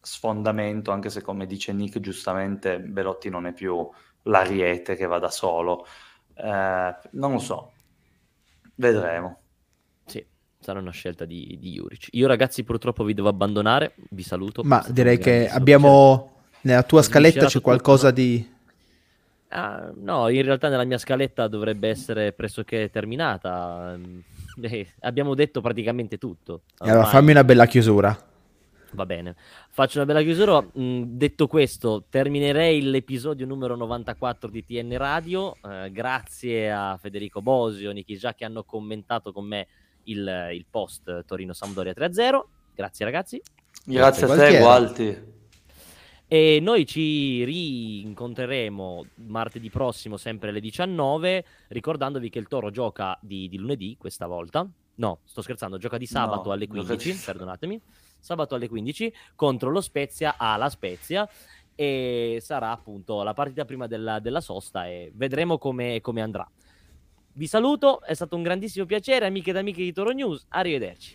sfondamento, 0.00 0.90
anche 0.90 1.10
se 1.10 1.22
come 1.22 1.46
dice 1.46 1.72
Nick 1.72 2.00
giustamente 2.00 2.80
Belotti 2.80 3.28
non 3.30 3.46
è 3.46 3.52
più 3.52 3.88
l'ariete 4.22 4.94
che 4.96 5.06
va 5.06 5.18
da 5.18 5.30
solo. 5.30 5.86
Eh, 6.34 6.96
non 7.12 7.32
lo 7.32 7.38
so, 7.38 7.72
vedremo. 8.76 9.40
Sì, 10.04 10.24
sarà 10.60 10.78
una 10.78 10.90
scelta 10.90 11.24
di, 11.24 11.56
di 11.60 11.72
Juric. 11.72 12.08
Io 12.12 12.26
ragazzi 12.26 12.64
purtroppo 12.64 13.04
vi 13.04 13.14
devo 13.14 13.28
abbandonare, 13.28 13.94
vi 14.10 14.22
saluto. 14.22 14.62
Ma 14.62 14.84
direi 14.88 15.18
che 15.18 15.48
abbiamo 15.48 16.31
nella 16.62 16.82
tua 16.82 17.02
scaletta 17.02 17.46
c'è 17.46 17.60
qualcosa 17.60 18.08
tutto, 18.08 18.20
di... 18.20 18.50
Ah, 19.48 19.90
no, 19.94 20.28
in 20.28 20.42
realtà 20.42 20.68
nella 20.68 20.84
mia 20.84 20.98
scaletta 20.98 21.48
dovrebbe 21.48 21.88
essere 21.88 22.32
pressoché 22.32 22.90
terminata. 22.90 23.98
Eh, 24.60 24.86
abbiamo 25.00 25.34
detto 25.34 25.62
praticamente 25.62 26.18
tutto. 26.18 26.64
Ormai. 26.76 26.94
Allora 26.94 27.10
fammi 27.10 27.30
una 27.30 27.42
bella 27.42 27.64
chiusura. 27.64 28.14
Va 28.94 29.06
bene, 29.06 29.34
faccio 29.70 29.96
una 29.96 30.06
bella 30.06 30.20
chiusura. 30.20 30.62
Mm, 30.78 31.04
detto 31.06 31.46
questo, 31.46 32.04
terminerei 32.10 32.82
l'episodio 32.82 33.46
numero 33.46 33.76
94 33.76 34.50
di 34.50 34.62
TN 34.62 34.94
Radio. 34.98 35.56
Eh, 35.64 35.90
grazie 35.90 36.70
a 36.70 36.98
Federico 37.00 37.40
Bosio, 37.40 37.92
Niki 37.92 38.18
Già 38.18 38.34
che 38.34 38.44
hanno 38.44 38.64
commentato 38.64 39.32
con 39.32 39.46
me 39.46 39.66
il, 40.04 40.50
il 40.52 40.66
post 40.68 41.24
Torino 41.24 41.54
Sampdoria 41.54 41.94
3-0. 41.96 42.40
Grazie 42.74 43.04
ragazzi. 43.06 43.42
Grazie, 43.84 44.26
Grazie 44.26 44.44
a 44.44 44.48
te, 44.50 44.58
Gualti. 44.58 45.22
E 46.32 46.60
noi 46.62 46.86
ci 46.86 47.44
rincontreremo 47.44 49.04
martedì 49.26 49.68
prossimo, 49.68 50.16
sempre 50.16 50.48
alle 50.48 50.60
19, 50.60 51.44
ricordandovi 51.68 52.30
che 52.30 52.38
il 52.38 52.48
Toro 52.48 52.70
gioca 52.70 53.18
di, 53.20 53.50
di 53.50 53.58
lunedì 53.58 53.96
questa 53.98 54.26
volta. 54.26 54.66
No, 54.94 55.18
sto 55.24 55.42
scherzando, 55.42 55.76
gioca 55.76 55.98
di 55.98 56.06
sabato 56.06 56.48
no, 56.48 56.52
alle 56.52 56.68
15, 56.68 57.20
perdonatemi 57.22 57.82
sabato 58.18 58.54
alle 58.54 58.66
15 58.68 59.12
contro 59.34 59.68
lo 59.68 59.82
Spezia 59.82 60.36
alla 60.38 60.70
Spezia 60.70 61.28
e 61.74 62.38
sarà 62.40 62.70
appunto 62.70 63.22
la 63.22 63.34
partita 63.34 63.66
prima 63.66 63.86
della, 63.86 64.18
della 64.18 64.40
sosta 64.40 64.86
e 64.86 65.12
vedremo 65.14 65.58
come, 65.58 66.00
come 66.00 66.22
andrà. 66.22 66.48
Vi 67.34 67.46
saluto, 67.46 68.00
è 68.00 68.14
stato 68.14 68.36
un 68.36 68.42
grandissimo 68.42 68.86
piacere, 68.86 69.26
amiche 69.26 69.50
ed 69.50 69.56
amiche 69.56 69.82
di 69.82 69.92
Toro 69.92 70.12
News, 70.12 70.46
arrivederci. 70.48 71.14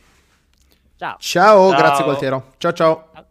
Ciao. 0.95 1.17
Ciao, 1.17 1.69
ciao. 1.71 1.79
grazie 1.79 2.03
Gualtiero. 2.03 2.53
ciao. 2.59 2.73
ciao. 2.73 3.09
ciao. 3.13 3.25